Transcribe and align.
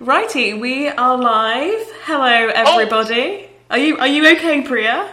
Righty, 0.00 0.54
we 0.54 0.88
are 0.88 1.14
live. 1.14 1.84
Hello, 2.08 2.48
everybody. 2.48 3.50
Are 3.68 3.76
you 3.76 3.98
are 3.98 4.08
you 4.08 4.24
okay, 4.32 4.62
Priya? 4.62 5.04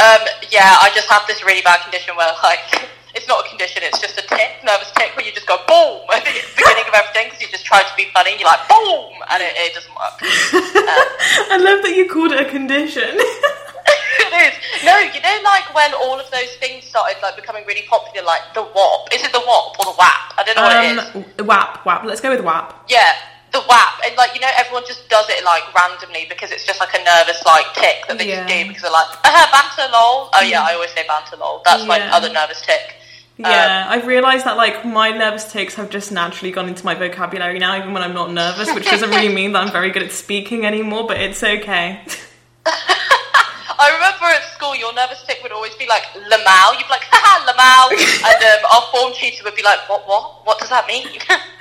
Um, 0.00 0.24
yeah, 0.48 0.80
I 0.80 0.90
just 0.94 1.04
have 1.12 1.26
this 1.28 1.44
really 1.44 1.60
bad 1.60 1.82
condition 1.84 2.16
where, 2.16 2.32
like, 2.42 2.88
it's 3.14 3.28
not 3.28 3.44
a 3.44 3.48
condition, 3.50 3.82
it's 3.84 4.00
just 4.00 4.16
a 4.16 4.24
tick, 4.24 4.64
nervous 4.64 4.90
tick, 4.96 5.14
where 5.14 5.26
you 5.26 5.32
just 5.32 5.46
go 5.46 5.60
boom 5.68 6.08
at 6.16 6.24
the 6.24 6.32
beginning 6.32 6.88
of 6.88 6.96
everything 6.96 7.28
because 7.28 7.44
you 7.44 7.48
just 7.52 7.66
try 7.68 7.82
to 7.84 7.92
be 7.94 8.08
funny, 8.16 8.40
you're 8.40 8.48
like 8.48 8.64
boom, 8.72 9.20
and 9.28 9.42
it, 9.44 9.52
it 9.68 9.76
doesn't 9.76 9.92
work. 9.92 10.16
I 11.52 11.60
love 11.60 11.84
that 11.84 11.92
you 11.92 12.08
called 12.08 12.32
it 12.32 12.40
a 12.40 12.48
condition. 12.48 13.04
it 13.20 14.32
is. 14.48 14.56
No, 14.80 14.96
you 14.96 15.20
know, 15.20 15.36
like 15.44 15.68
when 15.76 15.92
all 15.92 16.16
of 16.16 16.24
those 16.32 16.56
things 16.56 16.88
started 16.88 17.20
like 17.20 17.36
becoming 17.36 17.68
really 17.68 17.84
popular, 17.84 18.24
like 18.24 18.48
the 18.56 18.64
WAP. 18.64 19.12
Is 19.12 19.20
it 19.20 19.32
the 19.36 19.44
WAP 19.44 19.76
or 19.76 19.92
the 19.92 19.96
WAP? 20.00 20.40
I 20.40 20.42
don't 20.48 20.56
know 20.56 20.64
what 20.64 20.80
it 20.80 20.88
is. 20.88 21.36
um, 21.36 21.44
WAP, 21.44 21.84
WAP. 21.84 22.04
Let's 22.08 22.24
go 22.24 22.32
with 22.32 22.40
WAP. 22.40 22.88
Yeah, 22.88 23.12
the 23.56 23.60
WAP, 23.68 23.92
and 24.06 24.16
like 24.16 24.34
you 24.34 24.40
know, 24.40 24.50
everyone 24.56 24.84
just 24.86 25.08
does 25.08 25.26
it 25.28 25.44
like 25.44 25.62
randomly 25.74 26.26
because 26.28 26.50
it's 26.50 26.64
just 26.66 26.80
like 26.80 26.94
a 26.94 27.02
nervous 27.04 27.42
like 27.44 27.66
tick 27.74 28.06
that 28.08 28.18
they 28.18 28.28
Yeah. 28.28 28.46
just 28.46 28.54
do 28.54 28.68
because 28.68 28.82
they're 28.82 28.92
like, 28.92 29.08
uh, 29.24 29.46
banter 29.52 29.90
lol. 29.92 30.30
Oh 30.34 30.42
yeah, 30.42 30.62
I 30.62 30.74
always 30.74 30.90
say 30.90 31.04
banter 31.06 31.36
lol. 31.36 31.62
That's 31.64 31.84
my 31.86 32.00
other 32.10 32.32
nervous 32.32 32.60
tick. 32.60 32.94
Yeah, 33.38 33.86
I've 33.88 34.06
realised 34.06 34.44
that 34.44 34.56
like 34.58 34.84
my 34.84 35.10
nervous 35.10 35.50
tics 35.50 35.74
have 35.76 35.88
just 35.88 36.12
naturally 36.12 36.52
gone 36.52 36.68
into 36.68 36.84
my 36.84 36.94
vocabulary 36.94 37.58
now, 37.58 37.78
even 37.78 37.94
when 37.94 38.02
I'm 38.02 38.12
not 38.12 38.30
nervous, 38.32 38.70
which 38.74 38.84
doesn't 38.84 39.08
really 39.08 39.34
mean 39.34 39.52
that 39.52 39.62
I'm 39.64 39.72
very 39.72 39.90
good 39.90 40.02
at 40.02 40.12
speaking 40.12 40.66
anymore, 40.66 41.06
but 41.06 41.18
it's 41.18 41.42
okay. 41.42 42.04
I 42.66 43.92
remember 43.94 44.26
at 44.26 44.44
school, 44.52 44.76
your 44.76 44.92
nervous 44.92 45.22
tick 45.26 45.38
would 45.42 45.52
always 45.52 45.74
be 45.76 45.86
like 45.86 46.02
Lamau. 46.12 46.72
You'd 46.76 46.84
be 46.84 46.90
like, 46.92 47.08
haha, 47.08 47.48
Lamau, 47.48 47.88
and 48.28 48.44
um, 48.44 48.70
our 48.74 48.82
form 48.92 49.14
teacher 49.14 49.42
would 49.44 49.56
be 49.56 49.62
like, 49.62 49.88
what, 49.88 50.06
what, 50.06 50.44
what 50.44 50.58
does 50.58 50.68
that 50.68 50.86
mean? 50.86 51.06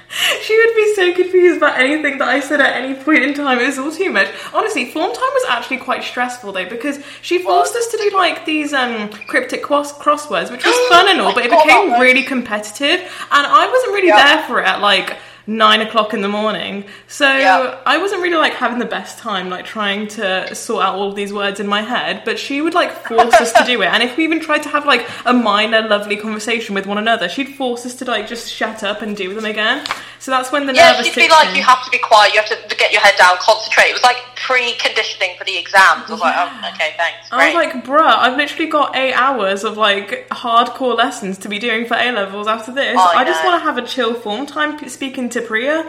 She 0.42 0.58
would 0.58 0.76
be 0.76 0.96
so 0.96 1.14
confused 1.14 1.58
about 1.58 1.80
anything 1.80 2.18
that 2.18 2.28
I 2.28 2.40
said 2.40 2.60
at 2.62 2.76
any 2.76 2.96
point 2.96 3.24
in 3.24 3.34
time. 3.36 3.60
It 3.60 3.68
was 3.68 3.78
all 3.78 3.92
too 3.92 4.10
much. 4.12 4.28
Honestly, 4.54 4.86
form 4.92 5.14
time 5.14 5.22
was 5.22 5.46
actually 5.50 5.78
quite 5.78 6.04
stressful 6.04 6.52
though 6.52 6.68
because 6.68 7.00
she 7.22 7.40
forced 7.40 7.76
us 7.76 7.88
to 7.92 7.98
do 7.98 8.10
like 8.18 8.44
these 8.46 8.74
um, 8.74 9.10
cryptic 9.28 9.62
cross- 9.62 9.94
crosswords, 9.98 10.50
which 10.52 10.66
was 10.66 10.76
fun 10.90 11.08
and 11.10 11.22
all, 11.22 11.34
but 11.34 11.46
it 11.46 11.52
became 11.64 12.00
really 12.00 12.24
competitive, 12.24 13.00
and 13.02 13.46
I 13.48 13.70
wasn't 13.72 13.94
really 13.94 14.08
Yeah. 14.08 14.36
there 14.36 14.48
for 14.48 14.60
it 14.60 14.66
at 14.68 14.82
like 14.82 15.18
nine 15.50 15.82
o'clock 15.82 16.14
in 16.14 16.22
the 16.22 16.28
morning. 16.30 16.86
So 17.08 17.26
Yeah. 17.26 17.80
I 17.86 17.98
wasn't 17.98 18.22
really 18.22 18.38
like 18.38 18.54
having 18.54 18.78
the 18.78 18.86
best 18.86 19.18
time 19.18 19.50
like 19.50 19.66
trying 19.66 20.08
to 20.10 20.54
sort 20.54 20.86
out 20.86 20.96
all 20.96 21.10
of 21.10 21.16
these 21.16 21.34
words 21.34 21.60
in 21.60 21.68
my 21.68 21.82
head. 21.82 22.22
But 22.24 22.38
she 22.38 22.62
would 22.62 22.76
like 22.76 22.92
force 23.08 23.34
us 23.34 23.52
to 23.54 23.66
do 23.66 23.82
it, 23.82 23.88
and 23.88 24.04
if 24.04 24.16
we 24.16 24.24
even 24.24 24.40
tried 24.40 24.64
to 24.64 24.70
have 24.70 24.86
like 24.86 25.10
a 25.26 25.34
minor 25.34 25.82
lovely 25.82 26.16
conversation 26.16 26.76
with 26.76 26.86
one 26.86 26.98
another, 27.00 27.28
she'd 27.28 27.56
force 27.56 27.86
us 27.86 27.96
to 27.96 28.06
like 28.06 28.28
just 28.28 28.50
shut 28.52 28.84
up 28.84 29.02
and 29.02 29.18
do 29.18 29.34
them 29.34 29.46
again. 29.46 29.86
So 30.20 30.32
that's 30.32 30.52
when 30.52 30.68
the 30.68 30.74
yeah, 30.74 30.92
nervous 30.92 31.08
she'd 31.08 31.16
be 31.16 31.30
like, 31.30 31.48
came. 31.48 31.56
you 31.56 31.64
have 31.64 31.84
to 31.84 31.90
be 31.90 31.98
quiet, 32.00 32.34
you 32.34 32.42
have 32.42 32.50
to 32.70 32.76
get 32.76 32.92
your 32.92 33.02
head 33.02 33.16
down, 33.18 33.38
concentrate. 33.40 33.90
It 33.90 33.94
was 33.94 34.04
like 34.04 34.18
pre-conditioning 34.50 35.38
for 35.38 35.44
the 35.44 35.56
exams. 35.58 36.10
I 36.10 36.12
was 36.12 36.20
like, 36.22 36.36
oh, 36.36 36.72
okay, 36.74 36.94
thanks, 36.98 37.28
I 37.32 37.46
was 37.46 37.54
like, 37.56 37.84
bruh, 37.86 38.02
I've 38.02 38.36
literally 38.36 38.66
got 38.66 38.96
eight 38.96 39.14
hours 39.14 39.64
of 39.64 39.78
like 39.78 40.28
hardcore 40.30 40.98
lessons 40.98 41.38
to 41.40 41.50
be 41.50 41.60
doing 41.60 41.86
for 41.86 41.94
A 41.94 42.12
levels 42.12 42.48
after 42.48 42.72
this. 42.74 42.98
I 42.98 43.20
I 43.22 43.24
just 43.26 43.44
want 43.46 43.62
to 43.62 43.66
have 43.66 43.78
a 43.78 43.86
chill 43.86 44.16
form 44.16 44.48
time 44.48 44.90
speaking 44.90 45.30
to 45.30 45.42
Priya. 45.44 45.84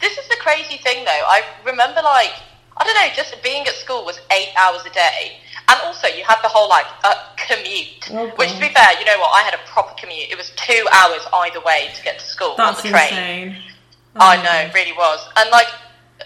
this 0.00 0.16
is 0.18 0.28
the 0.28 0.36
crazy 0.38 0.78
thing, 0.78 1.04
though. 1.04 1.10
I 1.26 1.42
remember, 1.66 2.00
like, 2.02 2.32
I 2.76 2.84
don't 2.84 2.94
know, 2.94 3.08
just 3.14 3.34
being 3.42 3.66
at 3.66 3.74
school 3.74 4.04
was 4.04 4.20
eight 4.32 4.50
hours 4.56 4.82
a 4.86 4.90
day. 4.90 5.38
And 5.68 5.78
also, 5.84 6.06
you 6.06 6.22
had 6.24 6.38
the 6.42 6.48
whole, 6.48 6.68
like, 6.68 6.86
uh, 7.04 7.14
commute. 7.36 8.08
Oh, 8.12 8.28
which, 8.36 8.52
to 8.54 8.60
be 8.60 8.68
fair, 8.68 8.98
you 8.98 9.04
know 9.04 9.18
what? 9.18 9.34
I 9.34 9.42
had 9.42 9.52
a 9.52 9.60
proper 9.66 9.94
commute. 10.00 10.30
It 10.30 10.38
was 10.38 10.50
two 10.56 10.86
hours 10.92 11.20
either 11.44 11.60
way 11.60 11.90
to 11.94 12.02
get 12.04 12.18
to 12.20 12.24
school 12.24 12.54
That's 12.56 12.78
on 12.80 12.86
the 12.86 12.90
train. 12.96 13.08
insane. 13.48 13.56
I 14.16 14.36
Oh. 14.38 14.42
know, 14.42 14.58
it 14.68 14.72
really 14.74 14.92
was. 14.92 15.28
And, 15.36 15.50
like, 15.50 15.66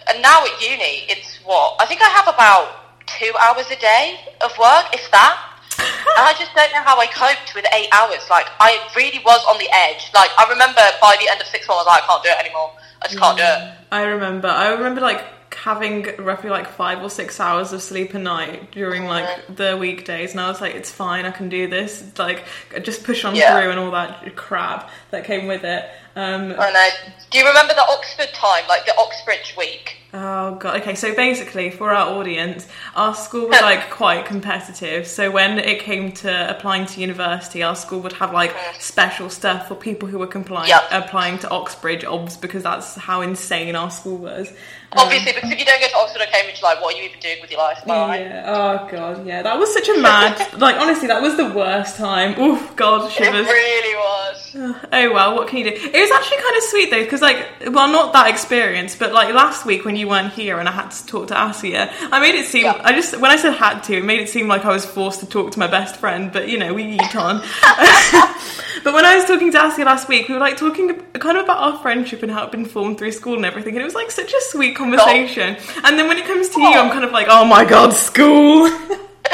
and 0.09 0.21
now 0.21 0.43
at 0.43 0.55
uni, 0.61 1.05
it's 1.09 1.39
what? 1.43 1.75
I 1.79 1.85
think 1.85 2.01
I 2.01 2.09
have 2.09 2.27
about 2.27 2.83
two 3.05 3.31
hours 3.39 3.69
a 3.71 3.79
day 3.79 4.19
of 4.41 4.51
work, 4.57 4.91
if 4.93 5.09
that. 5.11 5.35
and 5.79 6.23
I 6.23 6.33
just 6.37 6.53
don't 6.53 6.71
know 6.71 6.83
how 6.85 6.99
I 6.99 7.07
coped 7.07 7.55
with 7.55 7.65
eight 7.73 7.89
hours. 7.91 8.29
Like, 8.29 8.45
I 8.59 8.77
really 8.95 9.19
was 9.25 9.41
on 9.49 9.57
the 9.57 9.69
edge. 9.73 10.11
Like, 10.13 10.29
I 10.37 10.47
remember 10.49 10.81
by 11.01 11.17
the 11.19 11.29
end 11.29 11.41
of 11.41 11.47
six 11.47 11.67
months, 11.67 11.83
I 11.83 11.83
was 11.83 11.87
like, 11.87 12.03
I 12.03 12.07
can't 12.07 12.23
do 12.23 12.29
it 12.29 12.39
anymore. 12.45 12.71
I 13.01 13.07
just 13.07 13.19
can't 13.19 13.37
do 13.37 13.43
it. 13.43 13.59
Mm. 13.59 13.73
I 13.91 14.01
remember. 14.03 14.47
I 14.47 14.69
remember 14.71 15.01
like 15.01 15.21
having 15.55 16.07
roughly 16.17 16.49
like 16.49 16.67
five 16.69 17.01
or 17.03 17.09
six 17.09 17.39
hours 17.39 17.71
of 17.73 17.81
sleep 17.81 18.13
a 18.13 18.19
night 18.19 18.71
during 18.71 19.05
like 19.05 19.27
the 19.55 19.77
weekdays, 19.77 20.31
and 20.31 20.39
I 20.41 20.47
was 20.49 20.61
like, 20.61 20.75
it's 20.75 20.91
fine, 20.91 21.25
I 21.25 21.31
can 21.31 21.49
do 21.49 21.67
this. 21.67 22.03
Like, 22.17 22.43
just 22.83 23.03
push 23.03 23.25
on 23.25 23.35
Yeah. 23.35 23.59
through 23.59 23.71
and 23.71 23.79
all 23.79 23.91
that 23.91 24.35
crap 24.35 24.89
that 25.11 25.25
came 25.25 25.47
with 25.47 25.63
it. 25.63 25.89
Um, 26.15 26.53
I 26.59 26.71
know. 26.71 26.89
Do 27.31 27.39
you 27.39 27.47
remember 27.47 27.73
the 27.73 27.81
Oxford 27.89 28.29
time, 28.35 28.63
like 28.69 28.85
the 28.85 28.95
Oxbridge 28.97 29.55
week? 29.57 29.97
Oh 30.15 30.53
god. 30.55 30.79
Okay, 30.81 30.93
so 30.93 31.15
basically, 31.15 31.71
for 31.71 31.89
our 31.91 32.15
audience, 32.19 32.67
our 32.95 33.15
school 33.15 33.47
was 33.47 33.59
like 33.61 33.89
quite 33.89 34.25
competitive. 34.27 35.07
So 35.07 35.31
when 35.31 35.57
it 35.57 35.79
came 35.79 36.11
to 36.11 36.55
applying 36.55 36.85
to 36.85 37.01
university, 37.01 37.63
our 37.63 37.75
school 37.75 37.99
would 38.01 38.13
have 38.13 38.31
like 38.31 38.55
special 38.77 39.31
stuff 39.31 39.67
for 39.67 39.73
people 39.73 40.07
who 40.07 40.19
were 40.19 40.27
complying 40.27 40.69
Yep. 40.69 40.83
applying 40.91 41.39
to 41.39 41.49
Oxbridge, 41.49 42.05
obs, 42.05 42.37
because 42.37 42.61
that's 42.61 42.93
how 42.95 43.21
insane 43.21 43.75
our 43.75 43.89
school 43.89 44.17
was. 44.17 44.53
Um, 44.93 45.05
Obviously, 45.05 45.33
because 45.33 45.51
if 45.51 45.59
you 45.59 45.65
don't 45.65 45.81
go 45.81 45.87
to 45.87 45.97
Oxford 45.97 46.21
or 46.21 46.25
Cambridge, 46.25 46.61
like, 46.61 46.79
what 46.81 46.93
are 46.93 46.97
you 46.97 47.05
even 47.05 47.19
doing 47.19 47.37
with 47.41 47.49
your 47.49 47.59
life? 47.59 47.81
Yeah. 47.87 48.43
Oh 48.45 48.87
god. 48.91 49.25
Yeah. 49.25 49.41
That 49.41 49.57
was 49.57 49.73
such 49.73 49.89
a 49.89 49.99
mad. 49.99 50.53
like 50.59 50.75
honestly, 50.77 51.07
that 51.07 51.21
was 51.21 51.35
the 51.35 51.49
worst 51.49 51.97
time. 51.97 52.35
Oh 52.37 52.71
god, 52.75 53.11
It 53.11 53.31
really 53.31 53.95
was. 53.95 54.39
Oh 54.93 55.11
well, 55.11 55.35
what 55.35 55.47
can 55.47 55.57
you 55.59 55.63
do? 55.65 55.71
It 55.71 55.99
was 55.99 56.11
actually 56.11 56.37
kind 56.37 56.57
of 56.57 56.63
sweet 56.63 56.91
though, 56.91 57.03
because 57.03 57.21
like, 57.21 57.47
well, 57.71 57.91
not 57.91 58.13
that 58.13 58.29
experience, 58.29 58.95
but 58.95 59.11
like 59.11 59.33
last 59.33 59.65
week 59.65 59.83
when 59.83 59.95
you 59.95 60.07
weren't 60.07 60.31
here 60.31 60.59
and 60.59 60.69
I 60.69 60.71
had 60.71 60.91
to 60.91 61.05
talk 61.07 61.29
to 61.29 61.33
Asia, 61.33 61.91
I 62.11 62.19
made 62.19 62.35
it 62.35 62.45
seem. 62.45 62.65
Yeah. 62.65 62.79
I 62.83 62.93
just 62.93 63.19
when 63.19 63.31
I 63.31 63.37
said 63.37 63.53
had 63.53 63.79
to, 63.85 63.97
it 63.97 64.05
made 64.05 64.19
it 64.19 64.29
seem 64.29 64.47
like 64.47 64.63
I 64.63 64.69
was 64.71 64.85
forced 64.85 65.21
to 65.21 65.25
talk 65.25 65.51
to 65.53 65.59
my 65.59 65.67
best 65.67 65.95
friend. 65.97 66.31
But 66.31 66.49
you 66.49 66.59
know, 66.59 66.73
we 66.73 66.83
eat 66.83 67.15
on. 67.15 67.41
but 68.83 68.93
when 68.93 69.05
I 69.05 69.15
was 69.15 69.25
talking 69.25 69.51
to 69.51 69.65
Asia 69.65 69.83
last 69.83 70.07
week, 70.07 70.27
we 70.27 70.33
were 70.33 70.39
like 70.39 70.57
talking 70.57 70.93
kind 71.19 71.37
of 71.37 71.43
about 71.45 71.57
our 71.57 71.79
friendship 71.81 72.23
and 72.23 72.31
how 72.31 72.39
it 72.39 72.41
had 72.43 72.51
been 72.51 72.65
formed 72.65 72.97
through 72.97 73.11
school 73.11 73.35
and 73.35 73.45
everything, 73.45 73.75
and 73.75 73.81
it 73.81 73.85
was 73.85 73.95
like 73.95 74.11
such 74.11 74.33
a 74.33 74.41
sweet 74.41 74.73
oh. 74.75 74.77
conversation. 74.77 75.57
And 75.83 75.97
then 75.97 76.07
when 76.07 76.17
it 76.17 76.25
comes 76.25 76.49
to 76.49 76.61
you, 76.61 76.67
oh. 76.67 76.81
I'm 76.81 76.91
kind 76.91 77.05
of 77.05 77.11
like, 77.11 77.27
oh 77.29 77.45
my 77.45 77.65
god, 77.65 77.93
school. 77.93 78.67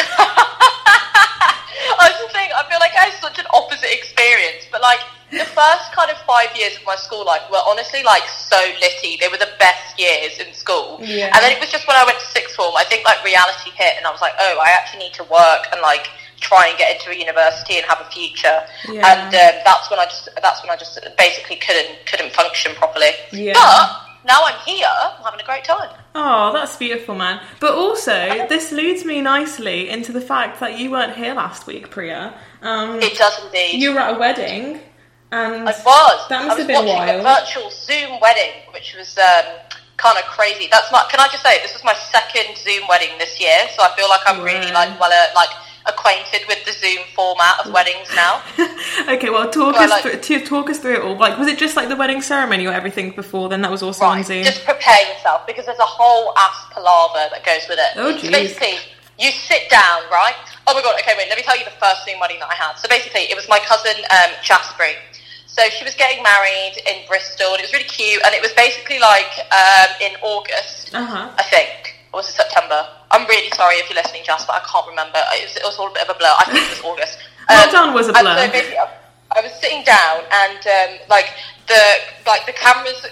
I 2.00 2.08
was 2.08 2.20
just 2.20 2.34
saying, 2.34 2.50
I 2.56 2.64
feel 2.70 2.80
like 2.80 2.92
I 2.96 3.10
had 3.10 3.22
such 3.22 3.40
an 3.40 3.46
opposite 3.54 3.92
experience, 3.92 4.68
but 4.72 4.82
like 4.82 5.00
the 5.32 5.46
first 5.46 5.94
kind 5.94 6.10
of 6.10 6.18
five 6.26 6.50
years 6.58 6.76
of 6.76 6.84
my 6.86 6.96
school 6.96 7.26
life 7.26 7.42
were 7.52 7.62
honestly 7.68 8.02
like 8.04 8.28
so 8.28 8.58
litty. 8.82 9.18
They 9.20 9.28
were 9.28 9.38
the 9.38 9.54
best 9.60 10.00
years 10.00 10.40
in 10.40 10.54
school. 10.54 11.00
Yeah. 11.02 11.30
And 11.34 11.40
then 11.44 11.52
it 11.52 11.60
was 11.60 11.72
just 11.72 11.88
when 11.88 11.98
I 11.98 12.04
went 12.04 12.20
to 12.20 12.26
sixth 12.26 12.56
form, 12.56 12.74
I 12.76 12.84
think 12.84 13.06
like 13.06 13.24
reality 13.24 13.72
hit, 13.76 13.94
and 13.98 14.06
I 14.06 14.12
was 14.12 14.22
like, 14.22 14.34
oh, 14.40 14.60
I 14.62 14.72
actually 14.72 15.06
need 15.06 15.14
to 15.14 15.24
work 15.24 15.70
and 15.72 15.82
like 15.82 16.10
try 16.40 16.68
and 16.68 16.78
get 16.78 16.96
into 16.96 17.12
a 17.12 17.16
university 17.16 17.78
and 17.78 17.86
have 17.86 18.00
a 18.02 18.10
future. 18.10 18.62
Yeah. 18.88 19.06
And 19.06 19.28
um, 19.36 19.62
that's 19.66 19.90
when 19.90 20.00
I 20.00 20.06
just 20.06 20.30
that's 20.42 20.62
when 20.64 20.70
I 20.72 20.76
just 20.78 21.00
basically 21.18 21.58
couldn't 21.58 22.06
couldn't 22.06 22.32
function 22.34 22.74
properly. 22.76 23.12
Yeah. 23.32 23.54
But 23.54 24.06
now 24.26 24.42
I'm 24.44 24.60
here, 24.66 24.88
I'm 25.02 25.24
having 25.24 25.40
a 25.40 25.46
great 25.46 25.64
time. 25.64 25.90
Oh, 26.14 26.52
that's 26.54 26.76
beautiful, 26.76 27.16
man. 27.16 27.42
But 27.60 27.74
also, 27.74 28.48
this 28.50 28.72
leads 28.72 29.06
me 29.06 29.22
nicely 29.22 29.90
into 29.90 30.12
the 30.12 30.22
fact 30.22 30.60
that 30.60 30.78
you 30.78 30.92
weren't 30.92 31.16
here 31.16 31.34
last 31.34 31.68
week, 31.68 31.90
Priya. 31.90 32.34
Um, 32.62 33.00
It 33.02 33.18
does 33.18 33.40
indeed. 33.46 33.82
you 33.82 33.94
were 33.94 34.00
at 34.00 34.16
a 34.16 34.20
wedding, 34.20 34.82
and 35.32 35.54
I 35.70 35.72
was. 35.72 35.84
That 36.30 36.42
I 36.42 36.48
was 36.48 36.58
have 36.58 36.68
been 36.68 36.86
watching 36.86 36.98
wild. 36.98 37.22
a 37.22 37.24
virtual 37.24 37.70
Zoom 37.72 38.20
wedding, 38.20 38.52
which 38.74 38.94
was 38.98 39.18
um, 39.18 39.46
kind 39.96 40.18
of 40.18 40.26
crazy. 40.26 40.68
That's 40.70 40.92
my. 40.92 41.06
Can 41.10 41.22
I 41.22 41.28
just 41.32 41.42
say 41.44 41.62
this 41.62 41.74
was 41.74 41.84
my 41.86 41.94
second 42.12 42.58
Zoom 42.58 42.88
wedding 42.90 43.18
this 43.20 43.40
year, 43.40 43.58
so 43.78 43.84
I 43.84 43.96
feel 43.96 44.10
like 44.10 44.22
I'm 44.26 44.44
really 44.44 44.72
like 44.74 45.00
well 45.00 45.12
uh, 45.14 45.28
like 45.36 45.50
acquainted 45.90 46.42
with 46.48 46.64
the 46.66 46.72
Zoom 46.72 47.04
format 47.16 47.66
of 47.66 47.74
weddings 47.74 48.08
now. 48.16 48.42
okay, 49.10 49.30
well, 49.30 49.50
talk 49.50 49.74
Well, 49.76 49.84
us 49.84 49.90
like- 49.90 50.04
through, 50.04 50.20
to 50.40 50.46
talk 50.46 50.70
us 50.70 50.80
through 50.80 50.96
it 50.96 51.02
all. 51.02 51.18
Like, 51.18 51.38
was 51.38 51.48
it 51.48 51.58
just 51.58 51.76
like 51.76 51.90
the 51.90 51.96
wedding 51.96 52.22
ceremony 52.22 52.66
or 52.68 52.74
everything 52.74 53.12
before? 53.12 53.50
Then 53.50 53.62
that 53.64 53.72
was 53.72 53.82
also 53.84 54.06
on 54.06 54.24
Zoom. 54.24 54.44
just 54.44 54.64
prepare 54.64 55.02
yourself 55.12 55.46
because 55.48 55.66
there's 55.66 55.80
a 55.80 55.84
whole 56.00 56.34
ass 56.38 56.66
palaver 56.72 57.30
that 57.34 57.44
goes 57.46 57.68
with 57.68 57.80
it. 57.80 57.92
Oh, 57.98 58.16
So 58.18 58.32
basically, 58.32 58.76
you 59.18 59.32
sit 59.32 59.70
down, 59.70 60.04
right? 60.12 60.36
Oh 60.68 60.74
my 60.74 60.82
god. 60.82 60.96
Okay, 61.02 61.14
wait. 61.18 61.28
Let 61.30 61.38
me 61.38 61.44
tell 61.44 61.58
you 61.58 61.66
the 61.66 61.72
first 61.72 62.06
Zoom 62.06 62.20
wedding 62.20 62.40
that 62.40 62.50
I 62.50 62.56
had. 62.56 62.76
So 62.78 62.88
basically, 62.88 63.22
it 63.22 63.36
was 63.36 63.50
my 63.50 63.60
cousin 63.60 63.96
um, 64.12 64.32
Jasper. 64.44 64.86
So 65.48 65.64
she 65.70 65.84
was 65.84 65.96
getting 65.96 66.24
married 66.24 66.78
in 66.88 67.06
Bristol, 67.08 67.48
and 67.52 67.60
it 67.60 67.64
was 67.64 67.74
really 67.74 67.90
cute. 67.90 68.22
And 68.26 68.34
it 68.34 68.42
was 68.42 68.54
basically 68.54 69.00
like 69.00 69.28
um, 69.52 69.90
in 70.00 70.14
August. 70.22 70.94
Uh 70.94 71.04
huh. 71.06 71.30
I 71.38 71.44
think. 71.44 71.70
Or 72.12 72.20
was 72.20 72.30
it 72.30 72.34
September? 72.34 72.88
I'm 73.12 73.28
really 73.28 73.50
sorry 73.52 73.76
if 73.76 73.90
you're 73.90 74.02
listening, 74.02 74.24
Jasper. 74.26 74.52
I 74.52 74.62
can't 74.66 74.88
remember. 74.88 75.20
It 75.34 75.46
was, 75.46 75.56
it 75.58 75.64
was 75.64 75.78
all 75.78 75.90
a 75.90 75.94
bit 75.94 76.10
of 76.10 76.16
a 76.16 76.18
blur. 76.18 76.34
I 76.40 76.46
think 76.46 76.66
it 76.66 76.70
was 76.70 76.84
August. 76.86 77.20
Well 77.50 77.72
done 77.72 77.96
was 77.96 78.08
a 78.10 78.14
blur. 78.14 78.46
so 78.46 78.52
basically, 78.52 78.78
I, 78.78 78.94
I 79.36 79.42
was 79.42 79.52
sitting 79.54 79.84
down, 79.84 80.22
and 80.32 80.62
um, 80.68 81.00
like 81.10 81.34
the 81.68 81.82
like 82.28 82.46
the 82.46 82.54
cameras 82.54 83.08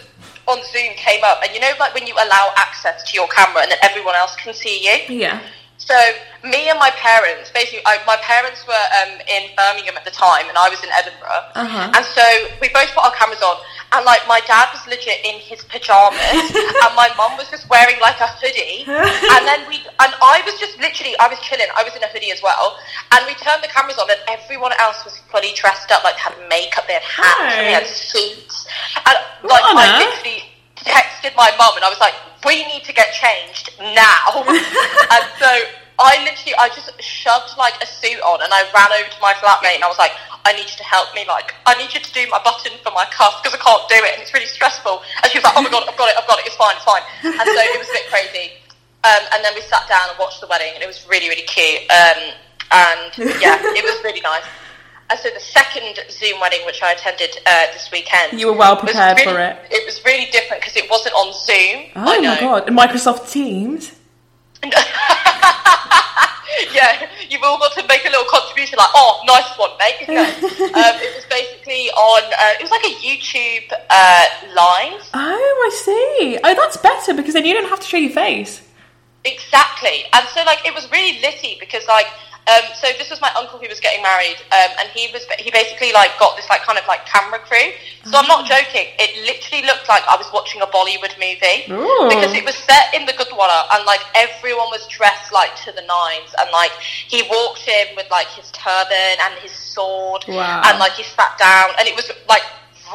on 0.48 0.60
Zoom 0.72 0.94
came 0.94 1.24
up, 1.24 1.42
and 1.44 1.54
you 1.56 1.60
know, 1.60 1.72
like 1.80 1.96
when 1.96 2.06
you 2.06 2.14
allow 2.14 2.54
access 2.56 3.02
to 3.10 3.16
your 3.18 3.28
camera, 3.30 3.64
and 3.64 3.72
then 3.72 3.80
everyone 3.82 4.14
else 4.14 4.36
can 4.36 4.54
see 4.54 4.86
you. 4.86 5.16
Yeah. 5.16 5.42
So 5.78 5.96
me 6.44 6.70
and 6.70 6.80
my 6.80 6.90
parents, 6.98 7.50
basically, 7.54 7.86
I, 7.86 8.02
my 8.06 8.18
parents 8.18 8.66
were 8.68 8.86
um, 9.02 9.22
in 9.30 9.54
Birmingham 9.56 9.96
at 9.96 10.06
the 10.06 10.12
time, 10.12 10.50
and 10.50 10.58
I 10.58 10.70
was 10.70 10.84
in 10.84 10.90
Edinburgh. 10.90 11.54
Uh-huh. 11.54 11.94
And 11.96 12.04
so 12.04 12.26
we 12.62 12.70
both 12.74 12.90
put 12.98 13.06
our 13.06 13.14
cameras 13.14 13.42
on, 13.46 13.62
and 13.94 14.04
like 14.04 14.26
my 14.28 14.42
dad 14.44 14.68
was 14.74 14.84
legit 14.90 15.22
in 15.24 15.40
his 15.40 15.64
pajamas, 15.64 16.50
and 16.84 16.92
my 16.98 17.14
mum 17.16 17.38
was 17.38 17.48
just 17.54 17.70
wearing 17.70 17.96
like 18.02 18.20
a 18.20 18.28
hoodie, 18.42 18.84
and 18.90 19.42
then 19.46 19.70
we 19.70 19.86
and 20.02 20.12
I 20.18 20.42
was 20.44 20.60
just 20.60 20.76
literally 20.82 21.16
I 21.22 21.30
was 21.30 21.40
chilling. 21.40 21.70
I 21.78 21.86
was 21.86 21.96
in 21.96 22.04
a 22.04 22.10
hoodie 22.10 22.34
as 22.34 22.42
well, 22.42 22.76
and 23.14 23.22
we 23.30 23.38
turned 23.38 23.64
the 23.64 23.72
cameras 23.72 24.02
on, 24.02 24.10
and 24.10 24.20
everyone 24.28 24.74
else 24.82 25.06
was 25.06 25.22
fully 25.30 25.54
dressed 25.56 25.94
up, 25.94 26.04
like 26.04 26.18
had 26.18 26.36
makeup, 26.50 26.90
they 26.90 26.98
had 26.98 27.06
hats, 27.06 27.54
and 27.54 27.64
they 27.64 27.78
had 27.78 27.88
suits, 27.88 28.68
and 29.06 29.16
like 29.46 29.64
I 29.64 30.04
literally 30.04 30.47
texted 30.88 31.36
my 31.36 31.52
mum, 31.58 31.76
and 31.76 31.84
I 31.84 31.90
was 31.90 32.00
like, 32.00 32.16
"We 32.46 32.66
need 32.68 32.84
to 32.86 32.94
get 32.94 33.14
changed 33.14 33.72
now," 33.80 34.44
and 34.48 35.26
so. 35.40 35.52
I 35.98 36.22
literally, 36.22 36.54
I 36.62 36.70
just 36.70 36.94
shoved 37.02 37.58
like 37.58 37.74
a 37.82 37.88
suit 37.90 38.22
on 38.22 38.38
and 38.46 38.54
I 38.54 38.70
ran 38.70 38.94
over 38.94 39.10
to 39.10 39.18
my 39.20 39.34
flatmate 39.42 39.82
and 39.82 39.84
I 39.84 39.90
was 39.90 39.98
like, 39.98 40.14
I 40.46 40.54
need 40.54 40.70
you 40.70 40.78
to 40.78 40.88
help 40.88 41.10
me, 41.18 41.26
like, 41.28 41.58
I 41.66 41.74
need 41.74 41.90
you 41.90 42.00
to 42.00 42.14
do 42.14 42.24
my 42.30 42.38
button 42.46 42.72
for 42.86 42.94
my 42.94 43.04
cuff 43.10 43.42
because 43.42 43.58
I 43.58 43.60
can't 43.60 43.82
do 43.90 43.98
it 44.06 44.14
and 44.14 44.22
it's 44.22 44.32
really 44.32 44.46
stressful. 44.46 45.02
And 45.20 45.28
she 45.28 45.42
was 45.42 45.44
like, 45.44 45.58
oh 45.58 45.66
my 45.66 45.74
god, 45.74 45.90
I've 45.90 45.98
got 45.98 46.08
it, 46.08 46.16
I've 46.16 46.30
got 46.30 46.38
it, 46.38 46.46
it's 46.46 46.56
fine, 46.56 46.78
it's 46.78 46.86
fine. 46.86 47.02
And 47.26 47.42
so 47.50 47.60
it 47.60 47.82
was 47.82 47.90
a 47.90 47.98
bit 47.98 48.08
crazy. 48.14 48.62
Um, 49.04 49.24
and 49.34 49.44
then 49.44 49.58
we 49.58 49.62
sat 49.66 49.90
down 49.90 50.08
and 50.08 50.16
watched 50.22 50.40
the 50.40 50.48
wedding 50.48 50.72
and 50.78 50.86
it 50.86 50.88
was 50.88 51.02
really, 51.10 51.28
really 51.28 51.50
cute. 51.50 51.82
Um, 51.90 52.38
and 52.72 53.12
yeah, 53.42 53.58
it 53.58 53.84
was 53.84 53.98
really 54.06 54.22
nice. 54.22 54.46
And 55.10 55.18
so 55.20 55.30
the 55.34 55.40
second 55.40 55.98
Zoom 56.12 56.40
wedding, 56.42 56.60
which 56.66 56.84
I 56.84 56.92
attended 56.92 57.38
uh, 57.46 57.68
this 57.74 57.90
weekend, 57.92 58.40
You 58.40 58.48
were 58.48 58.58
well 58.58 58.76
prepared 58.76 59.18
really- 59.18 59.32
for 59.32 59.40
it. 59.40 59.58
It 59.72 59.86
was 59.86 60.04
really 60.04 60.30
different 60.32 60.62
because 60.62 60.76
it 60.76 60.90
wasn't 60.90 61.16
on 61.16 61.34
Zoom. 61.34 61.86
Oh 61.96 62.22
my 62.22 62.40
god! 62.40 62.68
And 62.68 62.78
Microsoft 62.78 63.32
Teams. 63.32 63.94
yeah, 66.74 67.08
you've 67.30 67.44
all 67.44 67.60
got 67.60 67.74
to 67.74 67.86
make 67.88 68.06
a 68.06 68.10
little 68.10 68.26
contribution, 68.30 68.78
like, 68.78 68.90
oh, 68.96 69.22
nice 69.28 69.58
one, 69.58 69.72
mate. 69.80 70.08
No. 70.08 70.24
um, 70.24 70.96
it 71.00 71.16
was 71.16 71.26
basically 71.30 71.90
on, 71.92 72.24
uh, 72.24 72.54
it 72.60 72.62
was 72.62 72.72
like 72.72 72.84
a 72.84 72.96
YouTube 72.96 73.72
uh, 73.90 74.26
live. 74.56 75.10
Oh, 75.14 75.68
I 75.68 75.70
see. 75.76 76.40
Oh, 76.44 76.56
that's 76.56 76.78
better 76.78 77.14
because 77.14 77.34
then 77.34 77.46
you 77.46 77.54
don't 77.54 77.70
have 77.70 77.80
to 77.80 77.86
show 77.88 77.98
your 77.98 78.12
face. 78.12 78.62
Exactly. 79.26 80.04
And 80.14 80.28
so, 80.30 80.44
like, 80.44 80.66
it 80.66 80.74
was 80.74 80.90
really 80.92 81.20
litty 81.22 81.58
because, 81.60 81.86
like, 81.88 82.08
um, 82.48 82.64
so 82.80 82.88
this 82.98 83.10
was 83.10 83.20
my 83.20 83.32
uncle 83.38 83.60
who 83.60 83.68
was 83.68 83.80
getting 83.80 84.02
married, 84.02 84.38
um, 84.56 84.72
and 84.80 84.88
he 84.96 85.12
was 85.12 85.26
he 85.40 85.52
basically 85.52 85.92
like 85.92 86.18
got 86.20 86.36
this 86.36 86.48
like 86.50 86.62
kind 86.64 86.80
of 86.80 86.88
like 86.88 87.06
camera 87.06 87.40
crew. 87.40 87.76
So 88.08 88.16
I'm 88.18 88.28
not 88.28 88.48
joking. 88.48 88.88
It 89.00 89.12
literally 89.28 89.68
looked 89.68 89.90
like 89.90 90.04
I 90.08 90.16
was 90.16 90.32
watching 90.32 90.62
a 90.62 90.68
Bollywood 90.72 91.12
movie 91.20 91.68
Ooh. 91.68 92.08
because 92.08 92.32
it 92.34 92.46
was 92.46 92.56
set 92.56 92.96
in 92.96 93.06
the 93.06 93.12
Gurdwara, 93.14 93.68
and 93.76 93.86
like 93.86 94.00
everyone 94.16 94.72
was 94.72 94.88
dressed 94.88 95.34
like 95.34 95.56
to 95.68 95.72
the 95.72 95.84
nines, 95.84 96.32
and 96.40 96.50
like 96.52 96.72
he 96.80 97.24
walked 97.30 97.68
in 97.68 97.96
with 97.96 98.08
like 98.10 98.28
his 98.28 98.50
turban 98.52 99.18
and 99.28 99.34
his 99.44 99.52
sword, 99.52 100.24
Wow. 100.28 100.62
and 100.66 100.80
like 100.80 100.94
he 100.94 101.04
sat 101.04 101.38
down, 101.38 101.76
and 101.80 101.88
it 101.88 101.96
was 101.96 102.12
like 102.30 102.44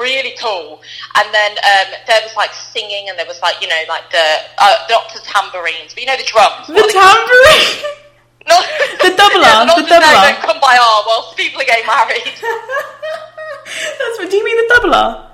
really 0.01 0.33
cool. 0.41 0.81
And 1.21 1.29
then 1.35 1.53
um, 1.61 1.89
there 2.07 2.21
was 2.25 2.35
like 2.37 2.53
singing, 2.55 3.09
and 3.11 3.19
there 3.19 3.27
was 3.29 3.41
like 3.43 3.61
you 3.61 3.69
know 3.69 3.83
like 3.89 4.09
the 4.11 4.27
uh, 4.59 4.77
not 4.89 5.13
the 5.13 5.21
tambourines, 5.21 5.93
but 5.93 6.01
you 6.01 6.07
know 6.07 6.17
the 6.17 6.25
drums. 6.25 6.67
The 6.69 6.89
tambourine. 6.89 7.99
no, 8.49 8.57
The 9.03 9.11
doubler, 9.15 9.43
yeah, 9.43 9.65
not 9.65 9.77
the 9.77 9.87
doubler. 9.87 10.23
Don't 10.23 10.43
come 10.43 10.61
by 10.61 10.75
our 10.77 10.99
whilst 11.07 11.37
people 11.37 11.61
are 11.61 11.69
getting 11.69 11.87
married. 11.87 12.25
that's 13.99 14.17
what. 14.19 14.31
Do 14.31 14.37
you 14.37 14.45
mean 14.45 14.57
the 14.57 14.69
doubler? 14.75 15.29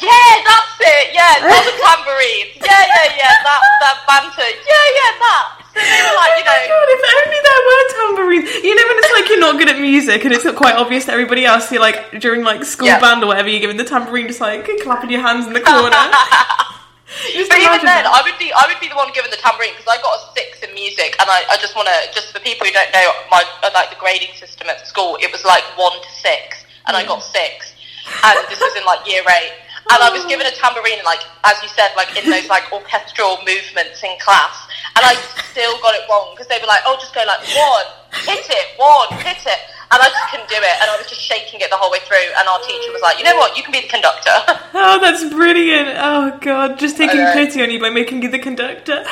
yeah, 0.00 0.32
that's 0.46 0.76
it. 0.80 1.06
Yeah, 1.14 1.34
not 1.46 1.62
the 1.64 1.74
tambourines. 1.78 2.56
Yeah, 2.58 2.82
yeah, 2.88 3.08
yeah. 3.16 3.34
That 3.44 3.60
that 3.80 3.96
banter. 4.08 4.48
Yeah, 4.48 4.86
yeah, 4.98 5.12
that. 5.20 5.44
So 5.72 5.80
they 5.80 6.02
were 6.04 6.16
like, 6.16 6.32
you 6.36 6.44
oh 6.44 6.52
know. 6.52 6.58
Oh 6.58 6.68
God, 6.68 6.88
if 6.92 7.02
only 7.16 7.40
there 7.46 7.62
were 7.68 7.82
tambourines. 7.96 8.48
You 8.64 8.74
know 8.76 8.86
when 8.88 8.96
it's 8.98 9.12
like 9.16 9.28
you're 9.28 9.40
not 9.40 9.58
good 9.58 9.68
at 9.70 9.78
music 9.80 10.24
and 10.24 10.34
it's 10.34 10.44
not 10.44 10.56
quite 10.56 10.74
obvious 10.76 11.06
to 11.06 11.12
everybody 11.12 11.44
else. 11.44 11.70
You're 11.72 11.80
like 11.80 12.20
during 12.20 12.42
like 12.44 12.64
school 12.64 12.88
Yeah. 12.88 13.00
band 13.00 13.22
or 13.22 13.26
whatever, 13.28 13.48
you're 13.48 13.60
giving 13.60 13.76
the 13.78 13.84
tambourine 13.84 14.26
just 14.28 14.40
like 14.40 14.68
clapping 14.82 15.10
your 15.10 15.22
hands 15.22 15.46
in 15.46 15.52
the 15.52 15.60
corner. 15.60 15.96
Just 17.32 17.50
But 17.52 17.60
even 17.60 17.84
then, 17.84 18.04
that. 18.04 18.08
I 18.08 18.24
would 18.24 18.38
be 18.40 18.52
I 18.52 18.64
would 18.66 18.80
be 18.80 18.88
the 18.88 18.96
one 18.96 19.12
given 19.12 19.28
the 19.30 19.40
tambourine 19.40 19.76
because 19.76 19.88
I 19.88 20.00
got 20.00 20.16
a 20.16 20.20
six 20.32 20.64
in 20.64 20.72
music, 20.72 21.14
and 21.20 21.28
I, 21.28 21.44
I 21.52 21.56
just 21.60 21.76
want 21.76 21.86
to 21.86 21.96
just 22.14 22.32
for 22.32 22.40
people 22.40 22.66
who 22.66 22.72
don't 22.72 22.92
know 22.92 23.08
my 23.28 23.44
uh, 23.60 23.70
like 23.76 23.92
the 23.92 24.00
grading 24.00 24.32
system 24.34 24.68
at 24.72 24.80
school, 24.86 25.20
it 25.20 25.28
was 25.30 25.44
like 25.44 25.64
one 25.76 25.92
to 25.92 26.10
six, 26.16 26.64
and 26.88 26.96
I 26.96 27.04
got 27.04 27.20
six, 27.20 27.76
and 28.24 28.34
this 28.48 28.58
was 28.58 28.74
in 28.74 28.84
like 28.88 29.04
year 29.04 29.22
eight, 29.22 29.54
and 29.92 29.98
I 30.00 30.08
was 30.08 30.24
given 30.24 30.46
a 30.46 30.54
tambourine, 30.56 31.04
like 31.04 31.20
as 31.44 31.60
you 31.60 31.68
said, 31.68 31.92
like 31.96 32.14
in 32.16 32.24
those 32.30 32.48
like 32.48 32.70
orchestral 32.72 33.38
movements 33.44 34.00
in 34.00 34.14
class, 34.22 34.56
and 34.96 35.02
I 35.04 35.18
still 35.52 35.76
got 35.84 35.94
it 35.94 36.08
wrong 36.08 36.32
because 36.32 36.48
they 36.48 36.58
were 36.62 36.70
like, 36.70 36.82
oh, 36.88 36.96
just 36.96 37.12
go 37.14 37.22
like 37.28 37.44
one, 37.52 37.88
hit 38.24 38.46
it, 38.48 38.66
one, 38.80 39.12
hit 39.20 39.42
it. 39.44 39.62
And 39.92 40.00
I 40.00 40.08
just 40.08 40.24
couldn't 40.32 40.48
do 40.48 40.56
it, 40.56 40.76
and 40.80 40.88
I 40.88 40.96
was 40.96 41.04
just 41.04 41.20
shaking 41.20 41.60
it 41.60 41.68
the 41.68 41.76
whole 41.76 41.92
way 41.92 42.00
through. 42.08 42.24
And 42.40 42.48
our 42.48 42.64
teacher 42.64 42.88
was 42.96 43.04
like, 43.04 43.20
"You 43.20 43.28
know 43.28 43.36
what? 43.36 43.52
You 43.52 43.62
can 43.62 43.76
be 43.76 43.84
the 43.84 43.92
conductor." 43.92 44.32
Oh, 44.84 44.98
that's 45.00 45.24
brilliant. 45.32 45.88
Oh 45.96 46.38
God, 46.40 46.78
just 46.78 46.96
taking 46.96 47.24
pity 47.32 47.62
on 47.62 47.70
you 47.70 47.80
by 47.80 47.90
making 47.90 48.22
you 48.22 48.30
the 48.30 48.38
conductor. 48.38 49.04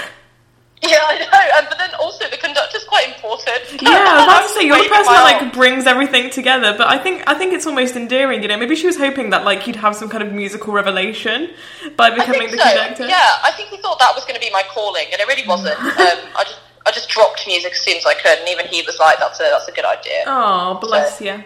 Yeah, 0.82 0.96
I 0.96 1.18
know. 1.18 1.58
And, 1.58 1.66
but 1.68 1.78
then 1.78 1.90
also 2.00 2.28
the 2.30 2.38
conductor's 2.38 2.84
quite 2.84 3.06
important. 3.08 3.82
Yeah, 3.82 3.90
I 3.90 4.14
was 4.16 4.24
about 4.24 4.42
to 4.42 4.48
say 4.48 4.66
you're 4.66 4.82
the 4.82 4.88
person 4.88 5.12
that 5.12 5.40
like 5.42 5.52
brings 5.52 5.86
everything 5.86 6.30
together. 6.30 6.74
But 6.76 6.88
I 6.88 6.98
think 6.98 7.22
I 7.26 7.34
think 7.34 7.52
it's 7.52 7.66
almost 7.66 7.96
endearing. 7.96 8.42
You 8.42 8.48
know, 8.48 8.56
maybe 8.56 8.74
she 8.74 8.86
was 8.86 8.96
hoping 8.96 9.30
that 9.30 9.44
like 9.44 9.66
you'd 9.66 9.76
have 9.76 9.94
some 9.94 10.08
kind 10.08 10.22
of 10.22 10.32
musical 10.32 10.72
revelation 10.72 11.50
by 11.96 12.10
becoming 12.10 12.50
the 12.50 12.56
so. 12.56 12.64
conductor. 12.64 13.06
Yeah, 13.06 13.30
I 13.44 13.52
think 13.56 13.68
he 13.68 13.76
thought 13.76 13.98
that 13.98 14.14
was 14.14 14.24
going 14.24 14.34
to 14.34 14.40
be 14.40 14.50
my 14.50 14.62
calling, 14.70 15.06
and 15.12 15.20
it 15.20 15.28
really 15.28 15.46
wasn't. 15.46 15.78
um, 15.78 16.18
I 16.34 16.44
just 16.44 16.58
I 16.86 16.90
just 16.92 17.10
dropped 17.10 17.46
music 17.46 17.72
as 17.72 17.80
soon 17.80 17.98
as 17.98 18.06
I 18.06 18.14
could, 18.14 18.38
and 18.38 18.48
even 18.48 18.66
he 18.66 18.82
was 18.82 18.98
like, 18.98 19.18
"That's 19.18 19.38
a 19.38 19.44
that's 19.44 19.68
a 19.68 19.72
good 19.72 19.84
idea." 19.84 20.24
Oh, 20.26 20.78
bless 20.80 21.18
So, 21.18 21.24
you. 21.24 21.44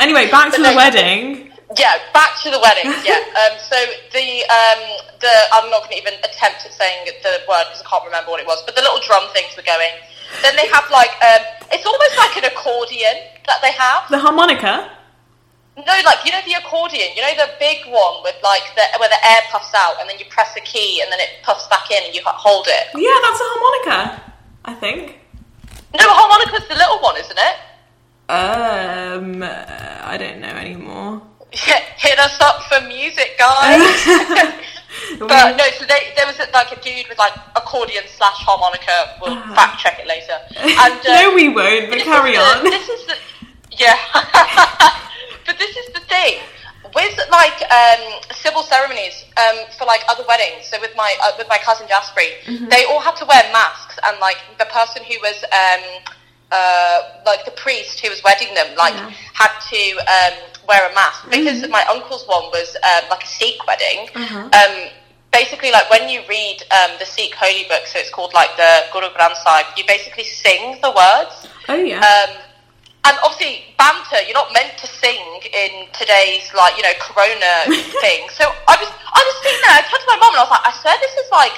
Anyway, 0.00 0.28
back 0.30 0.52
to 0.54 0.62
the 0.62 0.74
wedding. 0.74 1.51
Yeah, 1.76 1.98
back 2.12 2.40
to 2.42 2.50
the 2.50 2.60
wedding. 2.60 2.92
Yeah. 3.04 3.20
Um, 3.32 3.56
so 3.58 3.78
the 4.12 4.44
um, 4.44 4.82
the 5.18 5.32
I'm 5.56 5.70
not 5.72 5.88
going 5.88 5.96
to 5.96 6.00
even 6.04 6.14
attempt 6.20 6.68
at 6.68 6.72
saying 6.72 7.08
the 7.24 7.40
word 7.48 7.64
because 7.72 7.80
I 7.80 7.88
can't 7.88 8.04
remember 8.04 8.30
what 8.30 8.40
it 8.40 8.46
was. 8.46 8.62
But 8.66 8.76
the 8.76 8.82
little 8.82 9.00
drum 9.00 9.24
things 9.32 9.56
were 9.56 9.64
going. 9.64 9.88
Then 10.44 10.54
they 10.54 10.68
have 10.68 10.84
like 10.92 11.10
um, 11.24 11.42
it's 11.72 11.86
almost 11.88 12.14
like 12.20 12.36
an 12.36 12.44
accordion 12.44 13.24
that 13.48 13.64
they 13.64 13.72
have. 13.72 14.04
The 14.10 14.20
harmonica. 14.20 14.92
No, 15.74 15.96
like 16.04 16.20
you 16.28 16.30
know 16.30 16.44
the 16.44 16.60
accordion. 16.60 17.16
You 17.16 17.22
know 17.24 17.34
the 17.40 17.56
big 17.58 17.88
one 17.88 18.22
with 18.22 18.36
like 18.44 18.68
the 18.76 18.84
where 19.00 19.08
the 19.08 19.22
air 19.24 19.40
puffs 19.50 19.72
out 19.72 19.96
and 19.98 20.08
then 20.08 20.18
you 20.20 20.26
press 20.28 20.52
a 20.56 20.60
key 20.60 21.00
and 21.00 21.10
then 21.10 21.20
it 21.20 21.40
puffs 21.42 21.66
back 21.68 21.90
in 21.90 22.04
and 22.04 22.14
you 22.14 22.20
hold 22.26 22.68
it. 22.68 22.92
Yeah, 22.94 23.16
that's 23.24 23.40
a 23.40 23.48
harmonica. 23.48 24.22
I 24.64 24.74
think. 24.74 25.18
No, 25.96 26.04
harmonica's 26.04 26.68
the 26.68 26.76
little 26.76 27.00
one, 27.00 27.16
isn't 27.16 27.38
it? 27.38 27.56
Um, 28.28 29.42
uh, 29.42 30.00
I 30.04 30.16
don't 30.16 30.40
know 30.40 30.48
anymore. 30.48 31.22
Hit 31.52 32.18
us 32.18 32.40
up 32.40 32.62
for 32.64 32.80
music, 32.86 33.36
guys. 33.38 33.80
but 35.18 35.56
no, 35.56 35.64
so 35.78 35.84
they, 35.86 36.12
there 36.16 36.26
was 36.26 36.38
like 36.52 36.72
a 36.72 36.80
dude 36.80 37.08
with 37.08 37.18
like 37.18 37.34
accordion 37.56 38.04
slash 38.06 38.36
harmonica. 38.38 39.16
We'll 39.20 39.36
fact 39.54 39.80
check 39.80 39.98
it 40.00 40.06
later. 40.06 40.38
And 40.56 41.00
uh, 41.00 41.02
no, 41.22 41.34
we 41.34 41.48
won't. 41.48 41.90
But 41.90 42.00
carry 42.00 42.32
is 42.32 42.38
the- 42.38 42.58
on. 42.58 42.64
This 42.64 42.88
is 42.88 43.06
the 43.06 43.14
yeah. 43.78 43.96
but 45.46 45.58
this 45.58 45.76
is 45.76 45.92
the 45.94 46.00
thing 46.00 46.40
with 46.94 47.18
like 47.30 47.62
um, 47.72 48.20
civil 48.32 48.62
ceremonies 48.62 49.24
um, 49.38 49.64
for 49.78 49.84
like 49.86 50.02
other 50.08 50.24
weddings. 50.28 50.66
So 50.68 50.78
with 50.80 50.92
my 50.96 51.14
uh, 51.22 51.32
with 51.38 51.48
my 51.48 51.58
cousin 51.58 51.86
Jasperi, 51.86 52.32
Mm-hmm. 52.44 52.68
they 52.68 52.84
all 52.84 53.00
had 53.00 53.16
to 53.16 53.24
wear 53.26 53.42
masks, 53.52 53.98
and 54.04 54.18
like 54.20 54.36
the 54.58 54.66
person 54.66 55.02
who 55.04 55.14
was 55.20 55.44
um, 55.52 56.02
uh, 56.50 57.00
like 57.24 57.44
the 57.44 57.50
priest 57.52 58.00
who 58.00 58.10
was 58.10 58.22
wedding 58.24 58.52
them, 58.54 58.74
like 58.76 58.94
Yeah. 58.94 59.10
had 59.32 59.52
to 59.70 59.82
um, 60.00 60.38
wear 60.68 60.90
a 60.90 60.94
mask 60.94 61.24
because 61.30 61.62
Mm-hmm. 61.62 61.70
my 61.70 61.84
uncle's 61.90 62.26
one 62.26 62.44
was 62.50 62.76
um, 62.82 63.08
like 63.10 63.24
a 63.24 63.26
Sikh 63.26 63.64
wedding. 63.66 64.08
Uh-huh. 64.14 64.48
Um, 64.50 64.90
basically, 65.32 65.70
like 65.70 65.88
when 65.90 66.08
you 66.08 66.20
read 66.28 66.62
um, 66.70 66.90
the 66.98 67.06
Sikh 67.06 67.34
holy 67.34 67.64
book, 67.68 67.86
so 67.86 67.98
it's 67.98 68.10
called 68.10 68.32
like 68.34 68.54
the 68.56 68.84
Guru 68.92 69.08
Granth 69.14 69.36
Sahib, 69.42 69.66
you 69.76 69.84
basically 69.86 70.24
sing 70.24 70.78
the 70.82 70.90
words. 70.90 71.46
Oh 71.68 71.74
yeah. 71.74 71.98
Um, 72.00 72.36
and 73.04 73.18
obviously, 73.24 73.64
banter, 73.78 74.22
you're 74.22 74.38
not 74.38 74.52
meant 74.52 74.78
to 74.78 74.86
sing 74.86 75.18
in 75.52 75.88
today's, 75.92 76.46
like, 76.54 76.76
you 76.76 76.84
know, 76.84 76.94
corona 77.00 77.66
thing. 78.00 78.28
So 78.30 78.46
I 78.46 78.78
was 78.78 78.86
I 78.86 79.20
was 79.26 79.34
sitting 79.42 79.58
there, 79.66 79.74
I 79.74 79.82
turned 79.82 80.02
to 80.02 80.06
my 80.06 80.18
mum 80.22 80.30
and 80.34 80.38
I 80.38 80.42
was 80.46 80.50
like, 80.54 80.66
I 80.66 80.72
swear 80.78 80.94
this 81.02 81.14
is, 81.18 81.28
like, 81.32 81.52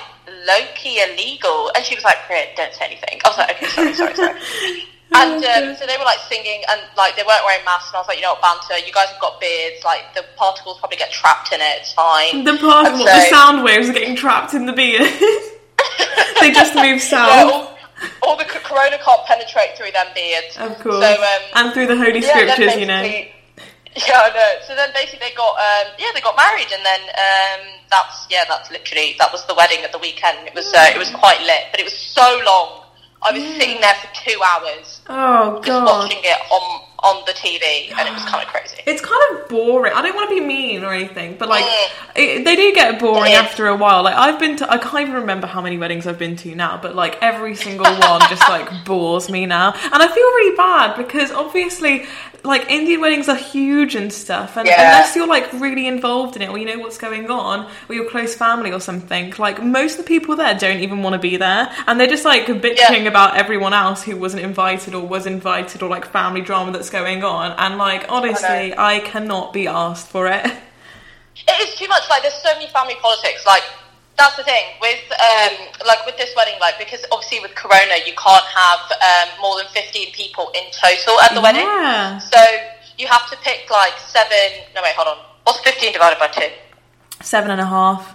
low-key 0.48 1.02
illegal. 1.04 1.70
And 1.76 1.84
she 1.84 1.94
was 1.94 2.02
like, 2.04 2.16
don't 2.56 2.72
say 2.72 2.86
anything. 2.86 3.20
I 3.24 3.28
was 3.28 3.36
like, 3.36 3.50
okay, 3.56 3.66
sorry, 3.66 3.92
sorry, 3.92 4.14
sorry. 4.14 4.40
And 5.12 5.44
um, 5.44 5.76
so 5.76 5.86
they 5.86 5.96
were, 5.96 6.04
like, 6.04 6.18
singing 6.28 6.62
and, 6.68 6.80
like, 6.96 7.16
they 7.16 7.22
weren't 7.22 7.44
wearing 7.44 7.64
masks. 7.64 7.90
And 7.90 7.96
I 7.96 8.00
was 8.00 8.08
like, 8.08 8.18
you 8.18 8.22
know 8.22 8.34
what, 8.34 8.42
banter, 8.42 8.78
you 8.84 8.92
guys 8.92 9.08
have 9.08 9.20
got 9.20 9.40
beards. 9.40 9.84
Like, 9.84 10.14
the 10.14 10.24
particles 10.36 10.78
probably 10.78 10.96
get 10.96 11.12
trapped 11.12 11.52
in 11.52 11.60
it. 11.60 11.80
It's 11.80 11.92
fine. 11.92 12.44
the 12.44 12.56
part, 12.58 12.88
And 12.88 12.98
what, 12.98 13.06
the 13.06 13.30
sound 13.30 13.62
waves 13.62 13.88
are 13.88 13.92
getting 13.92 14.16
trapped 14.16 14.54
in 14.54 14.66
the 14.66 14.72
beard. 14.72 15.02
they 16.40 16.50
just 16.50 16.74
move 16.74 17.00
south. 17.14 17.52
all, 17.52 17.78
all 18.22 18.36
the 18.36 18.44
corona 18.44 18.98
can't 18.98 19.24
penetrate 19.26 19.76
through 19.76 19.92
them 19.92 20.06
beards. 20.14 20.56
Of 20.56 20.78
course. 20.80 21.04
So, 21.04 21.12
um, 21.22 21.42
and 21.54 21.74
through 21.74 21.86
the 21.86 21.96
holy 21.96 22.20
yeah, 22.20 22.28
scriptures, 22.28 22.76
you 22.76 22.86
know. 22.86 23.02
Yeah, 23.96 24.26
I 24.26 24.30
know. 24.34 24.52
So 24.66 24.74
then 24.74 24.90
basically 24.92 25.20
they 25.28 25.34
got 25.36 25.54
um, 25.54 25.94
yeah 25.98 26.10
they 26.14 26.20
got 26.20 26.34
married 26.34 26.66
and 26.74 26.84
then 26.84 27.00
um, 27.14 27.78
that's 27.90 28.26
yeah 28.28 28.44
that's 28.48 28.70
literally 28.70 29.14
that 29.20 29.30
was 29.30 29.46
the 29.46 29.54
wedding 29.54 29.84
at 29.84 29.92
the 29.92 29.98
weekend. 29.98 30.48
It 30.48 30.54
was 30.54 30.66
uh, 30.74 30.90
it 30.92 30.98
was 30.98 31.10
quite 31.10 31.40
lit, 31.42 31.70
but 31.70 31.78
it 31.78 31.84
was 31.84 31.96
so 31.96 32.42
long. 32.44 32.83
I 33.24 33.32
was 33.32 33.42
sitting 33.42 33.80
there 33.80 33.94
for 33.94 34.08
two 34.30 34.38
hours 34.42 35.00
Oh 35.08 35.60
just 35.64 35.84
watching 35.84 36.18
it 36.22 36.38
on 36.52 36.80
on 37.06 37.22
the 37.26 37.32
TV, 37.32 37.92
and 37.98 38.08
it 38.08 38.12
was 38.14 38.24
kind 38.24 38.42
of 38.42 38.48
crazy. 38.48 38.78
It's 38.86 39.02
kind 39.02 39.20
of 39.38 39.46
boring. 39.50 39.92
I 39.94 40.00
don't 40.00 40.14
want 40.16 40.30
to 40.30 40.34
be 40.36 40.40
mean 40.40 40.82
or 40.84 40.92
anything, 40.94 41.36
but 41.38 41.50
like 41.50 41.62
Mm. 41.64 41.88
it, 42.16 42.44
they 42.46 42.56
do 42.56 42.72
get 42.74 42.98
boring 42.98 43.34
after 43.34 43.66
a 43.66 43.76
while. 43.76 44.02
Like 44.02 44.14
I've 44.16 44.38
been 44.38 44.56
to, 44.56 44.72
I 44.72 44.78
can't 44.78 45.02
even 45.02 45.12
remember 45.14 45.46
how 45.46 45.60
many 45.60 45.76
weddings 45.76 46.06
I've 46.06 46.18
been 46.18 46.34
to 46.36 46.54
now, 46.54 46.78
but 46.80 46.94
like 46.96 47.18
every 47.20 47.56
single 47.56 47.84
one 47.84 48.20
just 48.30 48.48
like 48.48 48.84
bores 48.86 49.28
me 49.28 49.44
now, 49.44 49.74
and 49.74 50.02
I 50.02 50.06
feel 50.08 50.16
really 50.24 50.56
bad 50.56 50.96
because 50.96 51.30
obviously 51.30 52.06
like 52.44 52.70
Indian 52.70 53.00
weddings 53.00 53.28
are 53.28 53.36
huge 53.36 53.94
and 53.94 54.12
stuff, 54.12 54.56
and 54.56 54.66
Yeah. 54.68 54.74
unless 54.82 55.16
you're 55.16 55.26
like 55.26 55.50
really 55.54 55.86
involved 55.86 56.36
in 56.36 56.42
it 56.42 56.50
or 56.50 56.58
you 56.58 56.66
know 56.66 56.78
what's 56.78 56.98
going 56.98 57.30
on 57.30 57.66
or 57.88 57.94
your 57.94 58.08
close 58.10 58.34
family 58.34 58.70
or 58.70 58.80
something, 58.80 59.32
like 59.38 59.62
most 59.62 59.92
of 59.98 60.04
the 60.04 60.08
people 60.08 60.36
there 60.36 60.54
don't 60.54 60.80
even 60.80 61.02
want 61.02 61.14
to 61.14 61.18
be 61.18 61.36
there, 61.38 61.72
and 61.86 61.98
they're 61.98 62.06
just 62.06 62.24
like 62.24 62.46
bitching 62.46 62.76
Yeah. 63.04 63.08
about 63.08 63.36
everyone 63.36 63.72
else 63.72 64.02
who 64.02 64.16
wasn't 64.16 64.42
invited 64.42 64.94
or 64.94 65.06
was 65.06 65.24
invited 65.26 65.82
or 65.82 65.88
like 65.88 66.04
family 66.10 66.42
drama 66.42 66.70
that's 66.72 66.90
going 66.90 67.24
on, 67.24 67.52
and 67.52 67.78
like 67.78 68.04
honestly, 68.10 68.74
I 68.76 69.00
cannot 69.00 69.52
be 69.52 69.66
asked 69.66 70.08
for 70.08 70.26
it. 70.26 70.44
It 71.48 71.68
is 71.68 71.74
too 71.78 71.88
much. 71.88 72.02
Like, 72.08 72.22
there's 72.22 72.34
so 72.34 72.52
many 72.54 72.68
family 72.68 72.94
politics. 73.02 73.44
Like, 73.44 73.64
that's 74.16 74.36
the 74.36 74.44
thing 74.44 74.64
with 74.80 75.00
um, 75.12 75.52
like 75.86 76.04
with 76.06 76.16
this 76.16 76.32
wedding. 76.36 76.54
Like, 76.60 76.78
because 76.78 77.04
obviously 77.10 77.40
with 77.40 77.54
Corona, 77.54 77.96
you 78.06 78.12
can't 78.14 78.44
have 78.44 78.80
um, 78.92 79.40
more 79.40 79.56
than 79.58 79.66
15 79.72 80.12
people 80.12 80.50
in 80.54 80.64
total 80.70 81.18
at 81.20 81.34
the 81.34 81.40
wedding. 81.40 81.62
Yeah. 81.66 82.18
So 82.18 82.38
you 82.98 83.06
have 83.08 83.28
to 83.30 83.36
pick 83.38 83.68
like 83.70 83.98
seven. 83.98 84.64
No, 84.74 84.82
wait, 84.82 84.94
hold 84.94 85.08
on. 85.18 85.24
What's 85.44 85.60
15 85.60 85.92
divided 85.92 86.18
by 86.18 86.28
two? 86.28 86.48
Seven 87.22 87.50
and 87.50 87.60
a 87.60 87.66
half. 87.66 88.14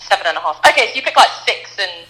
Seven 0.00 0.26
and 0.26 0.36
a 0.36 0.40
half. 0.40 0.58
Okay, 0.66 0.88
so 0.88 0.94
you 0.96 1.02
pick 1.02 1.16
like 1.16 1.30
six 1.46 1.78
and. 1.78 2.06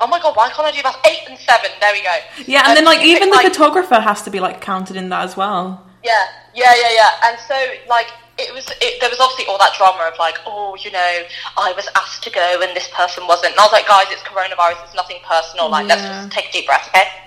Oh 0.00 0.06
my 0.06 0.20
god, 0.20 0.36
why 0.36 0.48
can't 0.50 0.66
I 0.66 0.70
do 0.70 0.82
that? 0.82 0.96
Eight 1.06 1.28
and 1.28 1.38
seven. 1.38 1.70
There 1.80 1.92
we 1.92 2.02
go. 2.02 2.16
Yeah, 2.46 2.60
and 2.60 2.68
Um, 2.68 2.74
then 2.76 2.84
like 2.84 2.98
you 3.00 3.14
pick, 3.14 3.16
even 3.22 3.30
the 3.30 3.36
like- 3.36 3.46
photographer 3.52 4.00
has 4.00 4.22
to 4.22 4.30
be 4.30 4.38
like 4.40 4.60
counted 4.60 4.96
in 4.96 5.08
that 5.08 5.24
as 5.24 5.36
well. 5.36 5.84
Yeah, 6.04 6.24
yeah, 6.54 6.72
yeah, 6.80 6.90
yeah. 6.92 7.10
And 7.24 7.38
so, 7.40 7.56
like, 7.88 8.06
it 8.38 8.54
was, 8.54 8.66
it, 8.80 9.00
there 9.00 9.10
was 9.10 9.18
obviously 9.20 9.46
all 9.46 9.58
that 9.58 9.74
drama 9.76 10.08
of 10.12 10.18
like, 10.18 10.38
oh, 10.46 10.76
you 10.82 10.90
know, 10.90 11.22
I 11.56 11.72
was 11.74 11.88
asked 11.96 12.22
to 12.24 12.30
go 12.30 12.60
and 12.62 12.74
this 12.76 12.88
person 12.94 13.26
wasn't. 13.26 13.52
And 13.52 13.60
I 13.60 13.64
was 13.64 13.72
like, 13.72 13.86
guys, 13.88 14.06
it's 14.10 14.22
coronavirus. 14.22 14.84
It's 14.84 14.94
nothing 14.94 15.18
personal. 15.24 15.68
Like, 15.70 15.86
let's 15.88 16.02
just 16.02 16.30
take 16.32 16.48
a 16.48 16.52
deep 16.52 16.66
breath, 16.66 16.88
okay? 16.88 17.08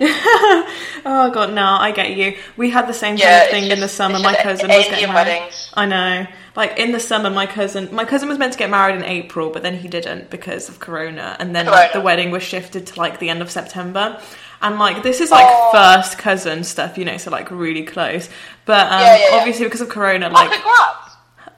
oh 1.04 1.30
god, 1.32 1.52
no, 1.52 1.64
I 1.64 1.92
get 1.92 2.16
you. 2.16 2.36
We 2.56 2.70
had 2.70 2.86
the 2.88 2.94
same 2.94 3.16
Yeah, 3.16 3.40
kind 3.40 3.44
of 3.44 3.50
thing 3.50 3.70
in 3.70 3.80
the 3.80 3.88
summer. 3.88 4.18
My 4.18 4.34
cousin 4.34 4.68
was 4.68 4.84
getting 4.86 5.08
married. 5.12 5.28
weddings. 5.28 5.70
I 5.74 5.86
know. 5.86 6.26
Like 6.54 6.78
in 6.78 6.92
the 6.92 7.00
summer, 7.00 7.30
my 7.30 7.46
cousin, 7.46 7.88
my 7.94 8.04
cousin 8.04 8.28
was 8.28 8.38
meant 8.38 8.52
to 8.52 8.58
get 8.58 8.68
married 8.70 8.96
in 8.96 9.04
April, 9.04 9.50
but 9.50 9.62
then 9.62 9.78
he 9.78 9.88
didn't 9.88 10.28
because 10.30 10.68
of 10.68 10.80
Corona, 10.80 11.34
and 11.38 11.54
then 11.56 11.64
like, 11.66 11.92
the 11.94 12.00
wedding 12.00 12.30
was 12.30 12.42
shifted 12.42 12.86
to 12.88 12.98
like 12.98 13.18
the 13.20 13.30
end 13.30 13.40
of 13.40 13.50
September. 13.50 14.20
And 14.60 14.78
like 14.78 15.02
this 15.02 15.20
is 15.20 15.30
like 15.30 15.46
Oh. 15.48 15.70
first 15.72 16.18
cousin 16.18 16.62
stuff, 16.62 16.96
you 16.98 17.04
know, 17.04 17.16
so 17.16 17.30
like 17.30 17.50
really 17.50 17.82
close. 17.84 18.28
But 18.64 18.86
um, 18.92 19.00
Yeah, 19.00 19.16
yeah, 19.16 19.26
yeah. 19.30 19.36
obviously 19.38 19.64
because 19.66 19.80
of 19.80 19.88
Corona, 19.88 20.28
Oh, 20.28 20.32
like. 20.32 20.50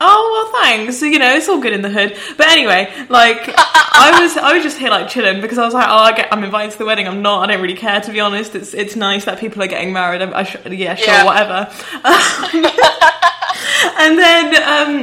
Oh 0.01 0.51
well, 0.53 0.63
thanks. 0.63 1.01
You 1.03 1.19
know, 1.19 1.35
it's 1.37 1.49
all 1.49 1.61
good 1.61 1.73
in 1.73 1.81
the 1.83 1.89
hood. 1.89 2.17
But 2.37 2.49
anyway, 2.49 2.93
like 3.09 3.39
I 3.57 4.19
was, 4.21 4.37
I 4.37 4.53
was 4.55 4.63
just 4.63 4.77
here 4.79 4.91
like 4.91 5.09
chilling 5.09 5.41
because 5.41 5.57
I 5.57 5.65
was 5.65 5.73
like, 5.73 5.87
oh, 5.89 5.93
I 5.95 6.13
get, 6.13 6.29
I'm 6.33 6.43
invited 6.43 6.73
to 6.73 6.79
the 6.79 6.85
wedding. 6.85 7.07
I'm 7.07 7.23
not. 7.23 7.49
I 7.49 7.53
don't 7.53 7.63
really 7.63 7.77
care 7.77 8.01
to 8.01 8.11
be 8.13 8.19
honest. 8.21 8.55
It's 8.57 8.75
it's 8.75 8.97
nice 8.97 9.25
that 9.27 9.39
people 9.39 9.63
are 9.63 9.67
getting 9.69 9.93
married. 9.93 10.21
I, 10.21 10.41
I 10.41 10.43
sh- 10.43 10.57
yeah, 10.69 10.95
sure, 10.97 11.07
Yeah. 11.07 11.25
whatever. 11.25 11.71
and 13.99 14.19
then. 14.19 14.63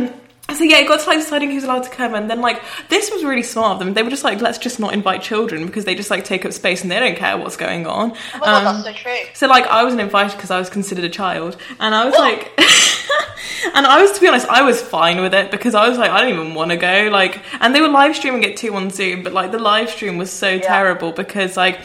um 0.09 0.20
so 0.53 0.63
yeah, 0.63 0.77
it 0.77 0.87
got 0.87 0.99
to 1.01 1.07
like 1.07 1.19
deciding 1.19 1.51
who's 1.51 1.63
allowed 1.63 1.83
to 1.83 1.89
come, 1.89 2.13
and 2.13 2.29
then 2.29 2.41
like 2.41 2.61
this 2.89 3.09
was 3.11 3.23
really 3.23 3.43
smart 3.43 3.73
of 3.73 3.79
them. 3.79 3.93
They 3.93 4.03
were 4.03 4.09
just 4.09 4.23
like, 4.23 4.41
let's 4.41 4.57
just 4.57 4.79
not 4.79 4.93
invite 4.93 5.21
children 5.21 5.65
because 5.65 5.85
they 5.85 5.95
just 5.95 6.09
like 6.09 6.25
take 6.25 6.45
up 6.45 6.53
space 6.53 6.81
and 6.83 6.91
they 6.91 6.99
don't 6.99 7.15
care 7.17 7.37
what's 7.37 7.57
going 7.57 7.87
on. 7.87 8.11
Oh 8.11 8.37
my 8.39 8.45
god, 8.45 8.65
Um, 8.65 8.83
that's 8.83 8.85
so 8.85 8.93
true. 9.03 9.17
so 9.33 9.47
like 9.47 9.65
I 9.67 9.83
wasn't 9.83 10.01
invited 10.01 10.35
because 10.35 10.51
I 10.51 10.59
was 10.59 10.69
considered 10.69 11.05
a 11.05 11.09
child, 11.09 11.57
and 11.79 11.93
I 11.95 12.05
was 12.05 12.15
like, 12.15 12.51
and 13.75 13.85
I 13.85 14.01
was 14.01 14.11
to 14.13 14.21
be 14.21 14.27
honest, 14.27 14.47
I 14.47 14.61
was 14.61 14.81
fine 14.81 15.21
with 15.21 15.33
it 15.33 15.51
because 15.51 15.75
I 15.75 15.87
was 15.87 15.97
like, 15.97 16.11
I 16.11 16.21
don't 16.21 16.29
even 16.33 16.53
want 16.53 16.71
to 16.71 16.77
go. 16.77 17.09
Like, 17.11 17.41
and 17.61 17.73
they 17.75 17.81
were 17.81 17.87
live 17.89 18.15
streaming 18.15 18.43
it 18.43 18.57
too 18.57 18.73
on 18.75 18.89
Zoom, 18.89 19.23
but 19.23 19.33
like 19.33 19.51
the 19.51 19.59
live 19.59 19.89
stream 19.89 20.17
was 20.17 20.31
so 20.31 20.59
terrible 20.59 21.11
because 21.11 21.57
like 21.57 21.79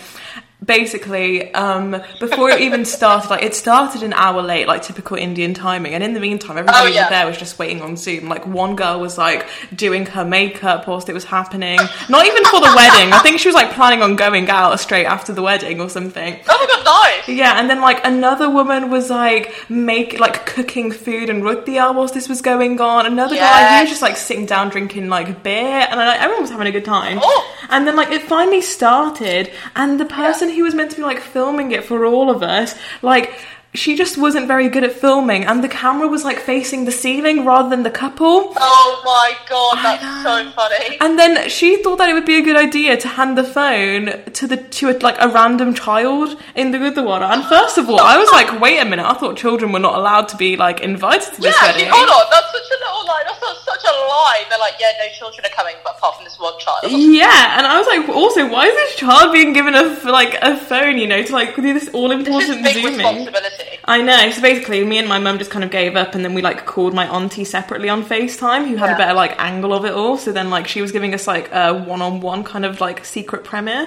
basically 0.67 1.53
um 1.55 2.03
before 2.21 2.51
it 2.51 2.61
even 2.61 2.85
started 2.85 3.31
like 3.31 3.43
it 3.43 3.55
started 3.55 4.03
an 4.03 4.13
hour 4.13 4.43
late 4.43 4.67
like 4.67 4.83
typical 4.83 5.17
indian 5.17 5.55
timing 5.55 5.95
and 5.95 6.03
in 6.03 6.13
the 6.13 6.21
meantime 6.21 6.59
everybody 6.59 6.91
Oh, 6.91 6.93
yeah. 6.93 7.09
there 7.09 7.27
was 7.27 7.39
just 7.39 7.59
waiting 7.59 7.81
on 7.83 7.97
zoom 7.97 8.29
like 8.29 8.47
one 8.47 8.77
girl 8.77 9.01
was 9.01 9.17
like 9.17 9.47
doing 9.75 10.07
her 10.07 10.25
makeup 10.25 10.87
whilst 10.87 11.09
it 11.09 11.15
was 11.15 11.25
happening 11.25 11.79
not 12.09 12.27
even 12.27 12.45
for 12.47 12.61
the 12.61 12.73
wedding 12.77 13.13
i 13.13 13.21
think 13.21 13.39
she 13.39 13.49
was 13.49 13.55
like 13.55 13.71
planning 13.73 14.03
on 14.03 14.17
going 14.17 14.49
out 14.51 14.79
straight 14.81 15.07
after 15.07 15.33
the 15.33 15.43
wedding 15.43 15.81
or 15.81 15.89
something 15.89 16.39
Oh 16.49 16.59
my 16.59 16.67
god, 16.85 16.85
nice. 17.27 17.29
yeah, 17.37 17.59
and 17.61 17.69
then 17.71 17.81
like 17.81 18.05
another 18.05 18.49
woman 18.51 18.91
was 18.91 19.11
like 19.11 19.55
make 19.71 20.19
like 20.21 20.47
cooking 20.47 20.91
food 20.93 21.29
and 21.31 21.43
rutia 21.43 21.95
whilst 21.95 22.15
this 22.15 22.29
was 22.29 22.41
going 22.43 22.81
on. 22.81 23.07
Another 23.07 23.35
guy 23.37 23.77
he 23.79 23.83
was 23.83 23.91
just 23.91 24.03
like 24.03 24.17
sitting 24.17 24.47
down 24.47 24.69
drinking 24.71 25.09
like 25.09 25.43
beer, 25.43 25.87
and 25.91 25.97
like, 25.99 26.21
everyone 26.21 26.43
was 26.43 26.51
having 26.51 26.67
a 26.67 26.73
good 26.73 26.85
time. 26.85 27.19
Oh. 27.21 27.55
And 27.71 27.87
then 27.87 27.97
like 27.97 28.11
it 28.13 28.23
finally 28.23 28.61
started, 28.61 29.51
and 29.75 29.99
the 29.99 30.05
person 30.05 30.49
who 30.57 30.65
was 30.65 30.75
meant 30.75 30.91
to 30.91 30.97
be 30.97 31.03
like 31.03 31.21
filming 31.21 31.73
it 31.73 31.85
for 31.85 32.05
all 32.05 32.31
of 32.31 32.43
us, 32.43 32.75
like. 33.03 33.33
She 33.77 33.95
just 33.97 34.19
wasn't 34.19 34.49
very 34.49 34.69
good 34.69 34.85
at 34.85 34.93
filming, 34.93 35.45
and 35.45 35.63
the 35.63 35.69
camera 35.69 36.09
was 36.09 36.25
like 36.25 36.39
facing 36.41 36.85
the 36.85 36.93
ceiling 36.93 37.45
rather 37.45 37.69
than 37.69 37.83
the 37.83 37.91
couple. 37.91 38.53
Oh 38.57 39.03
my 39.05 39.35
god, 39.49 39.77
that's 39.85 40.23
so 40.23 40.51
funny. 40.53 40.97
And 41.01 41.19
then 41.19 41.49
she 41.49 41.83
thought 41.83 41.97
that 41.99 42.09
it 42.09 42.15
would 42.15 42.25
be 42.27 42.37
a 42.39 42.43
good 42.43 42.57
idea 42.57 42.97
to 42.97 43.09
hand 43.09 43.37
the 43.39 43.45
phone 43.45 44.23
to 44.33 44.47
the 44.47 44.57
to 44.57 44.91
a, 44.91 44.95
like 44.99 45.17
a 45.21 45.29
random 45.29 45.75
child 45.75 46.37
in 46.55 46.71
the 46.73 46.79
Gurdwara. 46.79 47.31
And 47.31 47.45
first 47.45 47.79
of 47.79 47.89
all, 47.89 48.01
I 48.01 48.17
was 48.17 48.31
like, 48.33 48.61
wait 48.61 48.79
a 48.79 48.85
minute, 48.85 49.07
I 49.07 49.15
thought 49.15 49.37
children 49.37 49.73
were 49.73 49.79
not 49.79 49.95
allowed 49.95 50.29
to 50.29 50.37
be 50.37 50.57
like 50.57 50.81
invited 50.81 51.35
to 51.35 51.43
Yeah, 51.43 51.51
this 51.51 51.63
wedding. 51.63 51.89
hold 51.91 52.09
on. 52.09 52.25
That's 52.31 52.51
such 52.53 52.71
a 52.77 52.79
little 52.85 53.07
lie. 53.07 53.23
That's 53.27 53.41
not 53.43 53.57
such 53.59 53.85
a 53.85 53.95
lie. 54.09 54.45
They're 54.49 54.59
like, 54.59 54.75
yeah, 54.81 54.93
no 54.99 55.09
children 55.13 55.45
are 55.47 55.55
coming, 55.55 55.75
but 55.85 55.97
apart 55.97 56.17
from 56.17 56.25
this 56.25 56.39
one 56.39 56.59
child. 56.59 56.81
Yeah, 56.91 57.59
and 57.59 57.67
I 57.67 57.79
was 57.79 57.87
like, 57.87 58.09
also, 58.09 58.49
why 58.49 58.67
is 58.67 58.75
this 58.75 58.97
child 58.97 59.33
being 59.33 59.53
given 59.53 59.75
a 59.75 59.85
like 60.11 60.35
a 60.43 60.57
phone? 60.57 60.99
You 60.99 61.07
know, 61.07 61.23
to 61.23 61.33
like 61.33 61.55
do 61.57 61.73
this 61.75 61.89
all 61.93 62.11
important 62.11 62.65
zooming. 62.67 62.85
responsibility. 62.97 63.65
I 63.85 64.03
know. 64.03 64.31
So 64.31 64.43
basically, 64.43 64.85
me 64.85 64.99
and 64.99 65.09
my 65.09 65.19
mum 65.19 65.39
just 65.39 65.51
kind 65.51 65.65
of 65.65 65.71
gave 65.71 65.97
up, 65.97 66.15
and 66.15 66.25
then 66.25 66.35
we 66.35 66.43
like 66.43 66.67
called 66.67 66.95
my 66.95 67.07
auntie 67.09 67.45
separately 67.45 67.89
on 67.89 68.05
Facetime, 68.05 68.69
who 68.69 68.77
had 68.77 68.91
a 68.91 68.97
better 68.97 69.15
like 69.15 69.39
angle 69.39 69.73
of 69.73 69.85
it 69.85 69.93
all. 69.93 70.19
So 70.19 70.33
then, 70.33 70.51
like, 70.51 70.67
she 70.67 70.83
was 70.83 70.93
giving 70.93 71.15
us 71.15 71.27
like 71.27 71.51
a 71.53 71.73
one-on-one 71.75 72.45
kind 72.45 72.65
of 72.65 72.81
like 72.81 73.05
secret 73.05 73.45
premiere. 73.45 73.87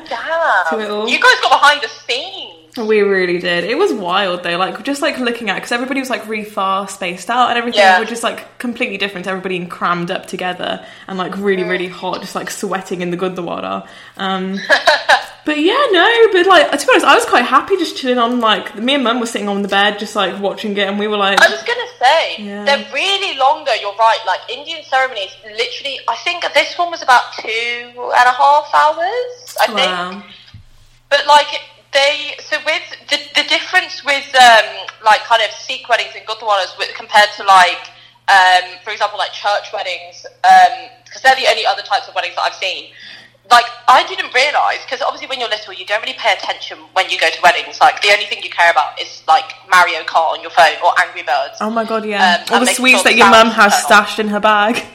To 0.69 0.79
it 0.79 0.89
all. 0.89 1.07
You 1.07 1.19
guys 1.19 1.39
got 1.41 1.61
behind 1.61 1.81
the 1.81 1.87
scenes. 1.87 2.55
We 2.77 3.01
really 3.01 3.39
did. 3.39 3.63
It 3.63 3.77
was 3.77 3.91
wild 3.91 4.43
though. 4.43 4.57
Like 4.57 4.83
just 4.83 5.01
like 5.01 5.17
looking 5.17 5.49
at 5.49 5.55
because 5.55 5.71
everybody 5.71 5.99
was 5.99 6.09
like 6.09 6.27
really 6.27 6.45
far 6.45 6.87
spaced 6.87 7.29
out 7.29 7.49
and 7.49 7.57
everything. 7.57 7.79
Yeah. 7.79 7.99
We're 7.99 8.05
just 8.05 8.23
like 8.23 8.57
completely 8.59 8.97
different. 8.97 9.27
Everybody 9.27 9.65
crammed 9.65 10.11
up 10.11 10.27
together 10.27 10.85
and 11.07 11.17
like 11.17 11.35
really 11.37 11.63
really 11.63 11.87
hot, 11.87 12.21
just 12.21 12.35
like 12.35 12.49
sweating 12.49 13.01
in 13.01 13.09
the 13.11 13.17
good 13.17 13.35
Gurdwara. 13.35 13.87
Um, 14.17 14.59
but 15.45 15.59
yeah, 15.59 15.85
no. 15.91 16.27
But 16.31 16.45
like 16.45 16.71
to 16.71 16.85
be 16.85 16.91
honest, 16.91 17.05
I 17.05 17.15
was 17.15 17.25
quite 17.25 17.45
happy 17.45 17.77
just 17.77 17.97
chilling 17.97 18.17
on 18.17 18.39
like 18.39 18.75
me 18.75 18.95
and 18.95 19.03
Mum 19.03 19.19
were 19.19 19.25
sitting 19.25 19.49
on 19.49 19.61
the 19.61 19.67
bed 19.67 19.99
just 19.99 20.15
like 20.15 20.39
watching 20.41 20.71
it, 20.77 20.87
and 20.87 20.99
we 20.99 21.07
were 21.07 21.17
like, 21.17 21.39
I 21.41 21.49
was 21.49 21.63
gonna 21.63 21.87
say 21.99 22.43
Yeah. 22.43 22.65
they're 22.65 22.87
really 22.93 23.37
longer. 23.37 23.75
You're 23.75 23.95
right. 23.95 24.19
Like 24.25 24.41
Indian 24.49 24.83
ceremonies, 24.83 25.31
literally. 25.45 25.99
I 26.07 26.15
think 26.17 26.43
this 26.53 26.77
one 26.77 26.91
was 26.91 27.01
about 27.01 27.33
two 27.39 27.49
and 27.49 28.27
a 28.27 28.35
half 28.43 28.69
hours. 28.73 29.57
I 29.61 29.67
think. 30.13 30.25
But 31.09 31.25
like 31.27 31.47
they, 31.91 32.35
so 32.39 32.57
with 32.65 32.83
the, 33.09 33.17
the 33.41 33.47
difference 33.49 34.03
with 34.05 34.29
um, 34.35 34.87
like 35.03 35.21
kind 35.21 35.41
of 35.41 35.49
Sikh 35.51 35.89
weddings 35.89 36.11
and 36.15 36.25
Gurdwaras 36.27 36.77
with, 36.77 36.93
compared 36.95 37.29
to 37.37 37.43
like, 37.43 37.89
um, 38.29 38.77
for 38.83 38.91
example, 38.91 39.17
like 39.17 39.31
church 39.33 39.73
weddings, 39.73 40.23
because 41.03 41.21
they're 41.23 41.35
the 41.35 41.49
only 41.49 41.65
other 41.65 41.81
types 41.81 42.07
of 42.07 42.13
weddings 42.13 42.35
that 42.35 42.41
I've 42.43 42.53
seen. 42.53 42.91
Like 43.51 43.65
I 43.87 44.05
didn't 44.07 44.33
realise 44.33 44.83
because 44.85 45.01
obviously 45.01 45.27
when 45.27 45.39
you're 45.39 45.49
little 45.49 45.73
you 45.73 45.85
don't 45.85 46.01
really 46.01 46.17
pay 46.17 46.33
attention 46.33 46.77
when 46.93 47.09
you 47.09 47.19
go 47.19 47.29
to 47.29 47.39
weddings. 47.41 47.79
Like 47.81 48.01
the 48.01 48.09
only 48.11 48.25
thing 48.25 48.43
you 48.43 48.49
care 48.49 48.69
about 48.71 49.01
is 49.01 49.23
like 49.27 49.53
Mario 49.69 50.01
Kart 50.03 50.37
on 50.37 50.41
your 50.41 50.51
phone 50.51 50.77
or 50.85 50.93
Angry 51.01 51.23
Birds. 51.23 51.57
oh 51.59 51.69
my 51.69 51.83
god, 51.83 52.05
yeah, 52.05 52.45
Um, 52.49 52.53
all 52.53 52.59
the 52.59 52.71
sweets 52.73 53.03
that 53.03 53.15
your 53.15 53.29
mum 53.29 53.47
has 53.49 53.73
stashed 53.83 54.19
in 54.19 54.27
her 54.29 54.39
bag. 54.39 54.85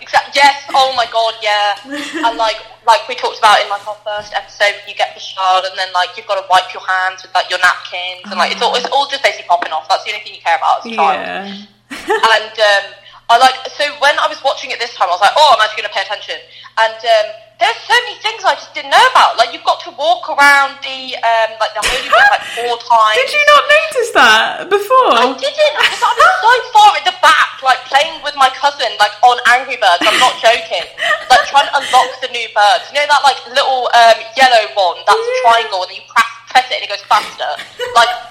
Exactly. 0.00 0.32
Yes. 0.34 0.64
Oh 0.72 0.94
my 0.96 1.04
god. 1.12 1.34
Yeah. 1.44 1.76
and 2.26 2.36
like, 2.38 2.56
like 2.86 3.06
we 3.06 3.14
talked 3.14 3.38
about 3.38 3.60
in 3.60 3.68
like 3.68 3.86
our 3.86 3.98
first 4.02 4.32
episode, 4.32 4.74
you 4.88 4.94
get 4.94 5.12
the 5.14 5.20
shard, 5.20 5.64
and 5.68 5.76
then 5.76 5.92
like 5.92 6.16
you've 6.16 6.26
got 6.26 6.40
to 6.40 6.46
wipe 6.50 6.72
your 6.72 6.82
hands 6.82 7.22
with 7.22 7.34
like 7.34 7.50
your 7.50 7.60
napkins, 7.60 8.24
and 8.24 8.34
like 8.40 8.50
it's 8.50 8.62
all 8.62 8.74
it's 8.74 8.88
all 8.90 9.06
just 9.08 9.22
basically 9.22 9.46
popping 9.46 9.70
off. 9.72 9.86
That's 9.88 10.02
the 10.04 10.10
only 10.10 10.24
thing 10.24 10.34
you 10.34 10.40
care 10.40 10.56
about 10.56 10.80
as 10.80 10.90
a 10.90 10.96
child. 10.96 11.20
Yeah, 11.20 11.52
And 12.40 12.56
um, 12.58 12.84
I 13.28 13.36
like 13.38 13.54
so 13.70 13.84
when 14.00 14.18
I 14.18 14.26
was 14.26 14.42
watching 14.42 14.72
it 14.72 14.80
this 14.80 14.94
time, 14.96 15.06
I 15.08 15.12
was 15.12 15.20
like, 15.20 15.36
oh, 15.36 15.54
I'm 15.54 15.60
actually 15.62 15.84
going 15.84 15.92
to 15.92 15.96
pay 16.00 16.02
attention. 16.02 16.40
And 16.80 16.96
um, 16.96 17.26
there's 17.60 17.76
so 17.84 17.92
many 18.08 18.16
things 18.24 18.40
I 18.40 18.56
just 18.56 18.72
didn't 18.72 18.88
know 18.88 19.04
about. 19.12 19.36
Like 19.36 19.52
you've 19.52 19.68
got 19.68 19.84
to 19.84 19.92
walk 19.94 20.32
around 20.32 20.80
the 20.80 21.12
um, 21.20 21.50
like 21.60 21.76
the 21.76 21.84
holy 21.84 22.08
book 22.08 22.26
like 22.32 22.44
four 22.56 22.74
times. 22.90 23.20
did 23.20 23.30
you 23.36 23.44
not 23.52 23.62
notice 23.68 24.10
that 24.16 24.48
before? 24.72 25.12
I 25.12 25.28
didn't 25.36 25.74
because 25.76 26.00
I 26.00 26.12
was 26.16 26.34
so 26.40 26.52
far 26.72 26.88
at 26.96 27.04
the 27.04 27.16
back, 27.20 27.60
like 27.60 27.84
playing 27.84 28.24
with 28.24 28.32
my 28.40 28.48
cousin, 28.56 28.88
like 28.96 29.12
on 29.20 29.36
Angry 29.52 29.76
Birds. 29.76 30.00
I'm 30.00 30.16
not 30.16 30.40
joking. 30.40 30.88
Like 31.28 31.44
trying 31.52 31.68
to 31.68 31.74
unlock 31.76 32.10
the 32.24 32.32
new 32.32 32.48
birds. 32.56 32.88
You 32.88 32.96
know 32.96 33.06
that 33.12 33.20
like 33.20 33.38
little 33.52 33.92
um, 33.92 34.18
yellow 34.34 34.64
one? 34.72 35.04
That's 35.04 35.20
a 35.20 35.34
triangle, 35.44 35.84
and 35.84 35.92
then 35.92 36.00
you 36.00 36.06
press, 36.08 36.30
press 36.48 36.66
it 36.72 36.80
and 36.80 36.84
it 36.88 36.90
goes 36.90 37.04
faster. 37.04 37.50
Like 37.92 38.29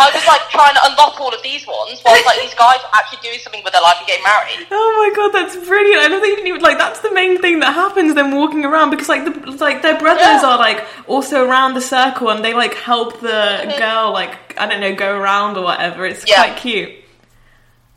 I 0.00 0.10
was 0.14 0.24
like 0.26 0.48
trying 0.50 0.74
to 0.74 0.80
unlock 0.84 1.20
all 1.20 1.34
of 1.34 1.42
these 1.42 1.66
ones, 1.66 2.00
whilst 2.04 2.24
like 2.24 2.38
these 2.40 2.54
guys 2.54 2.78
are 2.84 2.90
actually 2.94 3.18
doing 3.22 3.38
something 3.40 3.62
with 3.64 3.72
their 3.72 3.82
life 3.82 3.96
and 3.98 4.06
getting 4.06 4.22
married. 4.22 4.66
Oh 4.70 4.90
my 5.02 5.10
god, 5.16 5.30
that's 5.34 5.56
brilliant! 5.66 6.00
I 6.02 6.08
don't 6.08 6.20
think 6.20 6.38
even 6.46 6.60
like 6.62 6.78
that's 6.78 7.00
the 7.00 7.12
main 7.12 7.40
thing 7.40 7.58
that 7.60 7.74
happens. 7.74 8.14
Them 8.14 8.30
walking 8.30 8.64
around 8.64 8.90
because 8.90 9.08
like 9.08 9.24
the 9.24 9.34
like 9.58 9.82
their 9.82 9.98
brothers 9.98 10.22
Yeah. 10.42 10.46
are 10.54 10.58
like 10.58 10.86
also 11.08 11.44
around 11.44 11.74
the 11.74 11.80
circle 11.82 12.30
and 12.30 12.44
they 12.44 12.54
like 12.54 12.74
help 12.74 13.20
the 13.20 13.74
girl 13.76 14.12
like 14.12 14.54
I 14.58 14.66
don't 14.66 14.80
know 14.80 14.94
go 14.94 15.16
around 15.18 15.56
or 15.56 15.64
whatever. 15.64 16.06
It's 16.06 16.20
Mm-hmm. 16.20 16.28
Yeah. 16.28 16.44
quite 16.46 16.56
cute. 16.58 16.92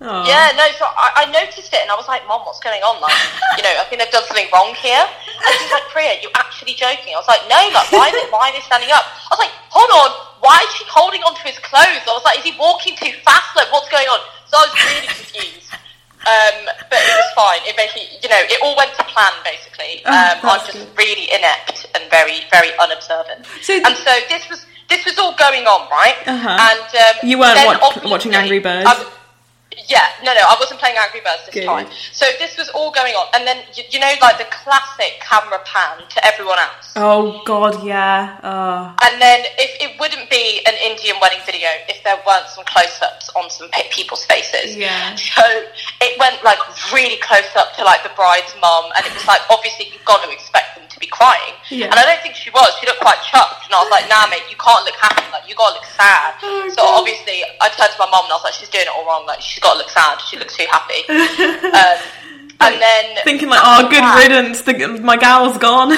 Oh. 0.04 0.26
Yeah, 0.26 0.50
no, 0.58 0.66
so 0.82 0.86
I, 0.90 1.30
I 1.30 1.32
noticed 1.32 1.70
it 1.70 1.78
and 1.78 1.92
I 1.92 1.96
was 1.96 2.08
like, 2.10 2.26
Mom, 2.26 2.42
what's 2.42 2.58
going 2.60 2.82
on? 2.82 2.98
Like, 3.06 3.14
you 3.58 3.62
know, 3.62 3.70
I 3.78 3.86
think 3.86 4.02
they've 4.02 4.10
done 4.10 4.26
something 4.26 4.50
wrong 4.50 4.74
here. 4.74 4.98
And 4.98 5.52
she's 5.62 5.70
like, 5.70 5.86
Priya, 5.94 6.18
you're 6.26 6.34
actually 6.34 6.74
joking? 6.74 7.14
I 7.14 7.22
was 7.22 7.30
like, 7.30 7.46
no, 7.46 7.62
like, 7.70 7.86
why, 7.94 8.10
they, 8.10 8.26
why 8.34 8.50
are 8.50 8.54
they 8.58 8.66
standing 8.66 8.90
up? 8.90 9.06
I 9.06 9.38
was 9.38 9.42
like, 9.46 9.54
hold 9.70 9.94
on, 9.94 10.10
why 10.42 10.60
is 10.68 10.74
she 10.76 10.86
holding 10.90 11.22
onto 11.24 11.42
his 11.48 11.58
clothes? 11.60 12.04
I 12.06 12.12
was 12.12 12.26
like, 12.26 12.40
is 12.40 12.46
he 12.46 12.54
walking 12.60 12.96
too 12.98 13.14
fast? 13.24 13.56
Like, 13.56 13.72
what's 13.72 13.90
going 13.90 14.08
on? 14.10 14.20
So 14.50 14.58
I 14.58 14.62
was 14.68 14.74
really 14.92 15.08
confused. 15.16 15.70
Um, 16.22 16.70
but 16.90 17.00
it 17.02 17.16
was 17.18 17.32
fine. 17.34 17.62
It 17.66 17.74
basically, 17.78 18.10
you 18.22 18.30
know, 18.30 18.38
it 18.38 18.60
all 18.62 18.76
went 18.78 18.94
to 18.98 19.04
plan, 19.10 19.34
basically. 19.44 20.02
Oh, 20.06 20.12
Um, 20.14 20.38
I'm 20.44 20.60
just 20.66 20.78
good. 20.78 20.98
really 20.98 21.26
inept 21.34 21.88
and 21.96 22.04
very, 22.12 22.46
very 22.52 22.70
unobservant. 22.78 23.46
So- 23.62 23.74
and 23.82 23.96
so 23.98 24.14
this 24.30 24.46
was 24.50 24.66
this 24.90 25.06
was 25.06 25.18
all 25.18 25.34
going 25.36 25.66
on, 25.66 25.90
right? 25.90 26.18
Uh-huh. 26.28 26.50
And 26.50 26.80
um, 26.84 27.16
You 27.30 27.40
weren't 27.40 27.58
watch- 27.66 28.04
watching 28.04 28.36
Angry 28.36 28.60
Birds? 28.60 28.86
I- 28.86 29.06
yeah, 29.88 30.08
no, 30.24 30.34
no, 30.34 30.42
I 30.42 30.56
wasn't 30.60 30.80
playing 30.80 30.98
Angry 31.00 31.22
Birds 31.22 31.46
this 31.46 31.56
Good. 31.56 31.66
time. 31.66 31.88
So 32.12 32.26
this 32.40 32.58
was 32.58 32.70
all 32.70 32.92
going 32.92 33.14
on, 33.16 33.28
and 33.34 33.48
then 33.48 33.64
you, 33.76 33.84
you 33.90 34.00
know, 34.00 34.12
like 34.22 34.38
the 34.38 34.48
classic 34.52 35.20
camera 35.22 35.60
pan 35.66 36.04
to 36.10 36.26
everyone 36.26 36.60
else. 36.60 36.94
Oh 36.96 37.42
god, 37.46 37.84
yeah. 37.84 38.40
Oh. 38.44 38.96
And 39.04 39.22
then 39.22 39.46
if 39.58 39.72
it 39.80 40.00
wouldn't 40.00 40.30
be 40.30 40.62
an 40.68 40.76
Indian 40.84 41.16
wedding 41.22 41.40
video 41.46 41.70
if 41.88 42.04
there 42.04 42.20
weren't 42.28 42.48
some 42.48 42.66
close-ups 42.66 43.30
on 43.36 43.50
some 43.50 43.70
people's 43.92 44.26
faces. 44.26 44.76
Yeah. 44.76 45.16
So 45.16 45.44
it 46.02 46.20
went 46.20 46.44
like 46.44 46.60
really 46.92 47.18
close 47.22 47.56
up 47.56 47.76
to 47.78 47.84
like 47.84 48.04
the 48.04 48.12
bride's 48.16 48.54
mum, 48.60 48.92
and 48.98 49.06
it 49.06 49.14
was 49.14 49.26
like 49.26 49.42
obviously 49.50 49.88
you've 49.92 50.06
got 50.06 50.24
to 50.26 50.32
expect 50.32 50.76
them 50.76 50.86
be 51.02 51.10
crying. 51.10 51.58
Yeah. 51.74 51.90
And 51.90 51.98
I 51.98 52.06
don't 52.06 52.22
think 52.22 52.36
she 52.38 52.50
was. 52.54 52.70
She 52.80 52.86
looked 52.86 53.02
quite 53.02 53.18
chuffed, 53.26 53.66
and 53.66 53.74
I 53.74 53.82
was 53.82 53.90
like, 53.90 54.06
Nah, 54.08 54.30
mate, 54.30 54.46
you 54.48 54.56
can't 54.62 54.86
look 54.86 54.96
happy. 55.02 55.26
Like 55.34 55.50
you 55.50 55.56
got 55.58 55.74
to 55.74 55.82
look 55.82 55.90
sad. 55.98 56.38
Oh, 56.46 56.70
so 56.70 56.86
God. 56.86 57.02
obviously 57.02 57.42
I 57.60 57.68
turned 57.74 57.92
to 57.92 58.00
my 58.00 58.08
mum 58.14 58.30
and 58.30 58.34
I 58.34 58.38
was 58.38 58.46
like, 58.46 58.54
She's 58.56 58.70
doing 58.70 58.86
it 58.86 58.94
all 58.94 59.04
wrong. 59.06 59.26
Like 59.26 59.42
she's 59.42 59.60
got 59.60 59.74
to 59.74 59.80
look 59.82 59.90
sad. 59.90 60.22
She 60.30 60.38
looks 60.38 60.56
too 60.56 60.70
happy. 60.70 61.02
um, 61.10 61.98
and 62.62 62.78
then 62.80 63.18
Thinking 63.26 63.50
like, 63.50 63.60
oh, 63.64 63.90
good 63.90 64.06
Yeah. 64.06 64.22
riddance. 64.22 64.62
The, 64.62 64.74
my 65.02 65.18
gal's 65.18 65.58
gone. 65.58 65.92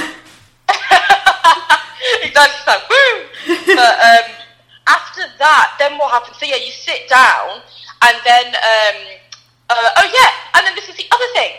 exactly. 2.24 2.56
She's 2.56 2.68
like, 2.68 2.84
woo! 2.90 3.14
but 3.76 3.96
um, 4.00 4.28
after 4.88 5.24
that, 5.40 5.76
then 5.80 5.98
what 5.98 6.12
happens? 6.12 6.38
So 6.38 6.46
yeah, 6.46 6.56
you 6.58 6.72
sit 6.72 7.08
down, 7.10 7.62
and 8.04 8.16
then 8.26 8.48
um, 8.48 8.98
uh, 9.70 9.90
oh 10.00 10.08
yeah, 10.08 10.32
and 10.60 10.68
then 10.68 10.76
this 10.76 10.88
is 10.90 10.96
the 10.96 11.06
other 11.12 11.28
thing. 11.34 11.52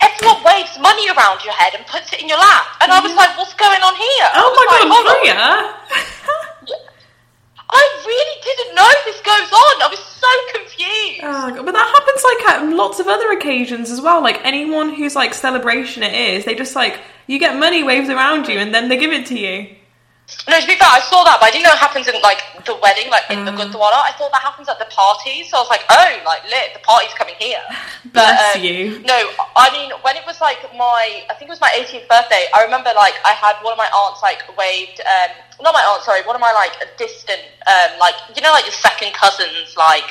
Everyone 0.00 0.42
waves 0.44 0.76
money 0.80 1.08
around 1.24 1.44
your 1.44 1.54
head 1.54 1.72
and 1.74 1.86
puts 1.86 2.12
it 2.12 2.20
in 2.20 2.28
your 2.28 2.38
lap, 2.38 2.66
and 2.82 2.92
I 2.92 3.00
was 3.00 3.12
mm. 3.12 3.16
like, 3.16 3.36
"What's 3.38 3.54
going 3.54 3.80
on 3.80 3.96
here?" 3.96 4.28
Oh 4.36 4.52
my 4.52 4.64
like, 4.68 4.84
god. 4.92 5.04
Priya. 5.16 6.84
I 7.66 8.04
really 8.06 8.40
didn't 8.44 8.74
know 8.76 8.88
this 9.04 9.20
goes 9.22 9.50
on. 9.50 9.82
I 9.82 9.88
was 9.90 9.98
so 9.98 10.28
confused. 10.52 11.20
Oh, 11.24 11.62
but 11.64 11.72
that 11.72 11.88
happens 11.88 12.22
like 12.22 12.54
at 12.54 12.76
lots 12.76 13.00
of 13.00 13.08
other 13.08 13.32
occasions 13.32 13.90
as 13.90 14.00
well. 14.00 14.22
Like 14.22 14.44
anyone 14.44 14.94
whose 14.94 15.16
like 15.16 15.34
celebration 15.34 16.02
it 16.02 16.14
is, 16.14 16.44
they 16.44 16.54
just 16.54 16.76
like 16.76 17.00
you 17.26 17.38
get 17.38 17.58
money 17.58 17.82
waves 17.82 18.10
around 18.10 18.48
you 18.48 18.58
and 18.58 18.72
then 18.72 18.88
they 18.88 18.98
give 18.98 19.12
it 19.12 19.26
to 19.26 19.38
you. 19.38 19.74
No, 20.48 20.58
to 20.58 20.66
be 20.66 20.74
fair, 20.76 20.88
I 20.88 21.00
saw 21.04 21.22
that, 21.24 21.36
but 21.40 21.46
I 21.46 21.50
didn't 21.52 21.64
know 21.68 21.72
it 21.76 21.84
happens 21.84 22.08
in 22.08 22.16
like 22.22 22.40
the 22.64 22.74
wedding, 22.80 23.10
like 23.10 23.28
in 23.28 23.44
the 23.44 23.52
Mm. 23.52 23.60
Gurdwara. 23.60 24.00
I 24.08 24.12
thought 24.16 24.32
that 24.32 24.40
happens 24.40 24.68
at 24.68 24.78
the 24.78 24.86
party, 24.86 25.44
so 25.44 25.58
I 25.58 25.60
was 25.60 25.68
like, 25.68 25.84
oh, 25.90 26.10
like 26.24 26.44
lit, 26.48 26.72
the 26.72 26.80
party's 26.80 27.12
coming 27.12 27.34
here. 27.38 27.60
Bless 28.12 28.56
um, 28.56 28.62
you. 28.62 29.00
No, 29.04 29.30
I 29.56 29.68
mean 29.72 29.92
when 30.00 30.16
it 30.16 30.24
was 30.26 30.40
like 30.40 30.60
my, 30.76 31.24
I 31.28 31.34
think 31.34 31.48
it 31.50 31.54
was 31.56 31.60
my 31.60 31.72
18th 31.76 32.08
birthday. 32.08 32.44
I 32.56 32.64
remember 32.64 32.90
like 32.96 33.14
I 33.24 33.32
had 33.36 33.56
one 33.62 33.72
of 33.72 33.78
my 33.78 33.88
aunts 33.92 34.22
like 34.22 34.40
waved, 34.56 35.00
um, 35.04 35.30
not 35.60 35.74
my 35.74 35.84
aunt, 35.92 36.02
sorry, 36.02 36.22
one 36.24 36.36
of 36.36 36.40
my 36.40 36.52
like 36.52 36.72
a 36.80 36.88
distant, 36.96 37.40
um, 37.68 37.98
like 38.00 38.14
you 38.34 38.40
know, 38.42 38.50
like 38.52 38.64
your 38.64 38.72
second 38.72 39.12
cousin's 39.12 39.76
like 39.76 40.08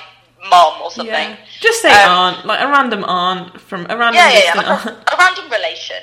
mom 0.49 0.82
or 0.82 0.91
something. 0.91 1.32
Yeah. 1.34 1.38
Just 1.60 1.82
say 1.82 1.89
Um, 1.89 2.10
aunt, 2.38 2.45
like 2.45 2.62
a 2.62 2.67
random 2.67 3.04
aunt 3.06 3.60
from 3.62 3.88
a 3.89 3.97
random 3.97 4.15
Yeah, 4.21 4.30
yeah, 4.30 4.41
yeah. 4.45 4.54
Like 4.62 4.67
aunt. 4.69 4.86
a, 5.10 5.13
a 5.13 5.17
random 5.17 5.49
relation. 5.49 5.97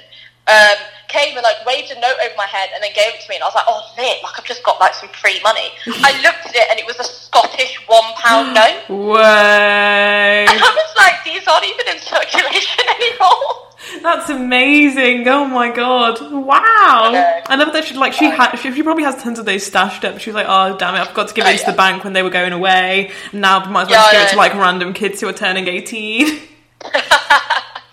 Um, 0.51 0.77
came 1.09 1.37
and 1.37 1.43
like 1.43 1.65
waved 1.67 1.91
a 1.91 1.99
note 1.99 2.15
over 2.25 2.35
my 2.37 2.47
head 2.47 2.71
and 2.73 2.83
then 2.85 2.91
gave 2.95 3.13
it 3.15 3.21
to 3.21 3.29
me 3.29 3.35
and 3.35 3.43
I 3.43 3.47
was 3.47 3.55
like, 3.57 3.65
oh 3.67 3.83
lit, 3.99 4.23
like 4.23 4.39
I've 4.39 4.45
just 4.45 4.63
got 4.63 4.79
like 4.81 4.95
some 4.95 5.09
free 5.11 5.41
money. 5.43 5.71
I 5.87 6.13
looked 6.23 6.47
at 6.47 6.55
it 6.55 6.67
and 6.71 6.79
it 6.79 6.87
was 6.87 6.99
a 7.01 7.05
Scottish 7.05 7.83
one 7.89 8.13
pound 8.15 8.55
note. 8.55 8.89
Way. 8.89 10.47
And 10.49 10.61
I 10.63 10.71
was 10.71 10.97
like, 10.97 11.25
these 11.25 11.47
aren't 11.49 11.67
even 11.67 11.89
in 11.89 11.99
circulation 11.99 12.85
anymore. 12.97 13.67
That's 14.03 14.31
amazing! 14.31 15.27
Oh 15.27 15.47
my 15.47 15.71
god! 15.75 16.21
Wow! 16.21 17.11
I 17.47 17.57
love 17.57 17.73
that 17.73 17.85
she 17.87 17.95
like 17.95 18.13
she 18.13 18.27
had 18.27 18.55
she, 18.57 18.73
she 18.73 18.83
probably 18.83 19.03
has 19.05 19.21
tons 19.21 19.39
of 19.41 19.47
those 19.47 19.65
stashed 19.67 20.05
up. 20.05 20.21
She 20.21 20.31
was 20.31 20.35
like, 20.37 20.47
"Oh 20.49 20.77
damn 20.77 20.95
it! 20.95 21.01
I 21.01 21.07
forgot 21.07 21.29
to 21.29 21.35
give 21.35 21.45
Oh, 21.45 21.49
it 21.49 21.57
to 21.57 21.63
yeah. 21.65 21.71
the 21.73 21.77
bank 21.77 22.05
when 22.05 22.13
they 22.13 22.23
were 22.23 22.31
going 22.31 22.53
away. 22.53 23.11
Now 23.33 23.65
might 23.69 23.83
as 23.85 23.89
well 23.89 23.99
Yeah, 23.99 24.03
just 24.03 24.13
give 24.13 24.23
it 24.23 24.31
to 24.33 24.37
like 24.37 24.55
random 24.55 24.93
kids 24.93 25.21
who 25.21 25.29
are 25.29 25.33
turning 25.33 25.67
18. 25.67 26.41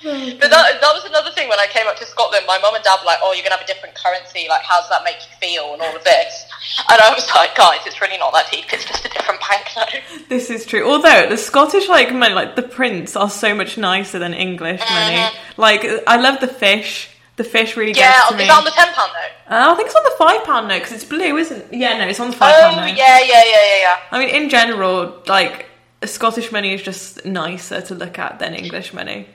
But 0.03 0.49
that, 0.49 0.79
that 0.81 0.91
was 0.93 1.05
another 1.05 1.31
thing 1.31 1.49
when 1.49 1.59
I 1.59 1.67
came 1.67 1.87
up 1.87 1.95
to 1.97 2.05
Scotland. 2.05 2.45
My 2.47 2.59
mum 2.59 2.75
and 2.75 2.83
dad 2.83 2.99
were 3.01 3.05
like, 3.05 3.19
oh, 3.21 3.33
you're 3.33 3.41
going 3.43 3.51
to 3.51 3.57
have 3.57 3.65
a 3.65 3.67
different 3.71 3.95
currency. 3.95 4.45
Like, 4.49 4.61
how 4.61 4.79
does 4.81 4.89
that 4.89 5.03
make 5.03 5.15
you 5.17 5.35
feel 5.39 5.73
and 5.73 5.81
all 5.81 5.95
of 5.95 6.03
this? 6.03 6.45
And 6.89 6.99
I 7.01 7.13
was 7.13 7.27
like, 7.35 7.55
guys, 7.55 7.79
it's 7.85 7.99
really 8.01 8.17
not 8.17 8.33
that 8.33 8.51
deep. 8.51 8.65
It's 8.71 8.85
just 8.85 9.05
a 9.05 9.09
different 9.09 9.39
banknote. 9.41 10.01
This 10.29 10.49
is 10.49 10.65
true. 10.65 10.87
Although 10.89 11.27
the 11.29 11.37
Scottish 11.37 11.87
like 11.89 12.13
money, 12.13 12.33
like 12.35 12.55
the 12.55 12.63
prints, 12.63 13.15
are 13.15 13.29
so 13.29 13.55
much 13.55 13.77
nicer 13.77 14.19
than 14.19 14.33
English 14.33 14.81
money. 14.89 15.25
Like 15.57 15.85
I 16.05 16.17
love 16.17 16.39
the 16.41 16.47
fish. 16.47 17.09
The 17.37 17.43
fish 17.43 17.77
really 17.77 17.93
Mm-hmm. 17.93 17.99
Yeah, 17.99 18.11
gets 18.13 18.29
to 18.31 18.37
me. 18.37 18.47
that 18.47 18.57
on 18.57 18.63
the 18.63 18.71
£10 18.71 18.85
note? 18.95 19.15
Uh, 19.49 19.71
I 19.71 19.75
think 19.75 19.87
it's 19.87 19.95
on 19.95 20.03
the 20.03 20.15
five 20.17 20.43
pound 20.43 20.67
note 20.67 20.79
because 20.79 20.93
it's 20.93 21.03
blue, 21.05 21.37
isn't? 21.37 21.71
Yeah, 21.73 21.97
no, 21.99 22.07
it's 22.07 22.19
on 22.19 22.31
the 22.31 22.35
five 22.35 22.53
Oh, 22.57 22.61
pound 22.61 22.75
note. 22.77 22.97
yeah, 22.97 23.19
yeah, 23.19 23.43
yeah, 23.43 23.65
yeah, 23.65 23.79
yeah. 23.81 23.97
I 24.11 24.19
mean, 24.19 24.29
in 24.29 24.49
general, 24.49 25.21
like 25.27 25.67
Scottish 26.03 26.51
money 26.51 26.73
is 26.73 26.81
just 26.81 27.25
nicer 27.25 27.81
to 27.81 27.93
look 27.95 28.17
at 28.17 28.39
than 28.39 28.55
English 28.55 28.91
money. 28.93 29.27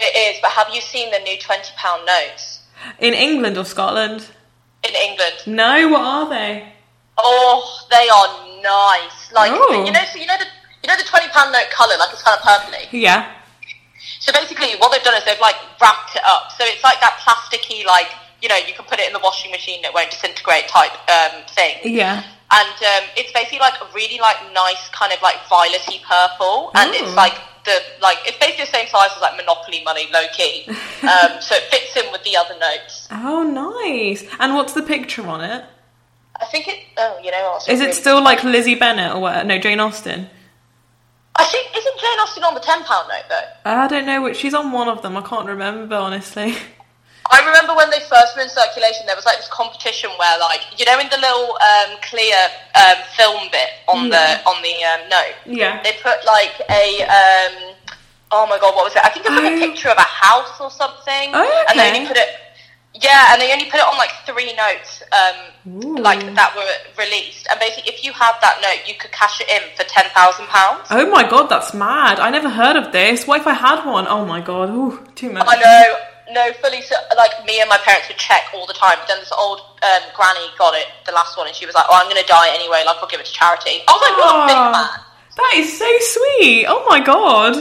It 0.00 0.34
is, 0.34 0.40
but 0.40 0.50
have 0.52 0.68
you 0.72 0.80
seen 0.80 1.10
the 1.10 1.18
new 1.20 1.36
£20 1.36 2.06
notes 2.06 2.60
In 3.00 3.14
England 3.14 3.56
or 3.58 3.64
Scotland? 3.64 4.26
in 4.86 4.94
England? 4.94 5.34
No, 5.46 5.88
what 5.88 6.00
are 6.02 6.28
they? 6.28 6.72
Oh, 7.16 7.86
they 7.90 8.08
are 8.08 8.62
nice. 8.62 9.32
Like, 9.32 9.50
Oh. 9.52 9.84
you 9.84 9.90
know, 9.90 10.04
so 10.12 10.18
you 10.18 10.26
know 10.26 10.38
the, 10.38 10.46
you 10.82 10.88
know 10.88 10.96
the 10.96 11.02
£20 11.02 11.52
note 11.52 11.70
colour, 11.70 11.94
like 11.98 12.10
it's 12.12 12.22
kind 12.22 12.38
of 12.38 12.44
purpley? 12.46 12.86
Yeah. 12.92 13.34
So 14.20 14.32
basically, 14.32 14.76
what 14.78 14.92
they've 14.92 15.02
done 15.02 15.14
is 15.14 15.24
they've 15.24 15.40
like 15.40 15.56
ramped 15.80 16.14
it 16.14 16.22
up. 16.24 16.52
So 16.56 16.64
it's 16.64 16.82
like 16.84 17.00
that 17.00 17.18
plasticky, 17.24 17.84
like 17.86 18.06
you 18.40 18.48
know, 18.48 18.56
you 18.56 18.72
can 18.72 18.84
put 18.84 19.00
it 19.00 19.06
in 19.08 19.12
the 19.12 19.18
washing 19.18 19.50
machine; 19.50 19.84
it 19.84 19.92
won't 19.92 20.10
disintegrate 20.10 20.68
type 20.68 20.92
um, 21.10 21.42
thing. 21.48 21.78
Yeah. 21.82 22.22
And 22.50 22.68
um, 22.82 23.04
it's 23.16 23.32
basically 23.32 23.58
like 23.58 23.74
a 23.82 23.86
really 23.94 24.18
like 24.20 24.36
nice 24.54 24.88
kind 24.90 25.12
of 25.12 25.20
like 25.22 25.36
violety 25.50 26.00
purple, 26.02 26.70
and 26.74 26.90
Ooh. 26.90 26.94
it's 27.04 27.14
like 27.16 27.34
the 27.68 28.02
like 28.02 28.18
it's 28.26 28.38
basically 28.38 28.64
the 28.64 28.70
same 28.70 28.88
size 28.88 29.10
as 29.14 29.22
like 29.22 29.36
Monopoly 29.36 29.82
money, 29.84 30.08
low 30.12 30.24
key. 30.32 30.64
um, 30.68 31.40
so 31.40 31.54
it 31.54 31.64
fits 31.70 31.96
in 31.96 32.10
with 32.10 32.24
the 32.24 32.36
other 32.36 32.58
notes. 32.58 33.06
Oh, 33.10 33.42
nice. 33.42 34.24
And 34.40 34.54
what's 34.54 34.72
the 34.72 34.82
picture 34.82 35.26
on 35.26 35.42
it? 35.42 35.64
I 36.40 36.46
think 36.46 36.68
it. 36.68 36.80
Oh, 36.96 37.20
you 37.22 37.30
know, 37.30 37.50
what, 37.52 37.68
Is 37.68 37.80
it 37.80 37.94
still 37.94 38.22
like 38.22 38.42
Lizzie 38.42 38.74
Bennet 38.74 39.14
or 39.14 39.20
what? 39.20 39.46
No, 39.46 39.58
Jane 39.58 39.80
Austen. 39.80 40.28
I 41.36 41.44
think 41.44 41.68
isn't 41.76 42.00
Jane 42.00 42.18
Austen 42.20 42.44
on 42.44 42.54
the 42.54 42.60
ten 42.60 42.82
pound 42.84 43.08
note 43.08 43.24
though? 43.28 43.70
I 43.70 43.86
don't 43.86 44.06
know. 44.06 44.22
which 44.22 44.36
She's 44.36 44.54
on 44.54 44.72
one 44.72 44.88
of 44.88 45.02
them. 45.02 45.16
I 45.16 45.22
can't 45.22 45.46
remember 45.46 45.96
honestly. 45.96 46.54
I 47.30 47.44
remember 47.46 47.74
when 47.76 47.90
they 47.90 48.00
first 48.08 48.36
were 48.36 48.42
in 48.42 48.48
circulation, 48.48 49.04
there 49.06 49.16
was 49.16 49.26
like 49.26 49.36
this 49.36 49.48
competition 49.48 50.10
where, 50.18 50.38
like, 50.38 50.60
you 50.78 50.84
know, 50.86 50.98
in 50.98 51.08
the 51.10 51.18
little 51.18 51.58
um, 51.60 51.90
clear 52.02 52.36
um, 52.74 52.98
film 53.16 53.48
bit 53.52 53.70
on 53.86 54.06
Yeah. 54.08 54.40
the 54.42 54.48
on 54.48 54.62
the 54.62 54.76
um, 54.84 55.08
note, 55.08 55.36
Yeah. 55.46 55.82
they 55.82 55.92
put 56.02 56.24
like 56.24 56.54
a 56.70 57.02
um, 57.04 57.74
oh 58.32 58.46
my 58.46 58.58
god, 58.58 58.74
what 58.76 58.84
was 58.84 58.96
it? 58.96 59.04
I 59.04 59.10
think 59.10 59.26
it 59.26 59.32
was 59.32 59.40
like 59.42 59.52
Oh. 59.52 59.56
a 59.56 59.68
picture 59.68 59.88
of 59.88 59.98
a 59.98 60.02
house 60.08 60.60
or 60.60 60.70
something, 60.70 61.30
Oh, 61.34 61.64
and 61.68 61.78
they 61.78 61.88
okay. 61.88 61.96
only 61.96 62.08
put 62.08 62.16
it. 62.16 62.28
Yeah, 62.94 63.32
and 63.32 63.40
they 63.40 63.52
only 63.52 63.66
put 63.70 63.78
it 63.78 63.86
on 63.86 63.96
like 63.96 64.10
three 64.26 64.52
notes, 64.56 65.02
um, 65.12 66.02
like 66.02 66.18
that 66.34 66.50
were 66.56 66.66
released. 67.04 67.46
And 67.48 67.60
basically, 67.60 67.92
if 67.92 68.02
you 68.02 68.12
had 68.12 68.32
that 68.40 68.58
note, 68.60 68.88
you 68.88 68.94
could 68.98 69.12
cash 69.12 69.40
it 69.40 69.48
in 69.48 69.62
for 69.76 69.84
ten 69.84 70.06
thousand 70.16 70.46
pounds. 70.46 70.88
Oh 70.90 71.08
my 71.08 71.28
god, 71.28 71.48
that's 71.48 71.72
mad. 71.74 72.18
I 72.18 72.30
never 72.30 72.48
heard 72.48 72.74
of 72.76 72.90
this. 72.90 73.24
What 73.26 73.40
if 73.42 73.46
I 73.46 73.52
had 73.52 73.84
one? 73.84 74.06
Oh 74.08 74.24
my 74.24 74.40
god. 74.40 74.70
Ooh, 74.70 75.06
too 75.14 75.30
much. 75.30 75.46
I 75.46 75.56
know, 75.60 75.94
no, 76.32 76.52
fully. 76.60 76.82
So, 76.82 76.94
like 77.16 77.44
me 77.46 77.60
and 77.60 77.68
my 77.68 77.78
parents 77.78 78.08
would 78.08 78.18
check 78.18 78.44
all 78.54 78.66
the 78.66 78.74
time. 78.74 78.96
But 79.00 79.08
then 79.08 79.18
this 79.20 79.32
old 79.32 79.60
um, 79.82 80.02
granny 80.14 80.46
got 80.58 80.74
it, 80.74 80.86
the 81.06 81.12
last 81.12 81.36
one, 81.36 81.46
and 81.46 81.56
she 81.56 81.66
was 81.66 81.74
like, 81.74 81.86
"Oh, 81.88 81.96
I'm 81.96 82.08
going 82.10 82.20
to 82.20 82.28
die 82.28 82.50
anyway. 82.54 82.82
Like, 82.84 82.96
I'll 82.98 83.08
give 83.08 83.20
it 83.20 83.26
to 83.26 83.32
charity." 83.32 83.82
I 83.86 83.92
was 83.92 84.02
like, 84.02 84.16
"What 84.18 84.34
a 84.34 84.46
big 84.46 84.62
man." 84.72 85.04
That 85.38 85.52
is 85.56 85.78
so 85.78 85.86
sweet. 86.00 86.66
Oh 86.66 86.84
my 86.88 87.00
god. 87.00 87.54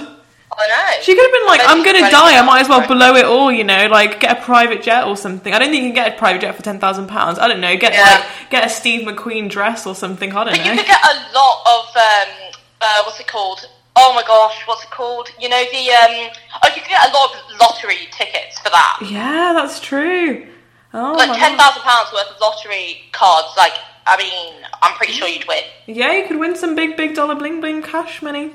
I 0.59 0.67
know. 0.67 1.03
She 1.03 1.13
could 1.13 1.21
have 1.23 1.31
been 1.31 1.45
like, 1.45 1.61
I'm 1.63 1.83
gonna 1.83 2.09
die. 2.09 2.39
I 2.39 2.41
might 2.41 2.61
as 2.61 2.69
well 2.69 2.87
blow 2.87 3.13
it 3.15 3.25
all. 3.25 3.51
You 3.51 3.63
know, 3.63 3.85
like 3.91 4.19
get 4.19 4.39
a 4.39 4.41
private 4.41 4.81
jet 4.81 5.05
or 5.05 5.15
something. 5.15 5.53
I 5.53 5.59
don't 5.59 5.69
think 5.69 5.83
you 5.83 5.89
can 5.89 5.95
get 5.95 6.15
a 6.15 6.17
private 6.17 6.41
jet 6.41 6.55
for 6.55 6.63
ten 6.63 6.79
thousand 6.79 7.05
pounds. 7.07 7.37
I 7.37 7.47
don't 7.47 7.61
know. 7.61 7.77
Get 7.77 7.93
Yeah. 7.93 8.01
like 8.25 8.49
get 8.49 8.65
a 8.65 8.69
Steve 8.69 9.07
McQueen 9.07 9.49
dress 9.51 9.85
or 9.85 9.93
something. 9.93 10.31
I 10.35 10.43
don't 10.45 10.53
But 10.55 10.65
you 10.65 10.71
know. 10.71 10.77
could 10.77 10.87
get 10.87 11.03
a 11.03 11.15
lot 11.35 11.61
of 11.67 11.95
um, 11.95 12.53
uh, 12.81 13.03
what's 13.03 13.19
it 13.19 13.27
called? 13.27 13.69
Oh 13.99 14.13
my 14.13 14.21
gosh, 14.21 14.61
what's 14.67 14.83
it 14.83 14.91
called? 14.91 15.29
You 15.39 15.49
know 15.49 15.63
the 15.71 15.89
um, 15.91 16.29
oh, 16.63 16.69
you 16.75 16.81
can 16.81 16.87
get 16.87 17.09
a 17.09 17.11
lot 17.13 17.31
of 17.33 17.59
lottery 17.59 18.07
tickets 18.11 18.59
for 18.59 18.69
that. 18.69 18.99
Yeah, 19.09 19.53
that's 19.55 19.79
true. 19.79 20.45
Oh 20.93 21.13
Like 21.13 21.37
ten 21.37 21.57
God. 21.57 21.81
pounds 21.81 22.13
worth 22.13 22.29
of 22.29 22.39
lottery 22.39 23.01
cards. 23.11 23.49
Like, 23.57 23.73
I 24.05 24.15
mean, 24.17 24.53
I'm 24.83 24.95
pretty 24.97 25.13
sure 25.13 25.27
you'd 25.27 25.47
win. 25.47 25.63
Yeah, 25.87 26.11
you 26.13 26.27
could 26.27 26.37
win 26.39 26.55
some 26.55 26.75
big, 26.75 26.95
big 26.95 27.15
dollar 27.15 27.33
bling 27.35 27.59
bling 27.59 27.81
cash 27.81 28.21
money. 28.21 28.51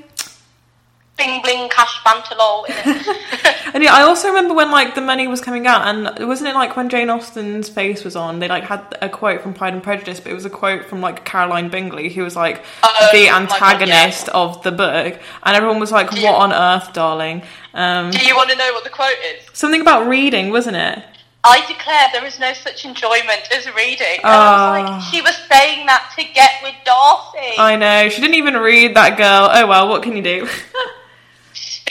Bling 1.18 1.42
bling 1.42 1.68
cash 1.68 2.00
bantalol 2.04 2.66
in 2.68 2.74
it. 2.96 3.46
And 3.74 3.82
yeah, 3.82 3.94
I 3.94 4.02
also 4.02 4.28
remember 4.28 4.52
when 4.52 4.70
like 4.70 4.94
the 4.94 5.00
money 5.00 5.26
was 5.26 5.40
coming 5.40 5.66
out, 5.66 5.86
and 5.86 6.28
wasn't 6.28 6.50
it 6.50 6.54
like 6.54 6.76
when 6.76 6.90
Jane 6.90 7.08
Austen's 7.08 7.70
face 7.70 8.04
was 8.04 8.16
on? 8.16 8.38
They 8.38 8.46
like 8.48 8.64
had 8.64 8.82
a 9.00 9.08
quote 9.08 9.40
from 9.40 9.54
Pride 9.54 9.72
and 9.72 9.82
Prejudice, 9.82 10.20
but 10.20 10.30
it 10.30 10.34
was 10.34 10.44
a 10.44 10.50
quote 10.50 10.84
from 10.84 11.00
like 11.00 11.24
Caroline 11.24 11.70
Bingley, 11.70 12.10
who 12.10 12.22
was 12.22 12.36
like 12.36 12.62
Oh, 12.82 13.08
the 13.12 13.28
my 13.30 13.30
God, 13.30 13.42
antagonist 13.52 14.28
of 14.30 14.62
the 14.62 14.72
book, 14.72 15.18
and 15.42 15.56
everyone 15.56 15.80
was 15.80 15.90
like, 15.90 16.12
"What 16.12 16.34
on 16.34 16.52
earth, 16.52 16.92
darling?" 16.92 17.42
Um, 17.72 18.10
Do 18.10 18.18
you 18.26 18.36
want 18.36 18.50
to 18.50 18.56
know 18.56 18.72
what 18.74 18.84
the 18.84 18.90
quote 18.90 19.16
is? 19.34 19.42
something 19.54 19.80
about 19.80 20.06
reading, 20.06 20.50
wasn't 20.50 20.76
it? 20.76 21.02
I 21.44 21.64
declare 21.66 22.08
there 22.12 22.26
is 22.26 22.38
no 22.38 22.52
such 22.52 22.84
enjoyment 22.84 23.48
as 23.56 23.66
reading. 23.74 24.18
And 24.22 24.26
I 24.26 24.52
was 24.52 24.60
Ah. 24.60 24.70
like, 24.96 25.02
she 25.10 25.22
was 25.22 25.36
saying 25.50 25.86
that 25.86 26.12
to 26.18 26.24
get 26.24 26.50
with 26.62 26.74
Darcy. 26.84 27.58
I 27.58 27.76
know 27.76 28.10
she 28.10 28.20
didn't 28.20 28.34
even 28.36 28.54
read 28.58 28.94
that 28.96 29.16
girl. 29.16 29.48
Oh 29.50 29.66
well, 29.66 29.88
what 29.88 30.02
can 30.02 30.14
you 30.14 30.22
do? 30.22 30.46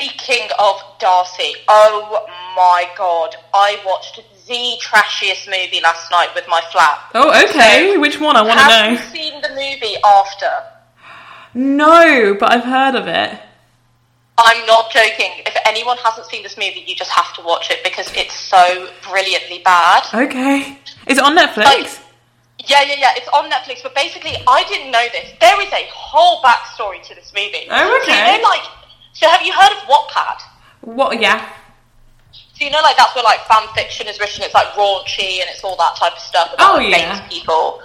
Speaking 0.02 0.48
of 0.58 0.82
Darcy, 1.00 1.54
oh 1.68 2.26
my 2.56 2.90
god, 2.98 3.36
I 3.54 3.80
watched 3.86 4.20
the 4.48 4.78
trashiest 4.82 5.46
movie 5.48 5.80
last 5.80 6.10
night 6.10 6.30
with 6.34 6.46
my 6.48 6.60
flat. 6.72 7.00
oh, 7.14 7.30
okay. 7.48 7.98
Which 8.00 8.20
one? 8.20 8.36
I 8.36 8.42
want 8.42 8.58
to 8.58 8.64
Have 8.64 8.92
you 8.94 8.98
know. 8.98 9.04
seen 9.12 9.42
the 9.42 9.50
movie 9.50 9.98
After? 10.04 10.50
No, 11.54 12.36
but 12.40 12.52
I've 12.52 12.64
heard 12.64 12.96
of 12.96 13.08
it. 13.08 13.40
I'm 14.40 14.66
not 14.66 14.90
joking. 14.92 15.34
If 15.46 15.56
anyone 15.68 15.98
hasn't 15.98 16.26
seen 16.28 16.42
this 16.42 16.58
movie, 16.58 16.84
you 16.88 16.96
just 16.96 17.12
have 17.12 17.36
to 17.36 17.44
watch 17.44 17.70
it 17.70 17.84
because 17.84 18.12
it's 18.16 18.34
so 18.34 18.90
brilliantly 19.08 19.60
bad. 19.64 20.04
Okay, 20.16 20.80
is 21.08 21.20
it 21.20 21.24
on 21.24 21.38
Netflix? 21.38 21.66
Like- 21.66 21.90
Yeah, 22.68 22.82
yeah, 22.82 22.96
yeah. 22.98 23.14
It's 23.18 23.28
on 23.36 23.52
Netflix, 23.52 23.84
but 23.84 23.94
basically, 23.94 24.34
I 24.48 24.64
didn't 24.68 24.90
know 24.92 25.06
this. 25.12 25.30
There 25.40 25.62
is 25.62 25.72
a 25.72 25.86
whole 25.94 26.42
backstory 26.42 27.04
to 27.08 27.14
this 27.14 27.32
movie. 27.36 27.68
Oh, 27.70 27.78
So, 27.78 28.12
you 28.12 28.18
okay. 28.18 28.38
know, 28.38 28.44
like, 28.50 28.62
so 29.14 29.28
have 29.30 29.42
you 29.42 29.54
heard 29.54 29.72
of 29.72 29.84
Wattpad? 29.90 30.42
What? 30.82 31.20
Yeah. 31.22 31.48
So 32.32 32.66
you 32.66 32.72
know, 32.72 32.82
like 32.82 32.98
that's 32.98 33.14
where 33.16 33.24
like 33.24 33.40
fan 33.48 33.68
fiction 33.76 34.08
is 34.08 34.20
written. 34.20 34.44
It's 34.44 34.54
like 34.54 34.68
raunchy 34.74 35.40
and 35.42 35.50
it's 35.50 35.64
all 35.64 35.76
that 35.78 35.96
type 35.98 36.14
of 36.14 36.20
stuff 36.20 36.54
about 36.54 36.76
Oh, 36.76 36.78
like, 36.78 36.90
yeah. 36.92 37.16
famous 37.16 37.34
people. 37.34 37.82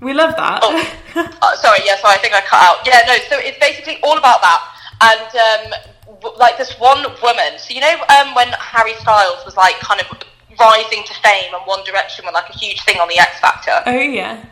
We 0.00 0.12
love 0.12 0.36
that. 0.36 0.60
Oh, 0.62 0.76
uh, 1.16 1.56
sorry, 1.62 1.78
yeah, 1.84 1.96
so 1.96 2.08
I 2.08 2.18
think 2.18 2.34
I 2.34 2.40
cut 2.42 2.60
out. 2.62 2.86
Yeah, 2.86 3.00
no, 3.06 3.16
so 3.30 3.38
it's 3.40 3.58
basically 3.58 3.96
all 4.02 4.18
about 4.18 4.42
that. 4.42 4.60
And, 5.00 5.72
um, 5.72 5.80
w- 6.20 6.38
like, 6.38 6.58
this 6.58 6.78
one 6.78 7.02
woman, 7.22 7.56
so 7.58 7.72
you 7.72 7.80
know 7.80 7.96
um, 8.20 8.34
when 8.34 8.48
Harry 8.60 8.92
Styles 9.00 9.42
was, 9.46 9.56
like, 9.56 9.74
kind 9.80 10.00
of 10.02 10.06
rising 10.60 11.02
to 11.04 11.14
fame 11.24 11.54
and 11.54 11.62
One 11.64 11.82
Direction 11.84 12.26
were, 12.26 12.32
like, 12.32 12.48
a 12.50 12.52
huge 12.58 12.82
thing 12.84 12.98
on 13.00 13.08
the 13.08 13.18
X 13.18 13.40
Factor? 13.40 13.72
oh 13.86 13.90
yeah. 13.98 14.44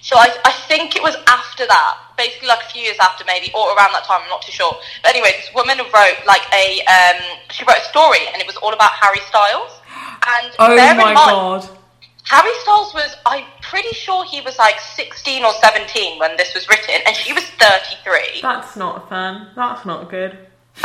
So 0.00 0.16
I, 0.16 0.34
I 0.44 0.52
think 0.66 0.96
it 0.96 1.02
was 1.02 1.16
after 1.28 1.66
that, 1.66 1.98
basically 2.16 2.48
like 2.48 2.62
a 2.62 2.70
few 2.70 2.82
years 2.82 2.96
after 3.00 3.24
maybe, 3.26 3.52
or 3.54 3.74
around 3.76 3.92
that 3.92 4.04
time, 4.04 4.20
I'm 4.22 4.28
not 4.30 4.42
too 4.42 4.52
sure. 4.52 4.72
But 5.02 5.10
anyway, 5.14 5.32
this 5.36 5.50
woman 5.54 5.78
wrote, 5.78 6.18
like, 6.26 6.42
a, 6.52 6.80
um, 6.86 7.20
she 7.50 7.64
wrote 7.64 7.78
a 7.78 7.84
story, 7.84 8.26
and 8.32 8.40
it 8.40 8.46
was 8.46 8.56
all 8.56 8.72
about 8.72 8.90
Harry 8.92 9.20
Styles. 9.28 9.70
And 10.26 10.52
Oh 10.58 10.76
bear 10.76 10.92
in 10.92 10.96
my 10.98 11.14
mind, 11.14 11.16
god. 11.16 11.68
Harry 12.24 12.54
Styles 12.62 12.94
was, 12.94 13.16
I'm 13.26 13.44
pretty 13.60 13.92
sure 13.94 14.24
he 14.24 14.40
was 14.40 14.58
like 14.58 14.78
16 14.80 15.44
or 15.44 15.52
17 15.54 16.18
when 16.18 16.36
this 16.36 16.54
was 16.54 16.68
written, 16.68 16.94
and 17.06 17.16
she 17.16 17.32
was 17.32 17.44
33. 17.44 18.40
That's 18.40 18.76
not 18.76 19.08
fun. 19.08 19.48
That's 19.54 19.84
not 19.84 20.08
good. 20.10 20.38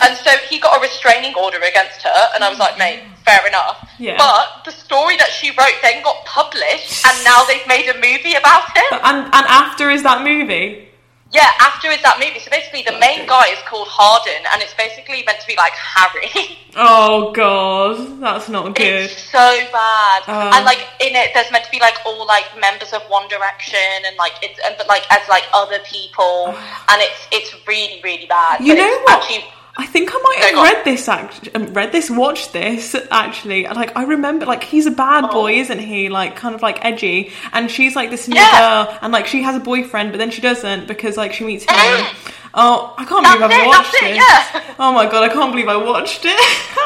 And 0.03 0.15
so 0.17 0.31
he 0.49 0.59
got 0.59 0.77
a 0.77 0.81
restraining 0.81 1.33
order 1.35 1.57
against 1.57 2.01
her, 2.03 2.19
and 2.35 2.43
I 2.43 2.49
was 2.49 2.59
like, 2.59 2.77
mate, 2.77 3.03
fair 3.25 3.45
enough. 3.47 3.87
Yeah. 3.99 4.17
But 4.17 4.65
the 4.65 4.71
story 4.71 5.17
that 5.17 5.29
she 5.29 5.49
wrote 5.51 5.79
then 5.81 6.03
got 6.03 6.23
published, 6.25 7.05
and 7.07 7.15
now 7.23 7.43
they've 7.45 7.65
made 7.67 7.89
a 7.89 7.95
movie 7.95 8.35
about 8.35 8.69
it. 8.75 8.93
And 8.93 9.25
and 9.25 9.45
after 9.47 9.89
is 9.89 10.03
that 10.03 10.23
movie? 10.23 10.83
Yeah, 11.31 11.49
after 11.59 11.89
is 11.89 12.01
that 12.03 12.19
movie. 12.19 12.39
So 12.39 12.49
basically, 12.49 12.83
the 12.83 12.97
main 12.99 13.27
guy 13.27 13.47
is 13.51 13.59
called 13.67 13.87
Hardin, 13.89 14.43
and 14.53 14.61
it's 14.61 14.73
basically 14.75 15.23
meant 15.25 15.39
to 15.41 15.47
be 15.47 15.55
like 15.57 15.73
Harry. 15.73 16.57
Oh 16.79 17.31
god, 17.31 18.21
that's 18.21 18.49
not 18.49 18.75
good. 18.75 19.09
It's 19.09 19.17
so 19.31 19.49
bad, 19.73 20.21
Um, 20.29 20.53
and 20.53 20.63
like 20.63 20.77
in 21.01 21.15
it, 21.15 21.31
there's 21.33 21.51
meant 21.51 21.65
to 21.65 21.71
be 21.71 21.79
like 21.79 21.97
all 22.05 22.27
like 22.27 22.45
members 22.61 22.93
of 22.93 23.01
One 23.09 23.27
Direction, 23.29 23.79
and 24.05 24.15
like 24.15 24.33
it's 24.43 24.59
and 24.63 24.75
but 24.77 24.87
like 24.87 25.01
as 25.09 25.27
like 25.27 25.41
other 25.55 25.79
people, 25.79 26.53
and 26.89 27.01
it's 27.01 27.27
it's 27.31 27.49
really 27.67 27.99
really 28.03 28.27
bad. 28.27 28.61
You 28.61 28.75
but 28.75 28.79
know 28.81 28.87
it's 28.93 29.03
what? 29.05 29.17
Actually, 29.23 29.45
I 29.79 29.85
think 29.85 30.09
I 30.11 30.17
might 30.17 30.37
No, 30.39 30.47
have 30.47 30.57
on. 30.57 30.63
read 30.75 30.85
this. 30.85 31.07
Act- 31.07 31.49
um, 31.53 31.73
read 31.73 31.91
this, 31.91 32.09
watched 32.09 32.51
this. 32.53 32.95
Actually, 33.11 33.63
like 33.67 33.95
I 33.95 34.03
remember, 34.03 34.45
like 34.45 34.63
he's 34.63 34.85
a 34.87 34.91
bad 34.91 35.29
boy, 35.29 35.53
Oh. 35.55 35.61
isn't 35.61 35.79
he? 35.79 36.09
Like 36.09 36.35
kind 36.35 36.55
of 36.55 36.61
like 36.63 36.83
edgy, 36.83 37.31
and 37.53 37.69
she's 37.69 37.95
like 37.95 38.09
this 38.09 38.27
new 38.27 38.35
Yeah. 38.35 38.59
girl, 38.85 38.97
and 39.01 39.13
like 39.13 39.27
she 39.27 39.43
has 39.43 39.55
a 39.55 39.59
boyfriend, 39.59 40.11
but 40.11 40.17
then 40.17 40.31
she 40.31 40.41
doesn't 40.41 40.87
because 40.87 41.15
like 41.15 41.33
she 41.33 41.43
meets 41.43 41.63
him. 41.65 41.75
Mm. 41.75 42.33
Oh, 42.59 42.95
I 42.97 43.05
can't 43.05 43.23
That's 43.23 43.37
believe 43.37 43.51
I've 43.51 43.67
watched 43.67 43.93
it. 44.01 44.15
yeah. 44.15 44.63
Oh 44.79 44.91
my 44.91 45.05
god, 45.05 45.23
I 45.23 45.29
can't 45.29 45.51
believe 45.51 45.67
I 45.67 45.77
watched 45.77 46.21
it. 46.25 46.39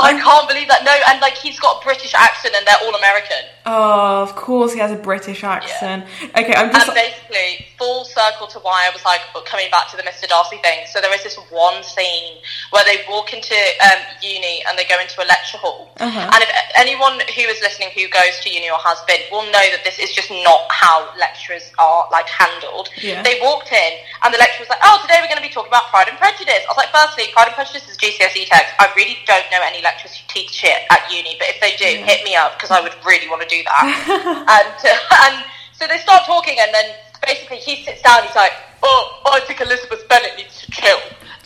I 0.00 0.18
can't 0.20 0.48
believe 0.48 0.68
that. 0.68 0.84
No, 0.84 0.94
and 1.08 1.20
like 1.20 1.34
he's 1.34 1.58
got 1.60 1.80
a 1.80 1.84
British 1.84 2.14
accent, 2.14 2.54
and 2.56 2.66
they're 2.66 2.82
all 2.82 2.94
American. 2.94 3.42
oh, 3.66 4.22
of 4.22 4.36
course 4.36 4.72
he 4.72 4.80
has 4.80 4.90
a 4.90 4.96
British 4.96 5.44
accent. 5.44 6.04
Okay, 6.36 6.54
I'm 6.54 6.70
just. 6.72 6.88
And 6.88 6.94
basically, 6.94 7.66
full 7.78 8.04
circle 8.04 8.46
to 8.48 8.58
why 8.60 8.88
I 8.88 8.90
was 8.92 9.04
like 9.04 9.20
coming 9.46 9.70
back 9.70 9.88
to 9.90 9.96
the 9.96 10.02
Mr. 10.02 10.26
Darcy 10.26 10.58
thing. 10.58 10.84
So 10.90 11.00
there 11.00 11.14
is 11.14 11.22
this 11.22 11.36
one 11.50 11.82
scene 11.82 12.42
where 12.70 12.84
they 12.84 13.04
walk 13.08 13.32
into 13.32 13.54
um, 13.54 14.02
uni 14.20 14.64
and 14.68 14.76
they 14.76 14.84
go 14.84 14.98
into 15.00 15.22
a 15.22 15.26
lecture 15.26 15.58
hall. 15.58 15.94
Uh-huh. 16.00 16.30
And 16.34 16.42
if 16.42 16.50
anyone 16.74 17.20
who 17.20 17.44
is 17.46 17.60
listening 17.62 17.90
who 17.94 18.08
goes 18.10 18.40
to 18.42 18.50
uni 18.50 18.68
or 18.70 18.78
has 18.82 18.98
been 19.06 19.22
will 19.30 19.46
know 19.46 19.66
that 19.70 19.82
this 19.84 19.98
is 19.98 20.12
just 20.12 20.30
not 20.30 20.66
how 20.70 21.08
lecturers 21.18 21.70
are 21.78 22.08
like 22.10 22.26
handled. 22.28 22.90
Yeah. 22.98 23.22
They 23.22 23.38
walked 23.40 23.70
in 23.72 23.92
and 24.24 24.34
the 24.34 24.38
lecturer 24.38 24.66
was 24.66 24.70
like, 24.70 24.82
"Oh, 24.82 24.98
today 25.02 25.22
we're 25.22 25.30
going 25.30 25.40
to 25.40 25.46
be 25.46 25.54
talking 25.54 25.70
about 25.70 25.86
Pride 25.94 26.08
and 26.10 26.18
Prejudice." 26.18 26.66
I 26.66 26.68
was 26.68 26.76
like, 26.76 26.90
"Firstly, 26.90 27.30
Pride 27.32 27.48
and 27.48 27.56
Prejudice 27.56 27.86
is 27.86 27.96
GCSE 27.96 28.50
text. 28.50 28.74
I 28.82 28.90
really 28.98 29.22
don't 29.26 29.37
know 29.50 29.60
any 29.62 29.82
lecturers 29.82 30.16
who 30.16 30.24
teach 30.28 30.50
shit 30.50 30.82
at 30.90 31.10
uni, 31.10 31.36
but 31.38 31.48
if 31.48 31.60
they 31.60 31.76
do, 31.76 32.02
hit 32.04 32.24
me 32.24 32.34
up 32.34 32.56
because 32.56 32.70
I 32.70 32.80
would 32.80 32.94
really 33.04 33.28
want 33.28 33.42
to 33.42 33.48
do 33.48 33.62
that." 33.64 33.84
and 34.58 34.72
and 35.24 35.44
so 35.72 35.86
they 35.86 35.98
start 35.98 36.24
talking, 36.24 36.58
and 36.58 36.72
then 36.72 36.94
basically 37.24 37.58
he 37.58 37.84
sits 37.84 38.02
down. 38.02 38.22
He's 38.24 38.36
like, 38.36 38.52
"Oh, 38.82 39.22
I 39.26 39.40
think 39.40 39.60
Elizabeth 39.60 40.08
Bennet 40.08 40.36
needs 40.36 40.60
to 40.62 40.70
chill." 40.70 40.98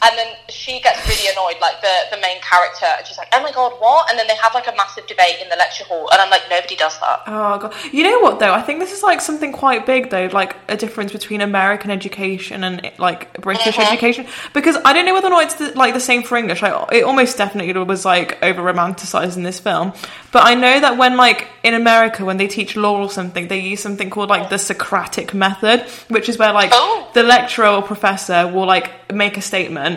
And 0.04 0.18
then 0.18 0.26
she 0.48 0.80
gets 0.80 1.06
really 1.08 1.30
annoyed, 1.32 1.60
like 1.60 1.80
the, 1.80 1.94
the 2.16 2.20
main 2.20 2.40
character, 2.40 2.86
and 2.98 3.06
she's 3.06 3.16
like, 3.18 3.28
"Oh 3.32 3.40
my 3.42 3.52
god, 3.52 3.72
what?" 3.78 4.10
And 4.10 4.18
then 4.18 4.26
they 4.26 4.34
have 4.36 4.52
like 4.52 4.66
a 4.66 4.74
massive 4.76 5.06
debate 5.06 5.36
in 5.40 5.48
the 5.48 5.56
lecture 5.56 5.84
hall, 5.84 6.08
and 6.10 6.20
I'm 6.20 6.28
like, 6.30 6.42
"Nobody 6.50 6.74
does 6.76 6.98
that." 7.00 7.22
Oh 7.26 7.58
god. 7.58 7.72
You 7.92 8.02
know 8.04 8.18
what 8.20 8.40
though? 8.40 8.52
I 8.52 8.62
think 8.62 8.80
this 8.80 8.92
is 8.92 9.02
like 9.02 9.20
something 9.20 9.52
quite 9.52 9.86
big 9.86 10.10
though, 10.10 10.28
like 10.32 10.56
a 10.68 10.76
difference 10.76 11.12
between 11.12 11.40
American 11.40 11.90
education 11.90 12.64
and 12.64 12.90
like 12.98 13.32
British 13.40 13.76
Mhm. 13.76 13.86
education. 13.86 14.26
Because 14.52 14.76
I 14.84 14.92
don't 14.92 15.06
know 15.06 15.14
whether 15.14 15.28
or 15.28 15.30
not 15.30 15.44
it's 15.44 15.54
the, 15.54 15.66
like 15.78 15.94
the 15.94 16.00
same 16.00 16.22
for 16.24 16.36
English. 16.36 16.62
Like 16.62 16.74
it 16.92 17.04
almost 17.04 17.36
definitely 17.38 17.72
was 17.84 18.04
like 18.04 18.42
over 18.42 18.60
romanticized 18.62 19.36
in 19.36 19.44
this 19.44 19.60
film. 19.60 19.92
But 20.32 20.44
I 20.46 20.54
know 20.54 20.80
that 20.80 20.96
when 20.96 21.16
like 21.16 21.46
in 21.62 21.74
America 21.74 22.24
when 22.24 22.38
they 22.38 22.48
teach 22.48 22.74
law 22.76 23.00
or 23.02 23.10
something, 23.10 23.46
they 23.48 23.58
use 23.60 23.80
something 23.80 24.10
called 24.10 24.30
like 24.30 24.50
the 24.50 24.58
Socratic 24.58 25.32
method, 25.32 25.82
which 26.08 26.28
is 26.28 26.38
where 26.38 26.52
like 26.52 26.70
Oh. 26.72 27.08
the 27.14 27.22
lecturer 27.22 27.68
or 27.68 27.82
professor 27.82 28.48
will 28.48 28.66
like 28.66 28.90
make 29.12 29.36
a 29.36 29.42
statement 29.42 29.91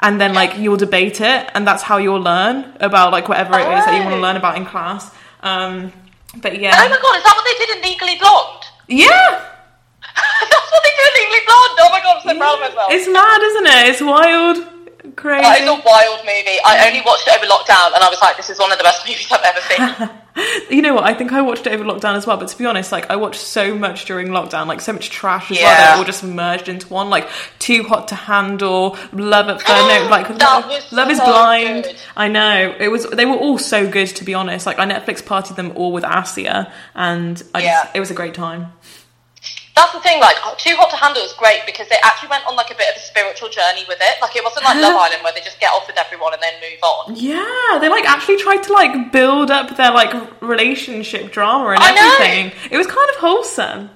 and 0.00 0.20
then 0.20 0.32
like 0.34 0.58
you'll 0.58 0.76
debate 0.76 1.20
it 1.20 1.50
and 1.54 1.66
that's 1.66 1.82
how 1.82 1.96
you'll 1.98 2.20
learn 2.32 2.56
about 2.80 3.12
like 3.12 3.28
whatever 3.28 3.54
it 3.58 3.66
is 3.78 3.84
that 3.86 3.94
you 3.94 4.00
want 4.02 4.14
to 4.14 4.18
Oh. 4.18 4.26
learn 4.26 4.36
about 4.36 4.56
in 4.56 4.64
class. 4.66 5.10
Um 5.42 5.92
but 6.44 6.58
yeah. 6.60 6.72
Oh 6.74 6.88
my 6.88 6.98
god, 7.04 7.16
is 7.18 7.24
that 7.24 7.34
what 7.36 7.44
they 7.48 7.56
did 7.66 7.76
in 7.76 7.82
Legally 7.90 8.16
Blonde? 8.18 8.64
Yeah, 8.88 9.08
That's 10.50 10.70
what 10.72 10.82
they 10.82 10.94
do 10.98 11.04
in 11.10 11.14
Legally 11.20 11.44
Blonde. 11.46 11.74
Oh 11.84 11.88
my 11.92 12.00
god, 12.00 12.16
I'm 12.16 12.22
so 12.22 12.38
proud 12.38 12.54
of 12.54 12.60
myself. 12.60 12.88
it's 12.90 13.08
mad, 13.08 13.40
isn't 13.50 13.66
it? 13.66 13.82
It's 13.90 14.02
wild, 14.02 14.56
crazy. 15.16 15.46
Is 15.62 15.68
a 15.68 15.72
wild 15.84 16.20
movie. 16.20 16.58
I 16.64 16.86
only 16.88 17.02
watched 17.04 17.26
it 17.28 17.34
over 17.36 17.46
lockdown, 17.46 17.94
and 17.94 18.02
I 18.04 18.08
was 18.08 18.20
like, 18.20 18.36
"This 18.36 18.50
is 18.50 18.58
one 18.58 18.72
of 18.72 18.78
the 18.78 18.84
best 18.84 19.06
movies 19.06 19.26
I've 19.30 19.42
ever 19.44 19.60
seen." 19.60 20.10
you 20.70 20.80
know 20.82 20.94
what? 20.94 21.04
I 21.04 21.12
think 21.14 21.32
I 21.32 21.42
watched 21.42 21.66
it 21.66 21.72
over 21.72 21.84
lockdown 21.84 22.14
as 22.14 22.26
well. 22.26 22.36
But 22.38 22.48
to 22.48 22.58
be 22.58 22.64
honest, 22.66 22.92
like 22.92 23.10
I 23.10 23.16
watched 23.16 23.40
so 23.40 23.74
much 23.74 24.04
during 24.06 24.28
lockdown, 24.28 24.66
like 24.66 24.80
so 24.80 24.92
much 24.92 25.10
trash 25.10 25.50
as 25.50 25.58
well, 25.58 25.66
that 25.76 25.94
it 25.94 25.98
all 25.98 26.04
just 26.04 26.24
merged 26.24 26.68
into 26.68 26.86
one. 26.88 27.10
Like 27.10 27.28
Too 27.58 27.82
Hot 27.84 28.08
to 28.08 28.14
Handle, 28.14 28.96
Love 29.12 29.48
at 29.48 29.60
First, 29.60 29.68
no, 29.88 30.06
like 30.10 30.28
was 30.28 30.92
Love 30.92 31.10
is 31.10 31.18
Blind. 31.20 31.84
good. 31.84 31.96
I 32.16 32.28
know 32.28 32.74
it 32.78 32.88
was. 32.88 33.08
They 33.10 33.26
were 33.26 33.36
all 33.36 33.58
so 33.58 33.88
good. 33.88 34.08
To 34.08 34.24
be 34.24 34.34
honest, 34.34 34.66
like 34.66 34.78
I 34.78 34.86
Netflix 34.86 35.22
partied 35.22 35.56
them 35.56 35.72
all 35.74 35.92
with 35.92 36.04
Asia, 36.04 36.72
and 36.94 37.42
I 37.54 37.62
Yeah. 37.62 37.82
just, 37.84 37.96
it 37.96 38.00
was 38.00 38.10
a 38.10 38.14
great 38.14 38.34
time. 38.34 38.72
That's 39.74 39.92
the 39.92 40.00
thing, 40.00 40.20
like 40.20 40.36
Too 40.58 40.76
Hot 40.76 40.90
to 40.90 40.96
Handle 40.96 41.22
is 41.24 41.32
great 41.32 41.64
because 41.64 41.88
they 41.88 41.96
actually 42.04 42.28
went 42.28 42.44
on 42.46 42.56
like 42.56 42.70
a 42.70 42.76
bit 42.76 42.92
of 42.92 42.96
a 42.96 43.00
spiritual 43.00 43.48
journey 43.48 43.84
with 43.88 43.98
it. 44.00 44.20
Like 44.20 44.36
it 44.36 44.44
wasn't 44.44 44.64
like 44.68 44.76
Love 44.76 44.96
Island 45.08 45.22
where 45.24 45.32
they 45.32 45.40
just 45.40 45.60
get 45.60 45.72
off 45.72 45.86
with 45.86 45.96
everyone 45.96 46.34
and 46.34 46.42
then 46.42 46.60
move 46.60 46.80
on. 46.82 47.16
Yeah, 47.16 47.78
they 47.80 47.88
like 47.88 48.04
actually 48.04 48.36
tried 48.36 48.62
to 48.68 48.72
like 48.72 49.12
build 49.12 49.50
up 49.50 49.76
their 49.76 49.90
like 49.90 50.12
relationship 50.42 51.32
drama 51.32 51.70
and 51.70 51.82
I 51.82 51.94
know. 51.94 52.04
everything. 52.20 52.52
It 52.70 52.76
was 52.76 52.86
kind 52.86 53.08
of 53.10 53.16
wholesome. 53.16 53.90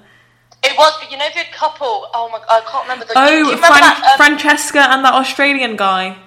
It 0.63 0.73
was, 0.77 0.97
but 0.99 1.11
you 1.11 1.17
know 1.17 1.29
the 1.29 1.45
couple. 1.53 2.09
Oh 2.13 2.27
my, 2.33 2.39
god, 2.39 2.49
I 2.49 2.61
can't 2.65 2.83
remember 2.89 3.05
the. 3.05 3.13
Oh, 3.15 3.29
you 3.29 3.45
remember 3.45 3.67
Fran- 3.67 3.81
that, 3.81 4.01
um, 4.11 4.17
Francesca 4.17 4.81
and 4.89 5.05
that 5.05 5.13
Australian 5.13 5.75
guy. 5.75 6.17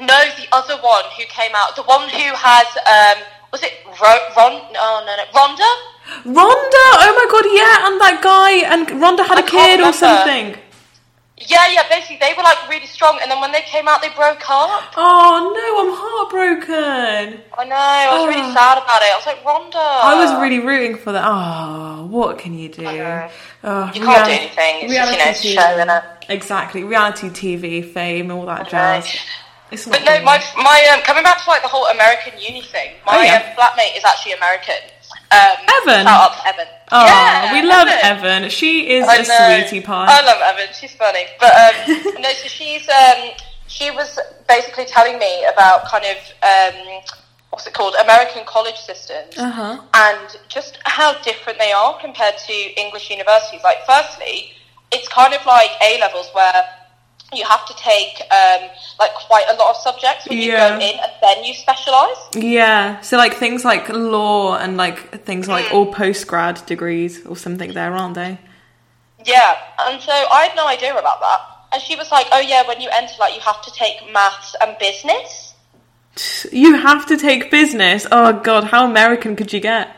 No, 0.00 0.16
the 0.40 0.48
other 0.52 0.80
one 0.80 1.04
who 1.16 1.24
came 1.28 1.52
out, 1.54 1.76
the 1.76 1.82
one 1.82 2.08
who 2.08 2.26
has, 2.32 2.66
um, 2.88 3.22
was 3.52 3.62
it 3.62 3.74
Ro- 4.00 4.32
Ron? 4.32 4.62
Oh 4.78 5.04
no, 5.04 5.12
no, 5.12 5.24
Rhonda. 5.36 5.68
Rhonda, 6.24 6.84
oh 7.04 7.12
my 7.18 7.26
god, 7.30 7.46
yeah, 7.52 7.86
and 7.86 8.00
that 8.00 8.20
guy, 8.22 8.52
and 8.72 8.86
Rhonda 9.02 9.26
had 9.26 9.38
I 9.38 9.40
a 9.40 9.46
kid 9.46 9.80
or 9.80 9.92
something. 9.92 10.56
Yeah, 11.40 11.68
yeah. 11.70 11.84
Basically, 11.88 12.16
they 12.20 12.34
were 12.36 12.42
like 12.42 12.58
really 12.68 12.86
strong, 12.86 13.18
and 13.22 13.30
then 13.30 13.40
when 13.40 13.52
they 13.52 13.60
came 13.60 13.86
out, 13.86 14.02
they 14.02 14.08
broke 14.10 14.42
up. 14.50 14.92
Oh 14.96 15.52
no, 15.54 15.66
I'm 15.84 15.92
heartbroken. 15.94 17.40
I 17.56 17.64
know. 17.64 17.76
I 17.76 18.08
was 18.12 18.24
Oh. 18.24 18.26
really 18.26 18.52
sad 18.52 18.78
about 18.78 19.02
it. 19.02 19.12
I 19.12 19.16
was 19.16 19.26
like, 19.26 19.44
Rhonda. 19.44 19.74
I 19.76 20.14
was 20.18 20.40
really 20.40 20.58
rooting 20.60 20.96
for 20.96 21.12
that. 21.12 21.24
Oh, 21.24 22.06
what 22.10 22.38
can 22.38 22.58
you 22.58 22.68
do? 22.68 22.84
Oh, 22.86 23.90
You 23.94 24.00
can't 24.02 24.24
do 24.26 24.32
anything. 24.32 24.82
It's 24.82 24.92
just, 24.94 25.12
you 25.12 25.18
know, 25.18 25.30
it's 25.30 25.44
a 25.44 25.48
reality 25.48 25.54
show, 25.54 25.84
innit? 25.84 26.04
Exactly, 26.30 26.84
reality 26.84 27.28
TV, 27.30 27.82
fame, 27.92 28.30
all 28.30 28.46
that 28.46 28.64
know. 28.64 28.70
jazz. 28.70 29.16
It's 29.70 29.86
But 29.86 30.02
no, 30.04 30.22
my 30.24 30.42
my 30.56 30.88
um, 30.94 31.02
coming 31.02 31.22
back 31.22 31.44
to 31.44 31.50
like 31.50 31.62
the 31.62 31.68
whole 31.68 31.86
American 31.86 32.32
uni 32.40 32.62
thing. 32.62 32.92
My 33.06 33.18
Oh, 33.18 33.22
yeah. 33.22 33.34
um, 33.36 33.42
flatmate 33.56 33.96
is 33.96 34.04
actually 34.04 34.32
American. 34.32 34.74
Um, 35.30 35.38
Evan? 35.82 36.06
Shout 36.06 36.32
out 36.32 36.46
Evan. 36.46 36.66
Oh, 36.90 37.04
yeah, 37.04 37.52
we 37.52 37.62
love 37.68 37.88
Evan. 38.02 38.48
She 38.50 38.90
is 38.90 39.06
I 39.06 39.16
a 39.16 39.22
know. 39.28 39.66
sweetie 39.68 39.84
pie. 39.84 40.06
I 40.08 40.24
love 40.24 40.40
Evan. 40.42 40.72
She's 40.74 40.94
funny. 40.94 41.26
But 41.38 41.52
um, 41.54 42.14
no, 42.22 42.32
so 42.32 42.48
she's 42.48 42.88
um, 42.88 43.30
she 43.66 43.90
was 43.90 44.18
basically 44.48 44.86
telling 44.86 45.18
me 45.18 45.44
about 45.52 45.84
kind 45.86 46.04
of 46.06 46.16
um, 46.42 47.02
what's 47.50 47.66
it 47.66 47.74
called, 47.74 47.94
American 48.02 48.44
college 48.46 48.76
systems, 48.78 49.36
Uh-huh. 49.36 49.82
and 49.94 50.36
just 50.48 50.78
how 50.84 51.12
different 51.22 51.58
they 51.58 51.72
are 51.72 51.98
compared 52.00 52.38
to 52.38 52.52
English 52.80 53.10
universities. 53.10 53.60
Like, 53.62 53.84
firstly, 53.86 54.52
it's 54.92 55.08
kind 55.08 55.34
of 55.34 55.44
like 55.44 55.70
A 55.82 55.98
levels 56.00 56.30
where 56.32 56.64
you 57.32 57.44
have 57.44 57.66
to 57.66 57.74
take 57.76 58.22
um, 58.32 58.70
like 58.98 59.12
quite 59.14 59.44
a 59.50 59.54
lot 59.54 59.70
of 59.70 59.76
subjects 59.76 60.26
when 60.28 60.38
you 60.38 60.52
Yeah. 60.52 60.70
go 60.70 60.74
in, 60.76 60.98
and 60.98 61.12
then 61.20 61.44
you 61.44 61.52
specialise. 61.54 62.18
Yeah, 62.34 63.00
so 63.02 63.16
like 63.18 63.34
things 63.34 63.64
like 63.64 63.88
law 63.90 64.56
and 64.56 64.76
like 64.76 65.24
things 65.24 65.46
like 65.48 65.66
Mm. 65.66 65.74
all 65.74 65.86
post 65.92 66.26
grad 66.26 66.64
degrees 66.66 67.24
or 67.26 67.36
something 67.36 67.72
there, 67.72 67.92
aren't 67.94 68.14
they? 68.14 68.38
Yeah, 69.24 69.56
and 69.80 70.00
so 70.00 70.12
I 70.12 70.46
had 70.46 70.56
no 70.56 70.66
idea 70.66 70.92
about 70.96 71.20
that. 71.20 71.40
And 71.72 71.82
she 71.82 71.96
was 71.96 72.10
like, 72.10 72.26
"Oh 72.32 72.40
yeah, 72.40 72.62
when 72.66 72.80
you 72.80 72.88
enter, 72.90 73.12
like 73.20 73.34
you 73.34 73.40
have 73.40 73.60
to 73.62 73.70
take 73.72 74.10
maths 74.10 74.54
and 74.62 74.76
business." 74.78 75.52
You 76.50 76.78
have 76.78 77.06
to 77.06 77.16
take 77.16 77.50
business. 77.50 78.06
Oh 78.10 78.32
god, 78.32 78.64
how 78.64 78.84
American 78.86 79.36
could 79.36 79.52
you 79.52 79.60
get? 79.60 79.94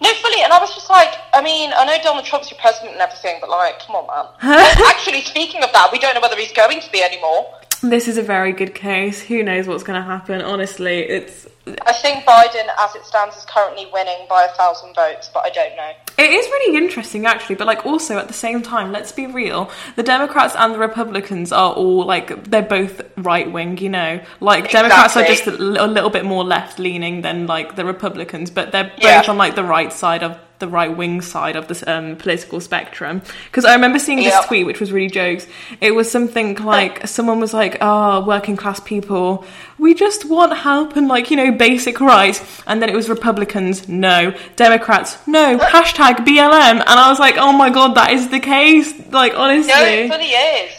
No, 0.00 0.12
fully. 0.14 0.42
And 0.42 0.52
I 0.52 0.60
was 0.60 0.74
just 0.74 0.90
like, 0.90 1.14
I 1.32 1.40
mean, 1.42 1.72
I 1.76 1.84
know 1.84 1.96
Donald 2.02 2.24
Trump's 2.24 2.50
your 2.50 2.60
president 2.60 2.92
and 2.92 3.00
everything, 3.00 3.38
but 3.40 3.48
like, 3.48 3.80
come 3.80 3.96
on, 3.96 4.06
man. 4.06 4.26
Actually, 4.88 5.22
speaking 5.22 5.62
of 5.62 5.72
that, 5.72 5.90
we 5.92 5.98
don't 5.98 6.14
know 6.14 6.20
whether 6.20 6.36
he's 6.36 6.52
going 6.52 6.80
to 6.80 6.92
be 6.92 7.02
anymore. 7.02 7.46
This 7.82 8.08
is 8.08 8.16
a 8.18 8.22
very 8.22 8.52
good 8.52 8.74
case. 8.74 9.20
Who 9.20 9.42
knows 9.42 9.66
what's 9.66 9.82
going 9.82 10.00
to 10.00 10.06
happen? 10.06 10.40
Honestly, 10.40 11.00
it's 11.00 11.46
I 11.82 11.92
think 11.94 12.24
Biden, 12.24 12.68
as 12.78 12.94
it 12.94 13.04
stands, 13.04 13.36
is 13.36 13.44
currently 13.44 13.88
winning 13.92 14.26
by 14.28 14.44
a 14.44 14.48
thousand 14.54 14.94
votes, 14.94 15.28
but 15.34 15.40
I 15.44 15.50
don't 15.50 15.74
know. 15.76 15.90
it 16.16 16.30
is 16.30 16.46
really 16.46 16.76
interesting 16.76 17.26
actually. 17.26 17.56
But 17.56 17.66
like 17.66 17.84
also 17.84 18.18
at 18.18 18.28
the 18.28 18.34
same 18.34 18.62
time, 18.62 18.92
let's 18.92 19.10
be 19.12 19.26
real: 19.26 19.70
the 19.96 20.04
Democrats 20.04 20.54
and 20.56 20.72
the 20.72 20.78
Republicans 20.78 21.50
are 21.52 21.72
all 21.72 22.04
like 22.06 22.44
they're 22.44 22.62
both 22.62 23.02
right 23.16 23.50
wing. 23.50 23.78
You 23.78 23.88
know, 23.90 24.20
like 24.40 24.70
Democrats 24.70 25.16
are 25.16 25.24
just 25.24 25.46
a, 25.48 25.54
a 25.56 25.86
little 25.88 26.10
bit 26.10 26.24
more 26.24 26.44
left 26.44 26.78
leaning 26.78 27.22
than 27.22 27.46
like 27.48 27.74
the 27.74 27.84
Republicans, 27.84 28.50
but 28.50 28.70
they're 28.70 28.84
both 28.84 29.02
Yeah. 29.02 29.24
on 29.28 29.36
like 29.36 29.56
the 29.56 29.64
right 29.64 29.92
side 29.92 30.22
of 30.22 30.38
the 30.58 30.68
right 30.68 30.94
wing 30.96 31.20
side 31.20 31.56
of 31.56 31.68
this 31.68 31.86
um, 31.86 32.16
political 32.16 32.60
spectrum. 32.60 33.22
Because 33.46 33.64
I 33.64 33.74
remember 33.74 33.98
seeing 33.98 34.18
this 34.18 34.34
Yeah. 34.34 34.40
tweet, 34.46 34.66
which 34.66 34.80
was 34.80 34.90
really 34.92 35.08
jokes. 35.08 35.46
It 35.80 35.92
was 35.94 36.10
something 36.10 36.54
like 36.56 37.06
someone 37.06 37.40
was 37.40 37.52
like, 37.52 37.76
"Ah, 37.80 38.20
working 38.20 38.56
class 38.56 38.80
people, 38.80 39.44
we 39.78 39.94
just 39.94 40.24
want 40.24 40.56
help 40.56 40.96
and 40.96 41.08
like 41.08 41.30
you 41.30 41.36
know 41.36 41.52
basic 41.52 42.00
rights," 42.00 42.42
and 42.66 42.80
then 42.80 42.88
it 42.88 42.94
was 42.96 43.08
Republicans, 43.08 43.88
no, 43.88 44.32
Democrats, 44.56 45.18
no, 45.26 45.58
hashtag 45.58 46.24
BLM, 46.24 46.80
and 46.80 46.82
I 47.04 47.08
was 47.10 47.18
like, 47.18 47.36
"Oh 47.38 47.52
my 47.52 47.70
god, 47.70 47.94
that 47.94 48.12
is 48.12 48.28
the 48.28 48.40
case." 48.40 48.92
Like 49.10 49.32
No, 49.34 49.40
honestly, 49.40 49.72
it 49.72 50.10
fully 50.10 50.32
is. 50.32 50.72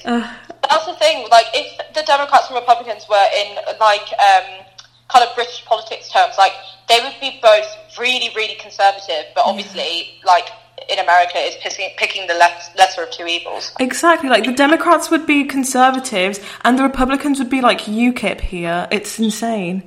That's 0.69 0.85
the 0.85 0.95
thing. 0.95 1.25
Like, 1.31 1.45
if 1.53 1.77
the 1.93 2.03
Democrats 2.03 2.47
and 2.49 2.55
Republicans 2.59 3.07
were 3.09 3.25
in 3.41 3.55
like 3.79 4.07
um, 4.19 4.65
kind 5.09 5.27
of 5.27 5.33
British 5.35 5.63
politics 5.65 6.09
terms, 6.09 6.35
like 6.37 6.53
they 6.89 6.99
would 7.01 7.15
be 7.19 7.39
both 7.41 7.65
really, 7.99 8.31
really 8.35 8.55
conservative, 8.55 9.25
but 9.35 9.45
obviously, 9.45 10.19
like 10.25 10.49
in 10.89 10.99
America, 10.99 11.33
it's 11.35 11.57
picking, 11.61 11.89
picking 11.97 12.27
the 12.27 12.33
less, 12.35 12.69
lesser 12.77 13.03
of 13.03 13.11
two 13.11 13.25
evils. 13.25 13.73
exactly. 13.79 14.29
Like 14.29 14.45
the 14.45 14.53
Democrats 14.53 15.09
would 15.09 15.25
be 15.25 15.43
conservatives, 15.43 16.39
and 16.63 16.77
the 16.77 16.83
Republicans 16.83 17.39
would 17.39 17.49
be 17.49 17.61
like 17.61 17.81
UKIP 17.81 18.41
here. 18.41 18.87
It's 18.91 19.19
insane. 19.19 19.83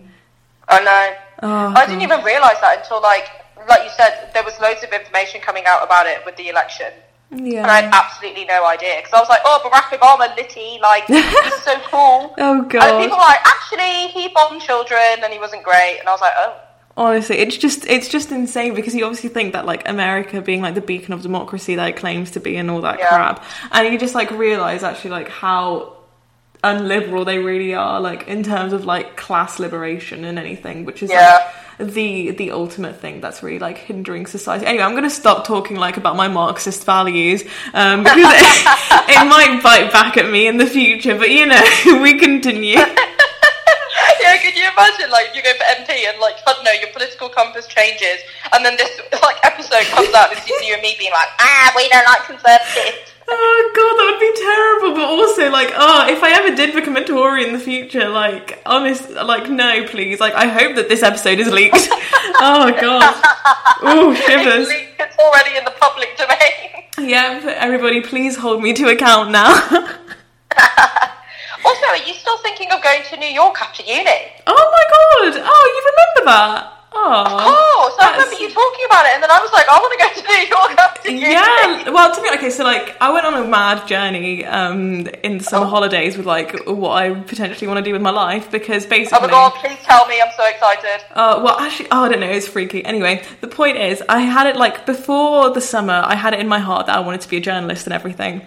I 0.69 0.85
know. 0.85 1.15
Oh, 1.43 1.73
I 1.75 1.87
didn't 1.87 2.03
even 2.03 2.23
realise 2.23 2.61
that 2.61 2.81
until 2.83 3.01
like, 3.01 3.29
like 3.69 3.85
you 3.85 3.91
said, 3.91 4.31
there 4.35 4.45
was 4.45 4.59
loads 4.61 4.83
of 4.83 4.93
information 4.93 5.41
coming 5.41 5.65
out 5.67 5.83
about 5.83 6.07
it 6.07 6.25
with 6.27 6.37
the 6.37 6.49
election. 6.49 6.93
Yeah. 7.33 7.62
And 7.62 7.71
I 7.71 7.83
had 7.83 7.95
absolutely 7.95 8.45
no 8.45 8.66
idea 8.66 8.97
because 8.97 9.12
I 9.12 9.21
was 9.21 9.29
like, 9.29 9.40
"Oh, 9.45 9.61
Barack 9.64 9.97
Obama, 9.99 10.35
litty, 10.37 10.79
like 10.83 11.05
he's 11.07 11.62
so 11.62 11.79
cool." 11.90 12.35
Oh 12.38 12.62
God. 12.62 12.83
And 12.83 13.03
people 13.05 13.16
were 13.19 13.23
like, 13.25 13.40
"Actually, 13.47 14.09
he 14.09 14.29
bombed 14.35 14.61
children 14.61 15.01
and 15.23 15.33
he 15.33 15.38
wasn't 15.38 15.62
great." 15.62 15.99
And 16.01 16.09
I 16.09 16.12
was 16.12 16.21
like, 16.21 16.35
"Oh, 16.37 16.57
Honestly, 16.97 17.38
it's 17.38 17.57
just 17.57 17.87
it's 17.87 18.09
just 18.09 18.33
insane 18.33 18.75
because 18.75 18.95
you 18.97 19.05
obviously 19.05 19.31
think 19.31 19.53
that 19.53 19.64
like 19.64 19.88
America 19.88 20.43
being 20.43 20.61
like 20.61 20.75
the 20.75 20.81
beacon 20.81 21.14
of 21.14 21.23
democracy 21.23 21.77
that 21.77 21.88
it 21.88 21.97
claims 21.97 22.33
to 22.33 22.40
be 22.40 22.57
and 22.57 22.69
all 22.71 22.81
that 22.83 22.99
Yeah. 22.99 23.09
crap, 23.09 23.45
and 23.71 23.93
you 23.93 23.99
just 23.99 24.14
like 24.16 24.31
realize 24.33 24.83
actually 24.83 25.11
like 25.12 25.29
how 25.29 25.97
unliberal 26.64 27.25
they 27.25 27.38
really 27.38 27.75
are, 27.75 28.01
like 28.01 28.27
in 28.29 28.43
terms 28.43 28.73
of 28.73 28.85
like 28.85 29.16
class 29.16 29.59
liberation 29.59 30.25
and 30.25 30.38
anything, 30.38 30.85
which 30.85 31.03
is 31.03 31.11
Yeah. 31.11 31.35
like 31.35 31.47
the 31.81 32.31
the 32.33 32.51
ultimate 32.53 32.97
thing 32.97 33.21
that's 33.21 33.43
really 33.43 33.59
like 33.59 33.79
hindering 33.79 34.27
society. 34.27 34.66
Anyway, 34.66 34.85
I'm 34.85 34.95
gonna 34.95 35.11
stop 35.11 35.47
talking 35.47 35.77
like 35.77 35.97
about 35.97 36.16
my 36.16 36.29
Marxist 36.29 36.85
values 36.85 37.43
um, 37.75 38.03
because 38.05 38.16
it, 38.16 39.11
it 39.11 39.29
might 39.29 39.61
bite 39.62 39.93
back 39.93 40.16
at 40.16 40.31
me 40.31 40.47
in 40.47 40.57
the 40.57 40.66
future. 40.66 41.16
But 41.16 41.31
you 41.31 41.47
know, 41.47 41.62
we 42.03 42.19
continue. 42.19 42.77
yeah." 42.77 44.37
Could 44.43 44.57
you 44.57 44.64
imagine, 44.73 45.11
like, 45.11 45.35
you 45.35 45.43
go 45.43 45.53
for 45.53 45.64
MP 45.64 46.09
and 46.09 46.19
like, 46.19 46.37
I 46.47 46.53
don't 46.53 46.64
know, 46.64 46.73
your 46.73 46.88
political 46.93 47.29
compass 47.29 47.66
changes, 47.66 48.21
and 48.53 48.64
then 48.64 48.77
this 48.77 49.01
like 49.23 49.37
episode 49.45 49.85
comes 49.93 50.14
out 50.14 50.31
and 50.31 50.38
it's 50.38 50.49
you 50.49 50.75
and 50.75 50.83
me 50.83 50.95
being 50.99 51.12
like, 51.12 51.29
"Ah, 51.38 51.73
we 51.77 51.88
don't 51.88 52.05
like 52.07 52.25
conservatives." 52.25 53.12
Oh 53.29 53.61
god, 53.77 53.95
that 53.99 54.07
would 54.11 54.21
be 54.21 54.33
terrible. 54.40 54.70
Also, 55.21 55.51
like, 55.51 55.71
oh, 55.77 56.09
if 56.09 56.23
I 56.23 56.33
ever 56.33 56.57
did 56.57 56.75
become 56.75 56.97
a 56.97 57.05
Tory 57.05 57.45
in 57.47 57.53
the 57.53 57.59
future, 57.59 58.09
like, 58.09 58.63
honest, 58.65 59.11
like, 59.11 59.51
no, 59.51 59.87
please. 59.87 60.19
Like, 60.19 60.33
I 60.33 60.47
hope 60.47 60.77
that 60.77 60.89
this 60.89 61.03
episode 61.03 61.39
is 61.39 61.53
leaked. 61.53 61.77
oh 62.41 62.73
god. 62.81 63.21
oh 63.83 64.15
shivers. 64.15 64.69
It's, 64.71 64.91
it's 64.99 65.19
already 65.19 65.59
in 65.59 65.65
the 65.67 65.75
public 65.79 66.17
domain. 66.17 67.11
Yeah, 67.11 67.55
everybody, 67.59 68.01
please 68.01 68.35
hold 68.39 68.63
me 68.63 68.73
to 68.73 68.89
account 68.89 69.31
now. 69.31 69.53
also, 71.67 71.87
are 71.87 71.99
you 72.07 72.15
still 72.15 72.39
thinking 72.39 72.71
of 72.73 72.83
going 72.83 73.03
to 73.11 73.19
New 73.19 73.29
York 73.29 73.61
after 73.61 73.83
uni? 73.83 74.11
oh 74.47 74.71
my 74.73 75.33
god. 75.35 75.43
Oh, 75.45 75.65
you 75.75 75.83
remember 75.93 76.31
that? 76.31 76.80
Oh. 76.92 77.24
Oh, 77.24 77.94
so 77.96 78.05
I 78.05 78.12
remember 78.12 78.35
you 78.35 78.48
talking 78.50 78.85
about 78.87 79.07
it, 79.07 79.12
and 79.14 79.22
then 79.22 79.31
I 79.31 79.38
was 79.40 79.53
like, 79.53 79.66
I 79.68 79.79
want 79.79 79.92
to 79.94 80.00
go 80.05 80.20
to 80.20 80.29
New 80.29 80.48
York 80.48 80.79
after 80.79 81.11
uni. 81.11 81.33
Yeah, 81.33 81.90
well, 81.90 82.14
to 82.14 82.20
be 82.20 82.29
okay, 82.37 82.50
so 82.50 82.64
like 82.64 82.96
I 83.00 83.12
went 83.12 83.24
on 83.26 83.35
a 83.35 83.46
mad 83.46 83.87
journey 83.87 84.44
um 84.44 85.07
in 85.22 85.38
the 85.38 85.44
summer 85.44 85.66
Oh. 85.66 85.68
holidays 85.68 86.16
with 86.16 86.26
like 86.26 86.66
what 86.66 86.90
I 87.03 87.14
potentially 87.14 87.68
want 87.68 87.79
to 87.79 87.85
do 87.85 87.92
with 87.92 88.03
my 88.03 88.11
life 88.11 88.50
because 88.50 88.87
basically. 88.87 89.18
Oh 89.18 89.22
my 89.22 89.29
god, 89.29 89.53
please 89.55 89.79
tell 89.83 90.07
me, 90.07 90.20
I'm 90.20 90.33
so 90.37 90.44
excited. 90.48 91.05
Uh, 91.14 91.40
well, 91.44 91.59
actually, 91.61 91.88
oh, 91.92 92.05
I 92.05 92.09
don't 92.09 92.20
know. 92.20 92.31
It's 92.31 92.48
freaky. 92.48 92.85
Anyway, 92.85 93.22
the 93.40 93.48
point 93.48 93.76
is, 93.76 94.03
I 94.09 94.20
had 94.20 94.46
it 94.48 94.57
like 94.57 94.85
before 94.85 95.50
the 95.50 95.61
summer. 95.61 96.03
I 96.05 96.16
had 96.16 96.35
it 96.35 96.40
in 96.40 96.48
my 96.48 96.59
heart 96.59 96.87
that 96.87 96.96
I 96.96 97.00
wanted 97.00 97.20
to 97.22 97.29
be 97.29 97.37
a 97.37 97.40
journalist 97.40 97.87
and 97.87 97.94
everything. 97.94 98.46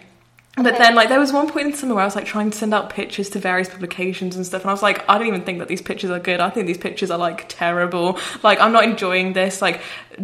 But 0.56 0.78
then, 0.78 0.94
like, 0.94 1.10
there 1.10 1.20
was 1.20 1.34
one 1.34 1.50
point 1.50 1.66
in 1.66 1.74
summer 1.74 1.96
where 1.96 2.04
I 2.04 2.06
was 2.06 2.16
like 2.16 2.26
trying 2.26 2.52
to 2.52 2.58
send 2.58 2.76
out 2.76 2.92
pictures 2.92 3.30
to 3.32 3.40
various 3.40 3.70
publications 3.70 4.36
and 4.36 4.46
stuff, 4.46 4.62
and 4.62 4.70
I 4.70 4.74
was 4.74 4.84
like, 4.84 5.04
I 5.10 5.18
don't 5.18 5.28
even 5.28 5.42
think 5.44 5.58
that 5.60 5.68
these 5.68 5.82
pictures 5.82 6.12
are 6.12 6.20
good. 6.20 6.40
I 6.40 6.52
think 6.52 6.68
these 6.68 6.78
pictures 6.78 7.10
are 7.10 7.18
like 7.18 7.46
terrible. 7.50 8.20
Like, 8.44 8.60
I'm 8.62 8.72
not 8.72 8.84
enjoying 8.84 9.34
this. 9.34 9.62
Like, 9.64 9.82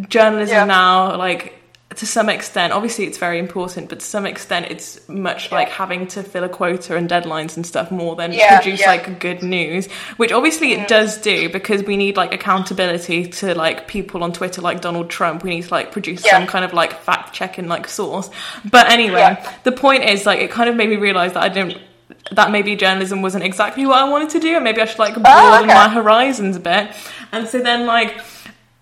journalism 0.08 0.54
Yeah. 0.54 0.64
now, 0.66 1.16
like, 1.16 1.59
to 1.96 2.06
some 2.06 2.28
extent, 2.28 2.72
obviously 2.72 3.04
it's 3.06 3.18
very 3.18 3.38
important, 3.40 3.88
but 3.88 3.98
to 3.98 4.04
some 4.06 4.24
extent 4.24 4.66
it's 4.70 5.06
much 5.08 5.50
like 5.50 5.68
having 5.68 6.06
to 6.08 6.22
fill 6.22 6.44
a 6.44 6.48
quota 6.48 6.96
and 6.96 7.10
deadlines 7.10 7.56
and 7.56 7.66
stuff 7.66 7.90
more 7.90 8.14
than 8.14 8.32
Yeah, 8.32 8.60
produce 8.60 8.80
yeah. 8.80 8.90
like 8.90 9.18
good 9.18 9.42
news, 9.42 9.90
which 10.16 10.30
obviously 10.30 10.72
it 10.72 10.86
does 10.86 11.18
do 11.18 11.48
because 11.48 11.82
we 11.82 11.96
need 11.96 12.16
like 12.16 12.32
accountability 12.32 13.26
to 13.28 13.54
like 13.56 13.88
people 13.88 14.22
on 14.22 14.32
Twitter 14.32 14.60
like 14.62 14.80
Donald 14.80 15.10
Trump. 15.10 15.42
We 15.42 15.50
need 15.50 15.62
to 15.64 15.70
like 15.74 15.90
produce 15.90 16.24
Yeah. 16.24 16.38
some 16.38 16.46
kind 16.46 16.64
of 16.64 16.72
like 16.72 16.92
fact 17.00 17.34
checking 17.34 17.66
like 17.66 17.88
source. 17.88 18.30
But 18.70 18.88
anyway, 18.90 19.18
Yeah. 19.20 19.52
the 19.64 19.72
point 19.72 20.04
is 20.04 20.24
like 20.26 20.38
it 20.38 20.50
kind 20.52 20.70
of 20.70 20.76
made 20.76 20.88
me 20.90 20.96
realize 20.96 21.32
that 21.32 21.42
I 21.42 21.48
didn't 21.48 21.78
that 22.32 22.50
maybe 22.52 22.76
journalism 22.76 23.22
wasn't 23.22 23.42
exactly 23.42 23.86
what 23.86 23.98
I 23.98 24.08
wanted 24.08 24.30
to 24.30 24.40
do 24.40 24.54
and 24.54 24.62
maybe 24.62 24.80
I 24.80 24.84
should 24.84 24.98
like 24.98 25.16
oh, 25.16 25.20
broaden 25.20 25.42
Oh, 25.60 25.64
okay. 25.64 25.74
my 25.74 25.88
horizons 25.88 26.54
a 26.56 26.60
bit. 26.60 26.90
And 27.32 27.48
so 27.48 27.58
then 27.60 27.86
like 27.86 28.20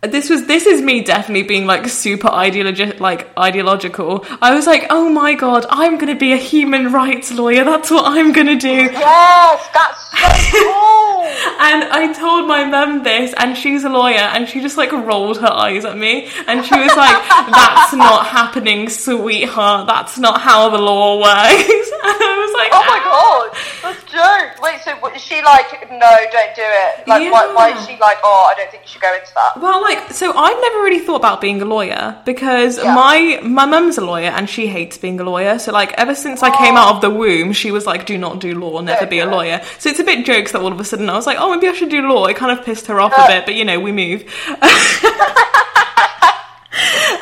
this 0.00 0.30
was 0.30 0.46
this 0.46 0.64
is 0.66 0.80
me 0.80 1.02
definitely 1.02 1.42
being 1.42 1.66
like 1.66 1.88
super 1.88 2.28
ideologi- 2.28 3.00
like 3.00 3.36
ideological. 3.36 4.24
I 4.40 4.54
was 4.54 4.64
like, 4.64 4.86
"Oh 4.90 5.08
my 5.10 5.34
god, 5.34 5.66
I'm 5.68 5.98
going 5.98 6.12
to 6.12 6.18
be 6.18 6.32
a 6.32 6.36
human 6.36 6.92
rights 6.92 7.32
lawyer. 7.32 7.64
That's 7.64 7.90
what 7.90 8.04
I'm 8.06 8.32
going 8.32 8.46
to 8.46 8.56
do." 8.56 8.68
Yes, 8.68 9.68
that's 9.74 10.10
so 10.12 10.58
cool. 10.58 11.08
And 11.60 11.84
I 11.84 12.12
told 12.12 12.46
my 12.46 12.64
mum 12.64 13.02
this, 13.02 13.34
and 13.36 13.56
she's 13.56 13.82
a 13.84 13.88
lawyer, 13.88 14.14
and 14.14 14.48
she 14.48 14.60
just 14.60 14.76
like 14.76 14.92
rolled 14.92 15.38
her 15.38 15.52
eyes 15.52 15.84
at 15.84 15.98
me, 15.98 16.30
and 16.46 16.64
she 16.64 16.78
was 16.78 16.96
like, 16.96 17.28
"That's 17.50 17.92
not 17.92 18.26
happening, 18.26 18.88
sweetheart. 18.88 19.88
That's 19.88 20.16
not 20.18 20.40
how 20.40 20.70
the 20.70 20.78
law 20.78 21.20
works." 21.20 21.90
And 22.08 22.22
I 22.22 22.38
was 22.38 22.54
like, 22.54 22.70
Oh 22.72 22.84
my 22.86 23.00
ah. 23.02 23.50
god, 23.82 23.92
that's 23.92 24.07
dope. 24.18 24.60
Wait, 24.62 24.80
so 24.84 24.92
what- 24.96 25.14
is 25.16 25.22
she 25.22 25.40
like, 25.42 25.68
no, 25.90 26.12
don't 26.32 26.54
do 26.56 26.62
it? 26.64 27.06
Like, 27.06 27.32
why, 27.32 27.52
why 27.54 27.68
is 27.76 27.86
she 27.86 27.96
like, 27.98 28.18
oh, 28.24 28.50
I 28.50 28.54
don't 28.58 28.70
think 28.70 28.82
you 28.84 28.88
should 28.88 29.02
go 29.02 29.14
into 29.14 29.32
that? 29.34 29.60
Well, 29.60 29.80
like, 29.80 30.10
so 30.12 30.32
I've 30.36 30.60
never 30.60 30.78
really 30.82 30.98
thought 30.98 31.16
about 31.16 31.40
being 31.40 31.62
a 31.62 31.64
lawyer 31.64 32.20
because 32.24 32.78
Yeah. 32.78 32.94
my 32.94 33.40
my 33.42 33.66
mum's 33.66 33.98
a 33.98 34.04
lawyer 34.04 34.30
and 34.30 34.48
she 34.50 34.66
hates 34.66 34.98
being 34.98 35.18
a 35.20 35.24
lawyer. 35.24 35.58
So, 35.58 35.72
like, 35.72 35.92
ever 35.92 36.14
since 36.14 36.42
I 36.42 36.50
came 36.56 36.76
out 36.76 36.96
of 36.96 37.00
the 37.00 37.10
womb, 37.10 37.52
she 37.52 37.70
was 37.70 37.86
like, 37.86 38.06
"Do 38.06 38.18
not 38.18 38.38
do 38.40 38.54
law, 38.58 38.80
never 38.80 39.00
Don't 39.00 39.10
be 39.10 39.20
a 39.20 39.26
lawyer." 39.26 39.60
So 39.78 39.88
it's 39.90 40.00
a 40.00 40.04
bit 40.04 40.26
jokes 40.26 40.52
that 40.52 40.60
all 40.60 40.72
of 40.72 40.80
a 40.80 40.84
sudden 40.84 41.08
I 41.08 41.14
was 41.14 41.26
like, 41.26 41.38
"Oh, 41.40 41.50
maybe 41.54 41.68
I 41.68 41.72
should 41.72 41.90
do 41.90 42.02
law." 42.02 42.26
It 42.26 42.36
kind 42.36 42.56
of 42.56 42.64
pissed 42.64 42.86
her 42.88 43.00
off 43.00 43.12
a 43.12 43.20
Uh. 43.22 43.26
bit, 43.28 43.44
but 43.46 43.54
you 43.54 43.64
know, 43.64 43.78
we 43.80 43.92
move. 43.92 44.24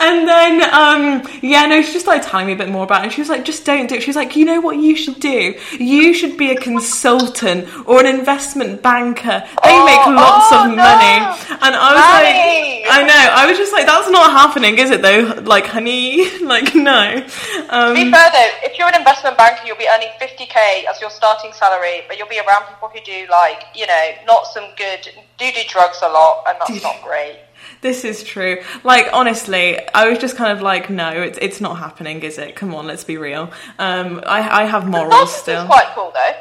And 0.07 0.29
then, 0.29 0.63
um, 0.73 1.29
yeah, 1.43 1.67
no, 1.67 1.83
she 1.83 1.93
just 1.93 2.05
started 2.05 2.23
telling 2.23 2.47
me 2.47 2.53
a 2.53 2.57
bit 2.57 2.69
more 2.69 2.85
about 2.85 3.01
it. 3.01 3.05
And 3.05 3.13
she 3.13 3.21
was 3.21 3.29
like, 3.29 3.45
just 3.45 3.65
don't 3.65 3.89
do 3.89 3.97
it. 3.97 4.03
She's 4.05 4.15
like, 4.17 4.37
you 4.37 4.45
know 4.45 4.61
what 4.61 4.77
you 4.77 4.95
should 4.95 5.19
do? 5.19 5.55
You 5.79 6.15
should 6.15 6.37
be 6.37 6.51
a 6.51 6.57
consultant 6.61 7.67
or 7.87 8.01
an 8.01 8.07
investment 8.07 8.83
banker. 8.83 9.41
They 9.65 9.77
Oh, 9.79 9.85
make 9.85 10.07
lots 10.07 10.47
oh, 10.53 10.63
of 10.65 10.71
no. 10.71 10.77
money. 10.77 11.17
And 11.65 11.75
I 11.75 11.91
was 11.95 12.07
Money. 12.07 12.83
like, 12.87 12.93
I 12.93 13.03
know, 13.03 13.23
I 13.35 13.47
was 13.47 13.59
just 13.59 13.73
like, 13.73 13.87
that's 13.87 14.09
not 14.11 14.31
happening, 14.31 14.79
is 14.79 14.91
it 14.91 15.03
though? 15.03 15.43
Like, 15.43 15.67
honey, 15.67 16.39
like, 16.43 16.75
no. 16.75 17.21
To 17.27 17.75
Um, 17.75 17.95
be 17.95 18.11
fair 18.11 18.31
though, 18.31 18.51
if 18.63 18.79
you're 18.79 18.87
an 18.89 18.95
investment 18.95 19.37
banker, 19.37 19.67
you'll 19.67 19.77
be 19.77 19.89
earning 19.93 20.09
50k 20.21 20.85
as 20.89 21.01
your 21.01 21.11
starting 21.11 21.53
salary, 21.53 22.03
but 22.07 22.17
you'll 22.19 22.29
be 22.29 22.39
around 22.39 22.67
people 22.69 22.89
who 22.89 23.01
do 23.01 23.27
like, 23.31 23.65
you 23.75 23.87
know, 23.87 24.05
not 24.27 24.47
some 24.47 24.67
good, 24.77 25.09
do 25.39 25.51
do 25.53 25.63
drugs 25.69 25.99
a 26.03 26.09
lot, 26.09 26.45
and 26.49 26.57
that's 26.61 26.83
not 26.83 27.03
great. 27.03 27.39
This 27.87 28.05
is 28.05 28.25
true. 28.25 28.61
Like, 28.83 29.09
honestly, 29.13 29.79
I 29.95 30.09
was 30.09 30.19
just 30.19 30.37
kind 30.37 30.57
of 30.57 30.61
like, 30.61 30.91
no, 30.91 31.11
it's, 31.11 31.39
it's 31.41 31.61
not 31.61 31.79
happening, 31.79 32.23
is 32.23 32.37
it? 32.37 32.57
Come 32.57 32.75
on, 32.75 32.87
let's 32.87 33.05
be 33.05 33.17
real. 33.17 33.53
Um, 33.79 34.21
I, 34.27 34.63
I 34.63 34.65
have 34.65 34.89
morals 34.89 35.35
still. 35.35 35.65
quite 35.67 35.87
cool 35.95 36.13
though. 36.13 36.33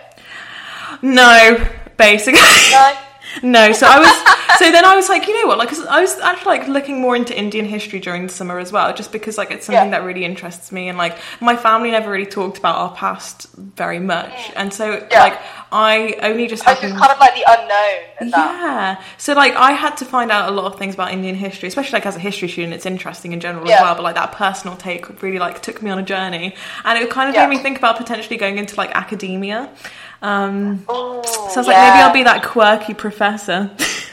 No, 1.01 1.63
basically. 1.97 2.41
No? 2.71 2.97
No, 3.43 3.71
so 3.71 3.87
I 3.87 3.99
was. 3.99 4.09
So 4.59 4.71
then 4.71 4.85
I 4.85 4.95
was 4.95 5.09
like, 5.09 5.27
you 5.27 5.39
know 5.41 5.47
what? 5.49 5.57
Like, 5.57 5.67
'cause 5.69 5.85
I 5.85 5.99
was 5.99 6.17
actually 6.19 6.59
like 6.59 6.67
looking 6.69 7.01
more 7.01 7.15
into 7.15 7.37
Indian 7.37 7.65
history 7.65 7.99
during 7.99 8.25
the 8.27 8.31
summer 8.33 8.57
as 8.59 8.71
well, 8.71 8.93
just 8.93 9.11
because 9.11 9.37
like 9.37 9.51
it's 9.51 9.65
something 9.65 9.91
Yeah. 9.91 9.99
that 9.99 10.05
really 10.05 10.23
interests 10.23 10.71
me, 10.71 10.87
and 10.87 10.97
like 10.97 11.17
my 11.41 11.55
family 11.57 11.91
never 11.91 12.09
really 12.09 12.25
talked 12.25 12.57
about 12.57 12.75
our 12.77 12.91
past 12.95 13.47
very 13.57 13.99
much, 13.99 14.31
mm. 14.31 14.53
and 14.55 14.73
so 14.73 15.05
Yeah. 15.11 15.19
like 15.23 15.39
I 15.73 16.15
only 16.21 16.47
just 16.47 16.61
It's 16.63 16.69
happened. 16.69 16.93
just 16.93 17.01
kind 17.01 17.11
of 17.11 17.19
like 17.19 17.35
the 17.35 17.43
unknown. 17.47 18.29
Yeah. 18.31 18.95
So 19.17 19.33
like 19.33 19.55
I 19.55 19.71
had 19.73 19.97
to 19.97 20.05
find 20.05 20.31
out 20.31 20.47
a 20.47 20.51
lot 20.51 20.71
of 20.71 20.79
things 20.79 20.93
about 20.93 21.11
Indian 21.11 21.35
history, 21.35 21.67
especially 21.67 21.97
like 21.97 22.05
as 22.05 22.15
a 22.15 22.19
history 22.19 22.47
student, 22.47 22.73
it's 22.73 22.85
interesting 22.85 23.33
in 23.33 23.41
general 23.41 23.69
as 23.69 23.81
well. 23.81 23.93
But 23.95 24.03
like 24.03 24.15
that 24.15 24.31
personal 24.31 24.77
take 24.77 25.21
really 25.21 25.39
like 25.39 25.61
took 25.61 25.81
me 25.81 25.91
on 25.91 25.99
a 25.99 26.03
journey, 26.03 26.55
and 26.85 26.97
it 26.97 27.09
kind 27.09 27.27
of 27.27 27.35
Yeah. 27.35 27.45
made 27.47 27.57
me 27.57 27.61
think 27.61 27.77
about 27.77 27.97
potentially 27.97 28.37
going 28.37 28.57
into 28.57 28.75
like 28.77 28.91
academia. 28.95 29.67
Um, 30.21 30.85
Ooh, 30.89 31.23
so 31.23 31.55
I 31.55 31.57
was 31.57 31.67
like, 31.67 31.77
maybe 31.77 31.99
I'll 32.01 32.13
be 32.13 32.23
that 32.23 32.43
quirky 32.43 32.93
professor. 32.93 33.71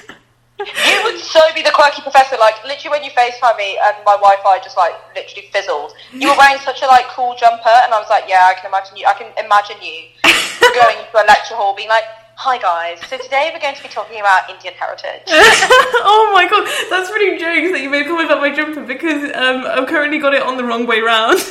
You 0.63 1.01
would 1.05 1.19
so 1.19 1.41
be 1.55 1.63
the 1.63 1.75
quirky 1.75 2.03
professor. 2.03 2.37
Like 2.39 2.63
literally, 2.65 2.91
when 2.91 3.05
you 3.05 3.11
Facetime 3.11 3.57
me 3.57 3.79
and 3.83 3.97
my 4.05 4.15
Wi-Fi 4.15 4.59
just 4.63 4.77
like 4.77 4.95
literally 5.15 5.49
fizzled. 5.53 5.95
You 6.13 6.29
were 6.31 6.39
wearing 6.39 6.59
such 6.63 6.83
a 6.83 6.87
like 6.87 7.07
cool 7.09 7.35
jumper, 7.35 7.77
and 7.83 7.93
I 7.93 7.99
was 7.99 8.09
like, 8.09 8.25
yeah, 8.29 8.47
I 8.47 8.55
can 8.55 8.67
imagine 8.67 8.97
you. 8.97 9.07
I 9.07 9.15
can 9.15 9.33
imagine 9.43 9.77
you 9.83 10.15
going 10.75 10.99
into 10.99 11.17
a 11.19 11.27
lecture 11.27 11.55
hall, 11.55 11.75
being 11.75 11.89
like, 11.89 12.05
"Hi 12.37 12.59
guys, 12.59 13.01
so 13.09 13.19
today 13.19 13.51
we're 13.53 13.61
going 13.61 13.75
to 13.75 13.83
be 13.83 13.89
talking 13.89 14.21
about 14.21 14.49
Indian 14.51 14.75
heritage." 14.75 15.27
oh 15.27 16.31
my 16.33 16.47
god, 16.49 16.63
that's 16.91 17.11
really 17.11 17.39
jokes 17.39 17.73
that 17.73 17.83
you 17.83 17.91
made 17.91 18.03
a 18.03 18.09
comment 18.09 18.31
about 18.31 18.41
my 18.41 18.55
jumper 18.55 18.87
because 18.87 19.25
um, 19.35 19.67
I've 19.67 19.89
currently 19.89 20.19
got 20.19 20.35
it 20.35 20.43
on 20.43 20.57
the 20.57 20.65
wrong 20.65 20.87
way 20.87 21.01
round. 21.01 21.43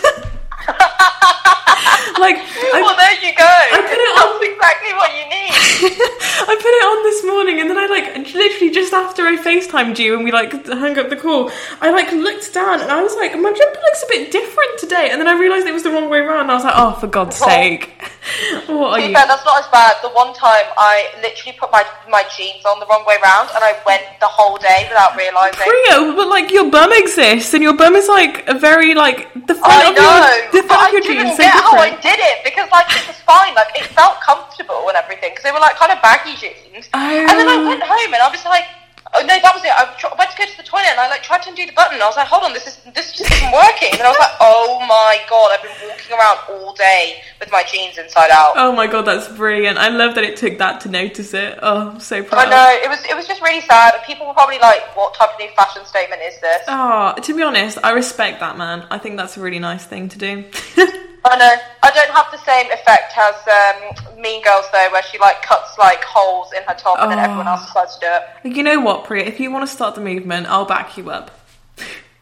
like, 2.19 2.37
well, 2.37 2.85
I, 2.85 2.95
there 2.97 3.29
you 3.29 3.35
go. 3.35 3.45
I 3.45 3.79
put 3.81 3.97
it 3.97 4.11
on- 4.17 4.39
That's 4.39 4.51
exactly 4.53 4.93
what 4.93 5.09
you 5.17 5.25
need. 5.29 5.51
I 6.41 6.53
put 6.55 6.73
it 6.73 6.85
on 6.85 6.97
this 7.03 7.23
morning 7.25 7.59
and 7.61 7.69
then 7.69 7.77
I 7.77 7.85
like 7.87 8.33
literally 8.33 8.71
just 8.71 8.93
after 8.93 9.23
I 9.25 9.37
FaceTimed 9.37 9.97
you 9.99 10.13
and 10.15 10.23
we 10.23 10.31
like 10.31 10.51
hung 10.67 10.97
up 10.97 11.09
the 11.09 11.15
call, 11.15 11.51
I 11.81 11.89
like 11.91 12.11
looked 12.11 12.53
down 12.53 12.81
and 12.81 12.91
I 12.91 13.01
was 13.01 13.15
like, 13.15 13.33
my 13.33 13.51
jumper 13.51 13.79
looks 13.81 14.03
a 14.03 14.07
bit 14.09 14.31
different 14.31 14.77
today. 14.79 15.09
And 15.11 15.19
then 15.19 15.27
I 15.27 15.33
realised 15.33 15.65
it 15.67 15.73
was 15.73 15.83
the 15.83 15.89
wrong 15.91 16.09
way 16.09 16.19
round. 16.21 16.43
And 16.43 16.51
I 16.51 16.55
was 16.55 16.63
like, 16.63 16.73
oh, 16.75 16.93
for 16.99 17.07
God's 17.07 17.37
sake. 17.37 17.89
what 18.67 18.93
are 18.93 18.97
To 18.97 19.01
be 19.01 19.09
you? 19.09 19.13
fair, 19.15 19.25
that's 19.27 19.45
not 19.45 19.59
as 19.63 19.67
bad. 19.71 19.95
The 20.01 20.09
one 20.09 20.33
time 20.33 20.65
I 20.77 21.09
literally 21.21 21.57
put 21.57 21.71
my 21.71 21.83
my 22.09 22.23
jeans 22.35 22.63
on 22.65 22.79
the 22.79 22.85
wrong 22.87 23.05
way 23.05 23.17
round, 23.23 23.49
and 23.55 23.63
I 23.63 23.77
went 23.85 24.03
the 24.19 24.27
whole 24.27 24.57
day 24.57 24.85
without 24.89 25.15
realizing. 25.17 25.65
Rio, 25.65 26.15
but 26.15 26.27
like 26.27 26.51
your 26.51 26.69
bum 26.69 26.91
exists 26.93 27.53
and 27.53 27.63
your 27.63 27.73
bum 27.75 27.95
is 27.95 28.07
like 28.07 28.47
a 28.47 28.53
very 28.53 28.93
like 28.93 29.33
the 29.47 29.55
front 29.55 29.73
I 29.73 29.89
of 29.89 29.95
know, 29.95 30.01
your 30.03 30.50
but 30.51 30.77
I 30.79 30.91
didn't 30.91 31.35
so 31.35 31.43
get 31.43 31.53
how 31.63 31.77
I 31.79 31.89
did 32.01 32.19
it 32.19 32.43
because 32.43 32.69
like 32.71 32.87
it 32.91 33.07
was 33.07 33.17
fine, 33.23 33.55
like 33.55 33.71
it 33.75 33.85
felt 33.95 34.19
comfortable 34.21 34.87
and 34.89 34.97
everything 34.97 35.31
because 35.31 35.43
they 35.43 35.51
were 35.51 35.59
like 35.63 35.75
kind 35.77 35.91
of 35.91 36.01
baggy 36.01 36.35
jeans. 36.35 36.89
And 36.93 37.29
then 37.39 37.47
I 37.47 37.55
Oh. 37.55 37.67
went 37.67 37.83
home 37.83 38.11
and 38.13 38.21
I 38.21 38.29
was 38.29 38.43
like, 38.45 38.65
oh 39.13 39.21
no, 39.21 39.35
that 39.35 39.53
was 39.53 39.63
it. 39.63 39.71
I 39.71 39.85
went 40.17 40.31
to 40.31 40.37
go 40.37 40.45
to 40.45 40.57
the 40.57 40.63
toilet 40.63 40.91
and 40.91 40.99
I 40.99 41.09
like 41.09 41.23
tried 41.23 41.41
to 41.43 41.49
undo 41.49 41.65
the 41.65 41.73
button. 41.73 41.95
And 41.95 42.03
I 42.03 42.07
was 42.07 42.15
like, 42.15 42.27
hold 42.27 42.43
on, 42.43 42.53
this 42.53 42.67
is 42.67 42.77
this 42.93 43.13
just 43.13 43.31
isn't 43.31 43.51
working. 43.51 43.93
And 43.93 44.03
I 44.03 44.09
was 44.09 44.19
like, 44.19 44.35
oh 44.39 44.79
my 44.87 45.19
god, 45.29 45.51
I've 45.51 45.63
been 45.63 45.89
walking 45.89 46.11
around 46.15 46.37
all 46.49 46.73
day 46.73 47.21
with 47.39 47.51
my 47.51 47.63
jeans 47.63 47.97
inside 47.97 48.31
out. 48.31 48.53
Oh 48.55 48.71
my 48.71 48.87
god, 48.87 49.03
that's 49.03 49.27
brilliant! 49.27 49.77
I 49.77 49.89
love 49.89 50.15
that 50.15 50.23
it 50.23 50.37
took 50.37 50.57
that 50.59 50.81
to 50.81 50.89
notice 50.89 51.33
it. 51.33 51.59
Oh, 51.61 51.91
I'm 51.91 51.99
so 51.99 52.17
oh, 52.17 52.23
proud. 52.23 52.47
I 52.47 52.49
know 52.49 52.83
it 52.83 52.89
was 52.89 53.03
it 53.05 53.15
was 53.15 53.27
just 53.27 53.41
really 53.41 53.61
sad. 53.61 53.93
People 54.05 54.27
were 54.27 54.33
probably 54.33 54.59
like, 54.59 54.95
what 54.95 55.13
type 55.13 55.33
of 55.33 55.39
new 55.39 55.49
fashion 55.55 55.85
statement 55.85 56.21
is 56.21 56.39
this? 56.39 56.63
Oh, 56.67 57.13
to 57.21 57.35
be 57.35 57.43
honest, 57.43 57.77
I 57.83 57.91
respect 57.91 58.39
that 58.39 58.57
man. 58.57 58.87
I 58.89 58.97
think 58.97 59.17
that's 59.17 59.37
a 59.37 59.41
really 59.41 59.59
nice 59.59 59.85
thing 59.85 60.09
to 60.09 60.17
do. 60.17 60.45
I 61.23 61.37
know. 61.37 61.55
I 61.83 61.91
don't 61.91 62.09
have 62.11 62.31
the 62.31 62.37
same 62.39 62.71
effect 62.71 63.13
as 63.15 63.35
um, 63.47 64.19
Mean 64.21 64.41
Girls 64.43 64.65
though, 64.71 64.87
where 64.91 65.03
she 65.03 65.17
like 65.19 65.41
cuts 65.43 65.77
like 65.77 66.03
holes 66.03 66.51
in 66.53 66.63
her 66.63 66.73
top 66.73 66.97
and 66.99 67.11
then 67.11 67.19
Oh. 67.19 67.23
everyone 67.23 67.47
else 67.47 67.65
decides 67.65 67.95
to 67.97 68.01
do 68.43 68.49
it. 68.49 68.55
you 68.55 68.63
know 68.63 68.79
what, 68.79 69.05
Priya? 69.05 69.25
If 69.25 69.39
you 69.39 69.51
want 69.51 69.67
to 69.67 69.71
start 69.73 69.95
the 69.95 70.01
movement, 70.01 70.47
I'll 70.47 70.65
back 70.65 70.97
you 70.97 71.09
up. 71.11 71.31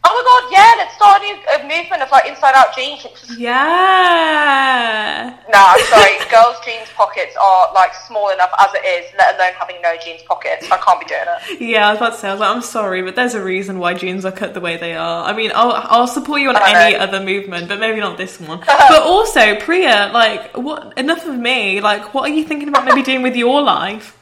Oh 0.02 0.16
my 0.16 0.24
god, 0.24 0.44
yeah, 0.52 0.74
let's 0.78 0.96
start 0.96 1.22
a 1.22 1.60
movement 1.68 2.02
of 2.02 2.10
like 2.10 2.26
inside 2.26 2.56
out 2.56 2.74
jeans. 2.76 3.06
Yeah. 3.38 5.36
Nah, 5.50 5.74
I'm 5.76 5.86
sorry, 5.86 6.18
girls' 6.32 6.64
jeans 6.64 6.88
pockets 6.96 7.36
are 7.42 7.74
like 7.74 7.94
small 7.94 8.30
enough 8.30 8.52
as 8.60 8.74
it 8.74 8.86
is, 8.86 9.12
let 9.18 9.36
alone 9.36 9.54
having 9.60 9.82
no 9.82 9.98
jeans 10.04 10.22
pockets. 10.24 10.72
I 10.72 10.78
can't 10.78 11.00
be 11.02 11.06
doing 11.06 11.22
it. 11.26 11.62
Yeah, 11.62 11.88
I 11.88 11.92
was 11.92 11.98
about 11.98 12.14
to 12.14 12.20
say, 12.20 12.30
I 12.30 12.32
was 12.32 12.40
like, 12.40 12.56
I'm 12.56 12.62
sorry, 12.62 13.02
but 13.02 13.16
there's 13.16 13.34
a 13.34 13.44
reason 13.44 13.78
why 13.80 13.94
jeans 13.94 14.24
are 14.24 14.32
cut 14.32 14.54
the 14.54 14.62
way 14.62 14.78
they 14.78 14.96
are. 14.96 15.26
I 15.26 15.34
mean, 15.34 15.52
I'll, 15.54 15.74
I'll 15.74 16.08
support 16.08 16.40
you 16.42 16.50
on 16.50 16.56
any 16.56 16.94
know. 16.94 17.00
other 17.00 17.20
movement, 17.20 17.68
but 17.68 17.80
maybe 17.80 18.00
not 18.00 18.18
this 18.18 18.40
one. 18.40 18.60
but 18.66 19.04
also, 19.04 19.56
Priya, 19.58 20.12
like, 20.14 20.56
what? 20.56 20.98
Enough 20.98 21.28
of 21.28 21.38
me. 21.38 21.82
Like, 21.82 22.14
what 22.14 22.30
are 22.30 22.34
you 22.34 22.46
thinking 22.46 22.70
about 22.70 22.86
maybe 22.86 23.04
doing 23.10 23.22
with 23.22 23.36
your 23.36 23.62
life? 23.62 24.18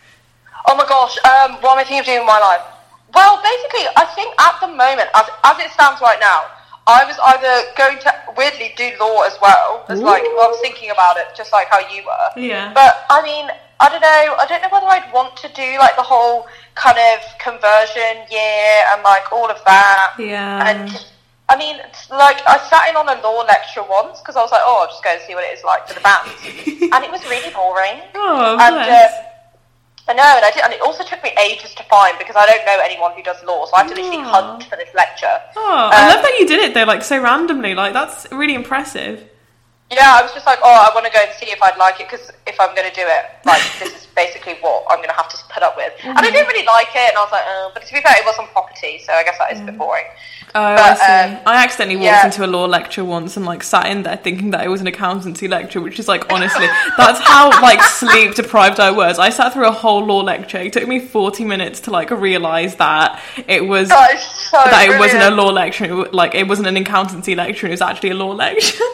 Oh 0.68 0.76
my 0.76 0.88
gosh, 0.88 1.18
um, 1.24 1.62
what 1.62 1.74
am 1.74 1.80
I 1.80 1.84
thinking 1.84 2.00
of 2.00 2.06
doing 2.06 2.20
with 2.20 2.28
my 2.28 2.40
life? 2.40 2.62
Well, 3.13 3.41
basically, 3.41 3.88
I 3.96 4.06
think 4.15 4.36
at 4.39 4.60
the 4.60 4.67
moment, 4.67 5.10
as, 5.15 5.26
as 5.43 5.58
it 5.60 5.72
stands 5.72 6.02
right 6.02 6.20
now, 6.20 6.46
I 6.88 7.04
was 7.04 7.20
either 7.20 7.67
going 7.76 8.00
to 8.00 8.13
weirdly 8.38 8.74
do 8.78 8.91
law 9.00 9.24
as 9.24 9.38
well, 9.41 9.86
as 9.89 10.00
like 10.00 10.24
well, 10.24 10.48
I 10.48 10.48
was 10.48 10.60
thinking 10.62 10.89
about 10.89 11.17
it, 11.17 11.28
just 11.36 11.52
like 11.52 11.67
how 11.67 11.80
you 11.80 12.04
were. 12.04 12.41
Yeah. 12.41 12.72
But 12.74 13.06
I 13.10 13.22
mean, 13.22 13.50
I 13.80 13.89
don't 13.89 14.00
know. 14.02 14.36
I 14.39 14.46
don't 14.48 14.62
know 14.62 14.70
whether 14.72 14.88
I'd 14.88 15.12
want 15.13 15.36
to 15.38 15.50
do 15.50 15.78
like 15.80 15.98
the 15.98 16.04
whole 16.04 16.48
kind 16.76 16.98
of 16.98 17.20
conversion 17.39 18.24
year 18.32 18.88
and 18.93 19.04
like 19.04 19.32
all 19.34 19.52
of 19.52 19.60
that. 19.65 20.15
Yeah. 20.17 20.63
And 20.63 21.06
I 21.50 21.58
mean, 21.58 21.76
it's 21.84 22.10
like 22.10 22.39
I 22.48 22.58
sat 22.72 22.89
in 22.89 22.96
on 22.96 23.08
a 23.08 23.22
law 23.22 23.43
lecture 23.43 23.84
once 23.84 24.20
because 24.20 24.36
I 24.36 24.41
was 24.41 24.52
like, 24.52 24.63
oh, 24.63 24.82
I'll 24.84 24.88
just 24.88 25.04
go 25.04 25.12
and 25.12 25.22
see 25.28 25.36
what 25.36 25.43
it 25.43 25.58
is 25.58 25.63
like 25.63 25.88
for 25.88 25.93
the 25.93 26.02
bands, 26.08 26.39
and 26.96 27.04
it 27.04 27.12
was 27.12 27.24
really 27.28 27.51
boring. 27.51 27.99
Oh, 28.16 28.55
And 28.60 28.76
uh, 28.76 29.08
I 30.10 30.14
know, 30.14 30.24
and 30.24 30.45
I 30.45 30.51
did, 30.51 30.64
and 30.64 30.74
it 30.74 30.82
also 30.82 31.03
took 31.03 31.22
me 31.24 31.32
ages 31.41 31.74
to 31.76 31.84
find 31.84 32.18
because 32.18 32.36
I 32.36 32.45
don't 32.45 32.66
know 32.66 32.80
anyone 32.82 33.12
who 33.14 33.22
does 33.24 33.43
law, 33.43 33.66
so 33.66 33.76
I 33.76 33.84
had 33.84 33.89
to 33.89 33.95
literally 33.95 34.24
hunt 34.24 34.64
for 34.64 34.76
this 34.78 34.89
lecture. 34.95 35.39
Oh, 35.55 35.89
I 35.91 36.01
Um, 36.03 36.16
love 36.16 36.24
that 36.24 36.38
you 36.39 36.47
did 36.47 36.60
it 36.62 36.74
though, 36.74 36.86
like 36.86 37.03
so 37.03 37.22
randomly. 37.22 37.76
Like 37.76 37.93
that's 37.93 38.26
really 38.32 38.53
impressive. 38.55 39.24
Yeah, 39.90 40.18
I 40.20 40.22
was 40.22 40.34
just 40.34 40.46
like, 40.46 40.60
oh, 40.64 40.68
I 40.70 40.94
want 40.94 41.06
to 41.06 41.12
go 41.14 41.20
and 41.24 41.32
see 41.40 41.48
if 41.50 41.62
I'd 41.64 41.78
like 41.78 42.02
it 42.02 42.10
because 42.10 42.30
if 42.46 42.60
I'm 42.60 42.76
going 42.76 42.90
to 42.90 42.94
do 42.96 43.04
it, 43.08 43.24
like 43.46 43.62
this 43.80 43.96
is 43.96 44.06
basically 44.16 44.56
what 44.60 44.84
I'm 44.90 44.98
going 44.98 45.08
to 45.08 45.16
have 45.16 45.30
to 45.30 45.38
put 45.54 45.64
up 45.64 45.78
with. 45.78 45.94
And 46.04 46.18
I 46.18 46.22
Mm-hmm. 46.22 46.34
didn't 46.34 46.48
really 46.48 46.66
like 46.66 46.90
it, 46.94 47.08
and 47.10 47.18
I 47.18 47.22
was 47.24 47.32
like, 47.32 47.44
oh, 47.46 47.72
but 47.74 47.86
to 47.86 47.94
be 47.94 48.02
fair, 48.02 48.14
it 48.18 48.26
was 48.26 48.38
on 48.38 48.48
property, 48.48 49.00
so 49.06 49.14
I 49.14 49.24
guess 49.24 49.38
that 49.38 49.54
is 49.54 49.62
a 49.62 49.64
bit 49.64 49.78
boring. 49.78 50.04
Oh, 50.56 50.76
But, 50.76 51.00
I 51.00 51.28
see. 51.30 51.36
um, 51.36 51.42
I 51.46 51.64
accidentally 51.64 51.96
walked 51.98 52.06
yeah. 52.06 52.26
into 52.26 52.44
a 52.46 52.48
law 52.48 52.66
lecture 52.66 53.06
once 53.06 53.38
and 53.38 53.46
like 53.46 53.64
sat 53.64 53.86
in 53.88 54.04
there 54.04 54.18
thinking 54.18 54.52
that 54.52 54.66
it 54.66 54.70
was 54.70 54.82
an 54.82 54.88
accountancy 54.88 55.48
lecture, 55.48 55.80
which 55.80 56.00
is 56.00 56.08
like 56.08 56.30
honestly, 56.34 56.68
that's 56.98 57.20
how 57.22 57.50
like 57.62 57.82
sleep 57.82 58.36
deprived 58.36 58.80
I 58.82 58.92
was. 58.92 59.20
I 59.20 59.30
sat 59.30 59.54
through 59.54 59.68
a 59.68 59.72
whole 59.72 60.04
law 60.06 60.20
lecture. 60.22 60.58
It 60.58 60.74
took 60.74 60.88
me 60.88 61.00
forty 61.00 61.46
minutes 61.46 61.80
to 61.82 61.92
like 61.92 62.12
realize 62.12 62.76
that 62.78 63.22
it 63.48 63.66
was 63.66 63.88
That 63.90 64.20
so 64.20 64.58
that 64.58 64.90
it 64.90 65.00
wasn't 65.00 65.24
a 65.24 65.32
law 65.32 65.50
lecture. 65.52 65.86
It, 65.86 66.14
like 66.14 66.36
it 66.36 66.48
wasn't 66.48 66.68
an 66.68 66.78
accountancy 66.78 67.36
lecture. 67.36 67.68
It 67.68 67.72
was 67.72 67.82
actually 67.82 68.10
a 68.12 68.16
law 68.16 68.32
lecture. 68.32 68.84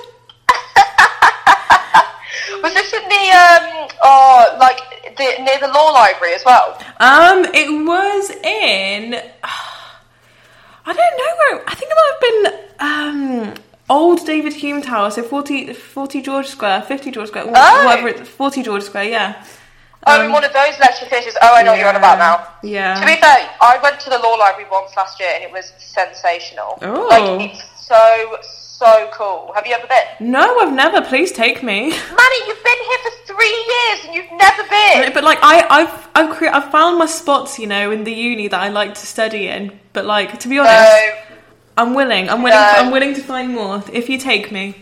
Was 2.64 2.74
this 2.74 2.94
in 2.94 3.04
the 3.04 3.16
um, 3.16 3.88
oh, 4.04 4.58
like 4.60 4.80
the, 5.18 5.44
near 5.44 5.60
the 5.60 5.68
law 5.68 5.92
library 5.92 6.34
as 6.34 6.44
well? 6.46 6.78
Um, 7.00 7.46
it 7.54 7.70
was 7.86 8.30
in. 8.32 9.14
I 10.86 10.94
don't 10.94 10.98
know 10.98 11.58
where. 11.58 11.64
I 11.70 11.76
think 11.76 11.92
it 11.92 11.98
might 12.00 12.14
have 12.14 12.22
been 12.22 13.50
um 13.50 13.54
old 13.90 14.26
David 14.26 14.54
Hume 14.54 14.82
Tower, 14.82 15.12
so 15.12 15.24
40, 15.24 15.74
40 15.74 16.22
George 16.22 16.48
Square, 16.48 16.84
fifty 16.84 17.12
George 17.12 17.28
Square, 17.30 17.46
Oh. 17.54 17.86
whatever. 17.86 18.08
It's, 18.10 18.30
Forty 18.30 18.64
George 18.64 18.84
Square, 18.84 19.06
yeah. 19.06 19.46
Oh, 20.06 20.20
Um, 20.20 20.26
in 20.28 20.32
one 20.34 20.44
of 20.44 20.52
those 20.52 20.78
lecture 20.80 21.06
theatres. 21.06 21.36
Oh, 21.42 21.56
I 21.56 21.64
know 21.64 21.72
what 21.72 21.80
you're 21.80 21.88
on 21.88 21.96
about 21.96 22.18
now. 22.18 22.48
Yeah. 22.62 23.00
To 23.00 23.06
be 23.06 23.16
fair, 23.22 23.50
I 23.62 23.78
went 23.82 24.00
to 24.02 24.10
the 24.10 24.20
law 24.20 24.34
library 24.36 24.70
once 24.72 24.96
last 24.98 25.20
year, 25.20 25.32
and 25.36 25.44
it 25.44 25.52
was 25.52 25.72
sensational. 25.78 26.78
Oh. 26.82 27.08
Like 27.10 27.52
it's 27.52 27.64
so 27.88 28.38
so 28.84 29.10
cool. 29.14 29.52
Have 29.56 29.66
you 29.66 29.74
ever 29.74 29.88
been? 29.88 30.32
No, 30.32 30.60
I've 30.60 30.74
never. 30.74 31.02
Please 31.02 31.32
take 31.32 31.64
me. 31.64 31.90
Manny, 31.90 32.40
you've 32.48 32.64
been 32.64 32.82
here 32.90 32.98
for 33.06 33.34
three 33.34 33.66
years 33.74 34.00
and 34.06 34.14
you've 34.16 34.32
never 34.38 34.64
been. 34.70 35.14
But 35.14 35.24
like 35.24 35.40
I, 35.42 35.66
I've, 35.70 36.08
I've, 36.16 36.36
cre- 36.36 36.48
I've 36.58 36.70
found 36.72 36.98
my 37.00 37.06
spots, 37.06 37.58
you 37.60 37.68
know, 37.68 37.92
in 37.92 38.04
the 38.04 38.12
uni 38.14 38.48
that 38.50 38.60
I 38.60 38.70
like 38.70 38.94
to 38.96 39.06
study 39.06 39.48
in. 39.48 39.80
But 39.94 40.06
like, 40.06 40.40
to 40.40 40.48
be 40.50 40.60
honest, 40.60 40.74
No, 40.76 41.16
I'm 41.78 41.94
willing. 41.94 42.30
I'm 42.30 42.44
willing. 42.44 42.60
No. 42.60 42.74
I'm 42.78 42.92
willing 42.92 43.14
to 43.16 43.22
find 43.22 43.54
more 43.54 43.84
if 43.94 44.10
you 44.10 44.18
take 44.18 44.52
me. 44.52 44.80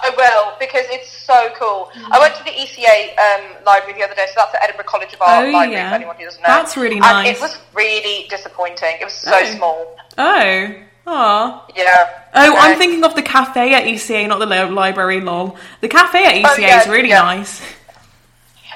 I 0.00 0.10
will 0.16 0.56
because 0.60 0.84
it's 0.90 1.10
so 1.10 1.50
cool. 1.58 1.90
I 2.12 2.20
went 2.20 2.36
to 2.36 2.44
the 2.44 2.50
ECA 2.50 3.18
um, 3.18 3.64
library 3.66 3.94
the 3.98 4.04
other 4.04 4.14
day, 4.14 4.26
so 4.28 4.34
that's 4.36 4.52
the 4.52 4.62
Edinburgh 4.62 4.84
College 4.86 5.12
of 5.12 5.20
Art 5.20 5.46
Oh, 5.48 5.50
library. 5.50 5.72
yeah. 5.72 5.88
For 5.90 5.94
anyone 5.96 6.14
who 6.16 6.24
doesn't 6.24 6.40
know, 6.40 6.46
That's 6.46 6.76
really 6.76 6.92
And 6.98 7.00
nice. 7.00 7.36
it 7.36 7.40
was 7.40 7.58
really 7.74 8.28
disappointing. 8.28 8.96
It 9.00 9.04
was 9.04 9.14
so 9.14 9.32
Oh. 9.34 9.44
small. 9.56 9.96
Oh, 10.16 10.74
oh. 11.08 11.64
Yeah. 11.76 12.10
Oh, 12.34 12.50
Okay. 12.52 12.58
I'm 12.60 12.78
thinking 12.78 13.02
of 13.04 13.14
the 13.14 13.22
cafe 13.22 13.74
at 13.74 13.84
ECA, 13.84 14.28
not 14.28 14.38
the 14.38 14.46
library. 14.70 15.20
Lol. 15.20 15.56
The 15.80 15.88
cafe 15.88 16.24
at 16.24 16.34
ECA 16.34 16.48
Oh, 16.50 16.60
yeah, 16.60 16.82
is 16.82 16.88
really 16.88 17.08
yeah. 17.08 17.22
nice. 17.22 17.60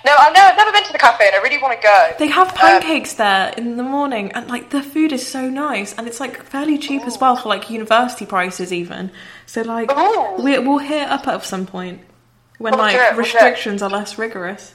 No, 0.05 0.13
I 0.19 0.31
know. 0.33 0.41
I've 0.41 0.57
never 0.57 0.73
been 0.73 0.83
to 0.85 0.93
the 0.93 0.99
cafe, 0.99 1.27
and 1.29 1.37
I 1.37 1.39
really 1.43 1.59
want 1.63 1.81
to 1.81 1.83
go. 1.87 2.11
They 2.19 2.27
have 2.27 2.49
Um, 2.49 2.55
pancakes 2.57 3.13
there 3.15 3.53
in 3.57 3.77
the 3.77 3.85
morning, 3.85 4.33
and 4.33 4.49
like 4.49 4.71
the 4.71 4.83
food 4.83 5.13
is 5.13 5.25
so 5.25 5.49
nice, 5.49 5.95
and 5.97 6.09
it's 6.09 6.19
like 6.19 6.43
fairly 6.43 6.77
cheap 6.77 7.03
as 7.03 7.19
well 7.19 7.37
for 7.37 7.49
like 7.49 7.71
university 7.71 8.27
prices 8.27 8.73
even. 8.73 9.13
So 9.47 9.63
like 9.63 9.91
we, 10.39 10.59
we'll 10.59 10.79
hit 10.79 11.09
up 11.09 11.29
at 11.29 11.45
some 11.45 11.67
point 11.67 12.01
when 12.59 12.73
We'll 12.73 12.81
like 12.81 12.97
it, 12.97 13.13
we'll 13.13 13.19
restrictions 13.19 13.81
are 13.81 13.91
less 13.91 14.19
rigorous. 14.19 14.75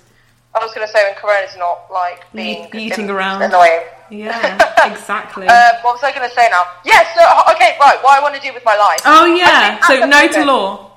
I 0.55 0.63
was 0.63 0.73
going 0.73 0.87
to 0.87 0.93
say 0.93 1.03
when 1.03 1.15
Corona's 1.15 1.57
not 1.57 1.91
like 1.91 2.23
being 2.33 2.69
eating 2.73 3.09
around. 3.09 3.41
annoying. 3.41 3.81
Yeah, 4.09 4.55
exactly. 4.91 5.47
Uh, 5.47 5.71
what 5.81 5.95
was 5.95 6.03
I 6.03 6.11
going 6.15 6.27
to 6.27 6.33
say 6.35 6.47
now? 6.49 6.63
Yes. 6.85 7.07
so, 7.15 7.21
okay. 7.53 7.75
Right. 7.79 7.97
What 8.03 8.17
I 8.17 8.21
want 8.21 8.35
to 8.35 8.41
do 8.41 8.53
with 8.53 8.63
my 8.65 8.75
life. 8.75 8.99
oh 9.05 9.25
yeah, 9.25 9.79
so 9.87 10.05
no 10.05 10.27
to 10.27 10.45
law. 10.45 10.91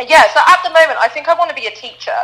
Yeah, 0.00 0.24
so 0.34 0.40
at 0.46 0.58
the 0.64 0.70
moment, 0.70 0.98
I 1.00 1.08
think 1.08 1.28
I 1.28 1.34
want 1.34 1.50
to 1.50 1.54
be 1.54 1.66
a 1.66 1.70
teacher. 1.70 2.18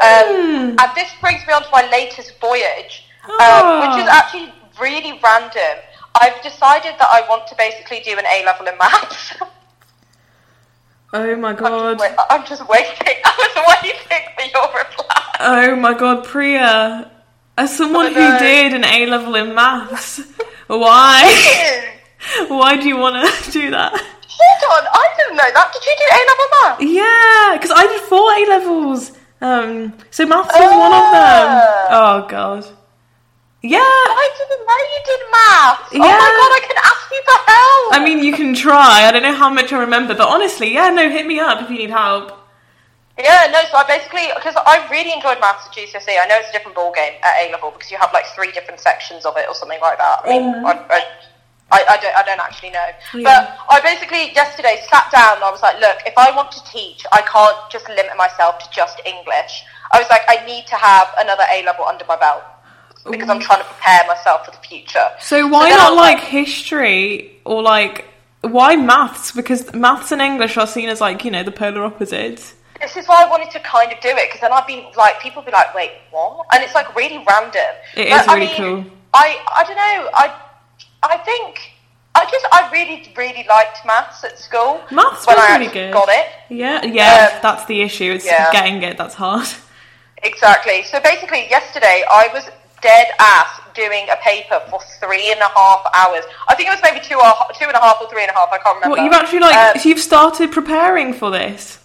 Um, 0.00 0.76
and 0.78 0.90
this 0.94 1.10
brings 1.20 1.44
me 1.46 1.52
on 1.52 1.62
to 1.64 1.68
my 1.72 1.88
latest 1.90 2.38
voyage, 2.40 3.04
um, 3.24 3.34
Oh. 3.40 3.80
which 3.82 4.02
is 4.02 4.08
actually 4.08 4.52
really 4.80 5.18
random. 5.22 5.82
I've 6.22 6.40
decided 6.42 6.94
that 6.98 7.08
I 7.10 7.26
want 7.28 7.46
to 7.48 7.54
basically 7.56 8.00
do 8.00 8.12
an 8.16 8.24
A 8.26 8.44
level 8.44 8.66
in 8.68 8.78
maths. 8.78 9.34
Oh 11.12 11.36
my 11.36 11.52
god. 11.54 11.98
Wait, 12.00 12.12
I'm 12.30 12.44
just 12.44 12.68
waiting. 12.68 12.96
I 13.24 13.32
was 13.38 13.80
waiting 13.82 14.28
for 14.36 14.42
your 14.42 14.66
reply. 14.76 15.34
Oh 15.40 15.76
my 15.76 15.94
god, 15.94 16.24
Priya. 16.24 17.10
As 17.58 17.74
someone 17.74 18.06
who 18.08 18.38
did 18.38 18.74
an 18.74 18.84
A 18.84 19.06
level 19.06 19.34
in 19.34 19.54
maths, 19.54 20.20
why? 20.66 21.94
why 22.48 22.76
do 22.76 22.86
you 22.86 22.96
want 22.98 23.16
to 23.16 23.50
do 23.58 23.70
that? 23.70 23.92
Hold 23.92 24.84
on, 24.84 24.90
I 24.92 25.06
didn't 25.16 25.36
know 25.36 25.50
that. 25.54 25.72
Did 25.72 25.84
you 25.84 25.94
do 25.96 26.06
A 26.12 26.20
level 26.30 26.46
maths? 26.60 26.82
Yeah, 27.00 27.56
because 27.56 27.72
I 27.74 27.86
did 27.86 28.00
four 28.02 28.30
A 28.32 28.40
levels. 28.48 29.12
Um, 29.40 29.94
so 30.10 30.26
maths 30.26 30.52
was 30.54 30.70
one 30.70 30.92
of 30.92 31.06
them. 31.12 31.46
Oh 31.90 32.26
god. 32.28 32.66
Yeah. 33.62 33.78
I 33.80 34.30
didn't 34.36 34.66
know 34.66 34.80
you 34.94 35.00
did 35.04 35.20
maths. 35.32 35.92
Yeah. 35.92 36.00
Oh 36.02 36.20
my 36.24 36.32
god, 36.40 36.52
I 36.52 36.62
can 36.66 36.76
ask 36.84 37.10
you 37.10 37.22
for 37.24 37.38
help. 37.50 37.94
I 37.94 38.04
mean, 38.04 38.22
you 38.22 38.32
can 38.32 38.54
try. 38.54 39.06
I 39.06 39.12
don't 39.12 39.22
know 39.22 39.34
how 39.34 39.48
much 39.48 39.72
I 39.72 39.78
remember, 39.78 40.14
but 40.14 40.28
honestly, 40.28 40.74
yeah, 40.74 40.90
no, 40.90 41.08
hit 41.08 41.26
me 41.26 41.38
up 41.40 41.62
if 41.62 41.70
you 41.70 41.78
need 41.78 41.90
help. 41.90 42.32
Yeah, 43.18 43.48
no, 43.50 43.64
so 43.70 43.78
I 43.78 43.84
basically, 43.88 44.28
because 44.36 44.54
I 44.66 44.86
really 44.90 45.12
enjoyed 45.12 45.40
maths 45.40 45.66
at 45.66 45.72
GCSE. 45.72 46.20
I 46.20 46.26
know 46.28 46.36
it's 46.36 46.50
a 46.50 46.52
different 46.52 46.76
ball 46.76 46.92
game 46.92 47.14
at 47.24 47.48
A 47.48 47.52
level 47.52 47.70
because 47.70 47.90
you 47.90 47.96
have 47.96 48.12
like 48.12 48.26
three 48.36 48.52
different 48.52 48.78
sections 48.80 49.24
of 49.24 49.36
it 49.38 49.48
or 49.48 49.54
something 49.54 49.80
like 49.80 49.96
that. 49.96 50.20
I 50.24 50.28
mean, 50.28 50.42
Mhm. 50.52 50.64
I, 50.64 50.72
I, 50.90 51.00
I, 51.72 51.84
I, 51.88 51.96
don't, 51.96 52.14
I 52.16 52.22
don't 52.22 52.40
actually 52.40 52.70
know. 52.70 52.88
Yeah. 53.14 53.24
But 53.24 53.58
I 53.70 53.80
basically 53.80 54.32
yesterday 54.34 54.84
sat 54.90 55.10
down 55.10 55.36
and 55.36 55.44
I 55.44 55.50
was 55.50 55.62
like, 55.62 55.80
look, 55.80 55.96
if 56.04 56.12
I 56.18 56.30
want 56.36 56.52
to 56.52 56.64
teach, 56.70 57.06
I 57.10 57.22
can't 57.22 57.56
just 57.70 57.88
limit 57.88 58.16
myself 58.18 58.58
to 58.58 58.66
just 58.70 59.00
English. 59.06 59.64
I 59.92 59.98
was 59.98 60.10
like, 60.10 60.22
I 60.28 60.44
need 60.44 60.66
to 60.66 60.76
have 60.76 61.08
another 61.18 61.44
A 61.50 61.64
level 61.64 61.86
under 61.86 62.04
my 62.04 62.16
belt 62.16 62.42
because 63.10 63.28
I'm 63.30 63.40
trying 63.40 63.60
to 63.60 63.64
prepare 63.64 64.06
myself 64.06 64.44
for 64.44 64.50
the 64.50 64.58
future. 64.58 65.08
So 65.20 65.46
why 65.46 65.66
I 65.66 65.70
not 65.70 65.92
was 65.92 65.96
like 65.96 66.20
history 66.20 67.40
or 67.44 67.62
like 67.62 68.04
why 68.42 68.76
maths? 68.76 69.32
Because 69.32 69.72
maths 69.72 70.12
and 70.12 70.20
English 70.20 70.56
are 70.56 70.66
seen 70.66 70.88
as 70.88 71.00
like 71.00 71.24
you 71.24 71.30
know 71.30 71.42
the 71.42 71.52
polar 71.52 71.84
opposites. 71.84 72.54
This 72.80 72.96
is 72.96 73.06
why 73.06 73.24
I 73.24 73.28
wanted 73.28 73.50
to 73.52 73.60
kind 73.60 73.92
of 73.92 74.00
do 74.00 74.08
it 74.08 74.28
because 74.28 74.40
then 74.40 74.52
I'd 74.52 74.66
be 74.66 74.88
like, 74.96 75.20
people 75.20 75.42
be 75.42 75.50
like, 75.52 75.74
wait, 75.74 75.92
what? 76.10 76.46
And 76.52 76.62
it's 76.62 76.74
like 76.74 76.94
really 76.94 77.24
random. 77.28 77.62
It 77.96 78.10
But, 78.10 78.22
is 78.22 78.28
I 78.28 78.34
really 78.34 78.46
mean, 78.46 78.56
cool. 78.56 78.84
I 79.14 79.38
I 79.54 79.64
don't 79.64 79.76
know. 79.76 80.10
I 80.14 80.34
I 81.02 81.16
think 81.18 81.58
I 82.14 82.24
just 82.30 82.46
I 82.52 82.68
really 82.72 83.12
really 83.16 83.46
liked 83.48 83.84
maths 83.86 84.24
at 84.24 84.38
school. 84.38 84.80
Maths 84.90 85.26
when 85.26 85.36
was 85.36 85.46
I 85.48 85.58
really 85.58 85.72
good. 85.72 85.92
got 85.92 86.08
it. 86.08 86.26
Yeah, 86.48 86.84
yeah, 86.84 87.30
Um, 87.34 87.38
that's 87.42 87.64
the 87.66 87.82
issue. 87.82 88.12
It's 88.12 88.26
yeah. 88.26 88.50
getting 88.52 88.82
it 88.82 88.96
that's 88.98 89.14
hard. 89.14 89.48
Exactly. 90.22 90.82
So 90.82 90.98
basically, 91.00 91.48
yesterday 91.48 92.04
I 92.10 92.28
was 92.32 92.48
dead 92.82 93.08
ass 93.18 93.60
doing 93.74 94.06
a 94.10 94.16
paper 94.16 94.60
for 94.70 94.80
three 95.00 95.30
and 95.30 95.40
a 95.40 95.48
half 95.48 95.86
hours. 95.94 96.24
I 96.48 96.54
think 96.54 96.68
it 96.68 96.72
was 96.72 96.80
maybe 96.82 97.00
two 97.04 97.16
or 97.16 97.32
two 97.58 97.66
and 97.66 97.74
a 97.76 97.80
half 97.80 97.98
or 98.00 98.08
three 98.08 98.22
and 98.22 98.30
a 98.30 98.34
half. 98.34 98.48
I 98.52 98.58
can't 98.58 98.76
remember. 98.76 98.96
What 98.96 99.04
you've 99.04 99.12
actually 99.12 99.40
like 99.40 99.54
Um, 99.56 99.80
so 99.80 99.88
you've 99.88 100.00
started 100.00 100.52
preparing 100.52 101.12
for 101.14 101.30
this. 101.30 101.78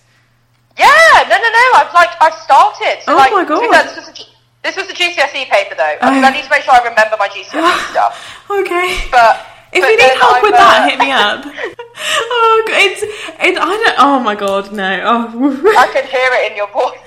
Yeah, 0.82 1.30
no, 1.30 1.36
no, 1.38 1.50
no. 1.50 1.66
I've 1.78 1.94
like 1.94 2.10
I've 2.22 2.38
started. 2.42 3.04
So, 3.06 3.14
Oh 3.14 3.18
like, 3.18 3.32
my 3.32 3.46
God. 3.46 3.62
fair, 3.70 3.84
This 3.86 3.98
was 4.02 4.08
a, 4.10 4.14
G- 4.14 4.32
this 4.64 4.76
was 4.78 4.88
a 4.90 4.94
GCSE 4.98 5.46
paper 5.50 5.76
though. 5.78 5.98
I, 6.02 6.10
mean. 6.12 6.24
I 6.26 6.32
need 6.32 6.44
to 6.44 6.50
make 6.50 6.64
sure 6.64 6.74
I 6.74 6.82
remember 6.82 7.16
my 7.20 7.30
GCSE 7.30 7.92
stuff. 7.94 8.18
Okay. 8.50 8.98
But 9.14 9.46
if 9.74 9.82
but 9.82 9.90
you 9.92 9.98
need 9.98 10.18
help 10.18 10.38
I'm, 10.38 10.44
with 10.44 10.54
uh, 10.54 10.58
that, 10.58 10.90
hit 10.90 11.00
me 11.00 11.12
up. 11.12 11.46
oh, 11.46 12.64
it's 12.68 13.04
it. 13.04 13.58
I 13.58 13.78
don't. 13.78 13.96
Oh 14.00 14.20
my 14.20 14.36
god, 14.36 14.72
no. 14.74 14.90
Oh, 15.06 15.78
I 15.78 15.88
can 15.94 16.06
hear 16.10 16.30
it 16.34 16.52
in 16.52 16.58
your 16.58 16.68
voice. 16.74 16.98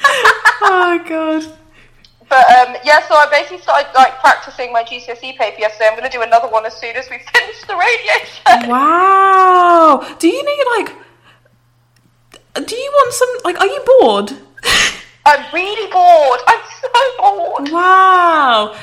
oh 0.62 0.98
god. 1.06 1.44
But 2.28 2.44
um, 2.56 2.74
yeah, 2.84 3.06
so 3.06 3.14
I 3.14 3.28
basically 3.30 3.58
started 3.58 3.88
like 3.94 4.18
practicing 4.18 4.72
my 4.72 4.82
GCSE 4.82 5.36
paper 5.36 5.60
yesterday. 5.60 5.88
I'm 5.88 5.96
going 5.98 6.10
to 6.10 6.16
do 6.16 6.22
another 6.22 6.48
one 6.48 6.64
as 6.64 6.74
soon 6.74 6.96
as 6.96 7.08
we 7.10 7.18
finish 7.34 7.60
the 7.68 7.76
radio 7.76 8.14
show. 8.24 8.68
Wow. 8.68 10.16
Do 10.18 10.26
you 10.28 10.42
need 10.42 10.64
like? 10.78 11.03
Do 12.54 12.76
you 12.76 12.90
want 12.92 13.12
some? 13.12 13.28
Like, 13.44 13.60
are 13.60 13.66
you 13.66 13.82
bored? 14.00 14.32
I'm 15.26 15.44
really 15.54 15.90
bored. 15.90 16.40
I'm 16.46 16.60
so 16.80 16.88
bored. 17.18 17.70
Wow. 17.72 18.76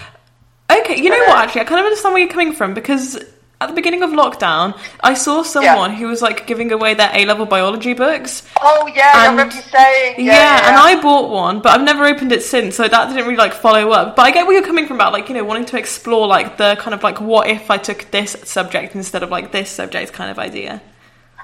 Okay, 0.70 1.02
you 1.02 1.10
know 1.10 1.20
what? 1.28 1.38
Actually, 1.46 1.62
I 1.62 1.64
kind 1.66 1.80
of 1.80 1.86
understand 1.86 2.14
where 2.14 2.24
you're 2.24 2.32
coming 2.32 2.54
from 2.54 2.74
because 2.74 3.16
at 3.60 3.68
the 3.68 3.74
beginning 3.74 4.02
of 4.04 4.10
lockdown, 4.10 4.78
I 5.02 5.14
saw 5.14 5.44
someone 5.44 5.94
who 5.94 6.08
was 6.08 6.22
like 6.22 6.48
giving 6.48 6.72
away 6.72 6.94
their 6.96 7.12
A 7.14 7.26
level 7.26 7.46
biology 7.46 7.94
books. 7.94 8.44
Oh 8.62 8.88
yeah, 8.94 9.12
I 9.14 9.28
And- 9.28 9.32
remember 9.38 9.56
you 9.56 9.62
saying. 9.62 10.16
Yeah, 10.18 10.26
Yeah, 10.26 10.34
yeah, 10.34 10.68
and 10.70 10.76
I 10.78 11.02
bought 11.02 11.30
one, 11.30 11.60
but 11.62 11.74
I've 11.74 11.84
never 11.86 12.06
opened 12.06 12.32
it 12.32 12.42
since, 12.44 12.76
so 12.76 12.88
that 12.88 13.08
didn't 13.10 13.24
really 13.26 13.36
like 13.38 13.54
follow 13.54 13.92
up. 13.92 14.16
But 14.16 14.24
I 14.26 14.32
get 14.32 14.48
where 14.48 14.56
you're 14.58 14.66
coming 14.66 14.88
from 14.88 14.98
about 14.98 15.14
like 15.14 15.30
you 15.30 15.36
know 15.36 15.44
wanting 15.44 15.66
to 15.66 15.78
explore 15.78 16.26
like 16.28 16.58
the 16.58 16.76
kind 16.80 16.94
of 16.94 17.04
like 17.04 17.22
what 17.22 17.48
if 17.48 17.70
I 17.70 17.78
took 17.78 18.10
this 18.12 18.36
subject 18.46 18.96
instead 18.96 19.24
of 19.24 19.30
like 19.30 19.52
this 19.52 19.70
subject 19.70 20.12
kind 20.14 20.32
of 20.32 20.40
idea. 20.40 20.82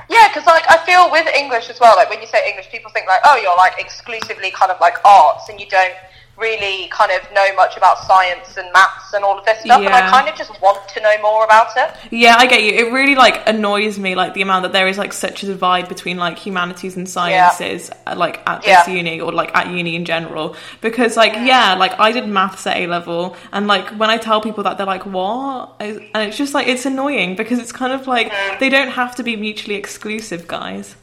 Yeah, 0.09 0.29
because 0.29 0.45
like 0.45 0.63
I 0.69 0.77
feel 0.85 1.11
with 1.11 1.27
English 1.35 1.69
as 1.69 1.79
well, 1.79 1.95
like 1.95 2.09
when 2.09 2.21
you 2.21 2.27
say 2.27 2.39
English, 2.47 2.69
people 2.69 2.91
think 2.91 3.07
like, 3.07 3.19
oh, 3.25 3.35
you're 3.35 3.55
like 3.57 3.79
exclusively 3.79 4.51
kind 4.51 4.71
of 4.71 4.79
like 4.79 4.95
arts, 5.03 5.49
and 5.49 5.59
you 5.59 5.67
don't 5.67 5.93
really 6.37 6.87
kind 6.89 7.11
of 7.11 7.21
know 7.33 7.47
much 7.55 7.77
about 7.77 7.97
science 8.05 8.57
and 8.57 8.71
maths 8.71 9.13
and 9.13 9.23
all 9.25 9.39
of 9.39 9.45
this 9.45 9.59
stuff, 9.61 9.81
and 9.81 9.89
I 9.93 10.09
kind 10.09 10.29
of 10.29 10.35
just 10.35 10.61
want 10.61 10.87
to 10.89 11.01
know 11.01 11.15
more 11.21 11.43
about 11.45 11.75
it. 11.75 11.95
Yeah, 12.11 12.35
I 12.37 12.45
get 12.45 12.63
you. 12.63 12.71
It 12.71 12.91
really 12.93 13.15
like 13.15 13.47
annoys 13.47 13.97
me 13.97 14.13
like 14.15 14.33
the 14.35 14.41
amount 14.43 14.63
that 14.63 14.71
there 14.73 14.87
is 14.87 14.97
like 14.97 15.13
such 15.13 15.41
a 15.43 15.47
divide 15.47 15.89
between 15.89 16.17
like 16.17 16.37
humanities 16.37 16.95
and 16.95 17.09
sciences 17.09 17.89
uh, 18.05 18.13
like 18.15 18.41
at 18.47 18.61
this 18.61 18.67
Yeah. 18.69 18.83
Mm. 18.85 18.97
uni 18.97 19.21
or 19.21 19.31
like 19.31 19.55
at 19.55 19.67
uni 19.67 19.95
in 19.95 20.05
general 20.05 20.55
because 20.81 21.17
like 21.17 21.33
yeah, 21.33 21.73
like 21.73 21.99
I 21.99 22.11
did 22.11 22.27
maths 22.27 22.67
at 22.67 22.77
A 22.77 22.87
level 22.87 23.35
and 23.51 23.65
like 23.67 23.87
when 23.97 24.09
I 24.09 24.17
tell 24.17 24.39
people 24.41 24.63
that 24.65 24.77
they're 24.77 24.85
like 24.85 25.05
what? 25.05 25.75
And 25.79 26.01
it's 26.15 26.37
just 26.37 26.53
like 26.53 26.67
it's 26.67 26.85
annoying 26.85 27.35
because 27.35 27.57
it's 27.59 27.71
kind 27.71 27.93
of 27.93 28.05
like 28.07 28.27
Mm. 28.31 28.59
they 28.59 28.69
don't 28.69 28.89
have 28.91 29.15
to 29.15 29.23
be 29.23 29.35
mutually 29.35 29.75
exclusive, 29.75 30.47
guys. 30.47 30.95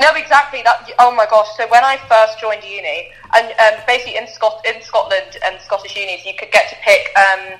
No, 0.00 0.14
exactly. 0.14 0.62
That. 0.62 0.88
Oh 0.98 1.12
my 1.14 1.26
gosh! 1.26 1.48
So 1.56 1.68
when 1.68 1.84
I 1.84 1.96
first 2.08 2.40
joined 2.40 2.64
uni, 2.64 3.12
and 3.34 3.52
um, 3.60 3.84
basically 3.86 4.16
in 4.16 4.26
Scot 4.26 4.64
in 4.64 4.80
Scotland 4.82 5.36
and 5.44 5.60
Scottish 5.60 5.96
unis, 5.96 6.24
you 6.24 6.32
could 6.38 6.50
get 6.50 6.68
to 6.70 6.76
pick 6.82 7.12
um, 7.16 7.58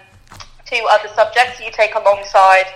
two 0.64 0.80
other 0.90 1.08
subjects 1.14 1.58
that 1.58 1.64
you 1.64 1.72
take 1.72 1.94
alongside 1.94 2.66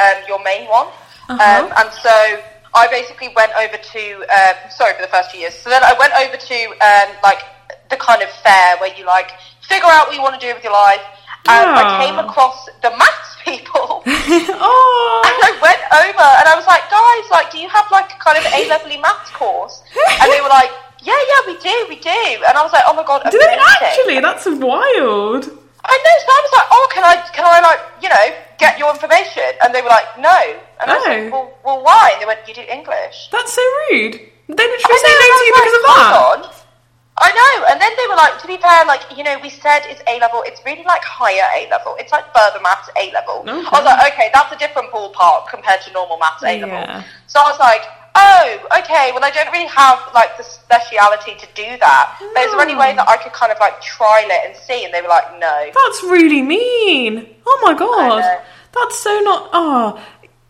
um, 0.00 0.22
your 0.28 0.42
main 0.44 0.68
one. 0.68 0.88
Uh-huh. 1.28 1.40
Um, 1.40 1.72
and 1.76 1.90
so 1.92 2.42
I 2.74 2.88
basically 2.88 3.32
went 3.34 3.52
over 3.56 3.76
to. 3.76 4.02
Um, 4.28 4.56
sorry 4.70 4.94
for 4.94 5.02
the 5.02 5.08
first 5.08 5.30
few 5.30 5.40
years. 5.40 5.54
So 5.54 5.70
then 5.70 5.82
I 5.82 5.94
went 5.98 6.12
over 6.12 6.36
to 6.36 6.58
um, 6.84 7.16
like 7.22 7.40
the 7.88 7.96
kind 7.96 8.22
of 8.22 8.28
fair 8.44 8.76
where 8.78 8.94
you 8.96 9.06
like 9.06 9.32
figure 9.62 9.88
out 9.88 10.08
what 10.08 10.14
you 10.14 10.22
want 10.22 10.38
to 10.38 10.44
do 10.44 10.52
with 10.54 10.62
your 10.62 10.72
life. 10.72 11.00
Aw. 11.48 11.54
I 11.54 11.82
oh. 11.82 11.92
came 12.04 12.18
across 12.18 12.66
the 12.82 12.90
maths 12.90 13.36
people. 13.44 14.02
oh, 14.06 15.22
And 15.26 15.38
I 15.42 15.52
went 15.62 15.82
over 16.04 16.26
and 16.40 16.46
I 16.48 16.54
was 16.56 16.66
like, 16.66 16.84
guys, 16.90 17.26
like, 17.30 17.50
do 17.52 17.58
you 17.58 17.68
have 17.68 17.86
like 17.90 18.10
a 18.12 18.18
kind 18.18 18.38
of 18.38 18.44
A 18.52 18.68
level 18.68 18.90
maths 19.00 19.30
course? 19.30 19.82
And 20.22 20.30
they 20.32 20.40
were 20.40 20.48
like, 20.52 20.70
yeah, 21.02 21.14
yeah, 21.16 21.40
we 21.46 21.54
do, 21.62 21.74
we 21.88 21.96
do. 22.02 22.22
And 22.48 22.58
I 22.58 22.62
was 22.62 22.72
like, 22.72 22.82
oh 22.88 22.94
my 22.94 23.04
god, 23.04 23.22
do 23.30 23.38
they 23.38 23.58
actually? 23.82 24.18
That's 24.20 24.46
wild. 24.46 25.44
I 25.86 25.94
know. 26.02 26.16
So 26.18 26.30
I 26.34 26.40
was 26.42 26.52
like, 26.58 26.68
oh, 26.74 26.86
can 26.90 27.04
I, 27.06 27.14
can 27.30 27.44
I 27.46 27.60
like, 27.62 27.78
you 28.02 28.08
know, 28.10 28.26
get 28.58 28.74
your 28.78 28.90
information? 28.90 29.46
And 29.62 29.70
they 29.72 29.82
were 29.82 29.88
like, 29.92 30.18
no. 30.18 30.34
And 30.82 30.90
I 30.90 30.94
was 30.98 31.04
Oh. 31.06 31.10
like, 31.14 31.30
well, 31.32 31.46
well, 31.64 31.80
why? 31.84 32.10
And 32.14 32.22
they 32.22 32.26
went, 32.26 32.40
you 32.48 32.54
do 32.54 32.62
English. 32.66 33.28
That's 33.30 33.52
so 33.54 33.62
rude. 33.92 34.18
They 34.50 34.66
literally 34.66 34.98
say 34.98 35.14
no 35.14 35.26
to 35.30 35.44
you 35.46 35.54
because 35.54 35.76
of 35.78 35.82
like, 35.86 35.94
that. 35.94 36.10
hold 36.10 36.44
on. 36.46 36.55
I 37.18 37.32
know, 37.32 37.72
and 37.72 37.80
then 37.80 37.92
they 37.96 38.06
were 38.08 38.14
like, 38.14 38.36
to 38.42 38.46
be 38.46 38.58
fair, 38.58 38.84
like, 38.84 39.00
you 39.16 39.24
know, 39.24 39.38
we 39.40 39.48
said 39.48 39.88
it's 39.88 40.02
A 40.06 40.20
level, 40.20 40.44
it's 40.44 40.60
really 40.66 40.84
like 40.84 41.02
higher 41.02 41.48
A 41.56 41.68
level. 41.70 41.96
It's 41.98 42.12
like 42.12 42.28
further 42.36 42.60
maths 42.60 42.90
A 42.92 43.10
level. 43.12 43.40
Okay. 43.40 43.56
I 43.56 43.72
was 43.72 43.84
like, 43.88 44.12
okay, 44.12 44.28
that's 44.34 44.52
a 44.52 44.58
different 44.58 44.92
ballpark 44.92 45.48
compared 45.48 45.80
to 45.88 45.92
normal 45.92 46.18
maths 46.18 46.42
A 46.44 46.60
level. 46.60 46.76
Yeah. 46.76 47.04
So 47.26 47.40
I 47.40 47.48
was 47.48 47.58
like, 47.58 47.82
oh, 48.16 48.68
okay, 48.84 49.12
well, 49.12 49.24
I 49.24 49.30
don't 49.30 49.50
really 49.50 49.68
have 49.68 49.98
like 50.14 50.36
the 50.36 50.44
speciality 50.44 51.34
to 51.40 51.46
do 51.54 51.78
that. 51.80 52.20
But 52.34 52.44
is 52.44 52.52
there 52.52 52.60
any 52.60 52.76
way 52.76 52.92
that 52.96 53.08
I 53.08 53.16
could 53.16 53.32
kind 53.32 53.50
of 53.50 53.58
like 53.60 53.80
trial 53.80 54.28
it 54.28 54.42
and 54.44 54.56
see? 54.56 54.84
And 54.84 54.92
they 54.92 55.00
were 55.00 55.08
like, 55.08 55.40
no. 55.40 55.70
That's 55.72 56.02
really 56.04 56.42
mean. 56.42 57.32
Oh 57.46 57.58
my 57.64 57.72
god. 57.72 58.44
That's 58.72 59.00
so 59.00 59.20
not. 59.20 59.48
Oh. 59.54 60.04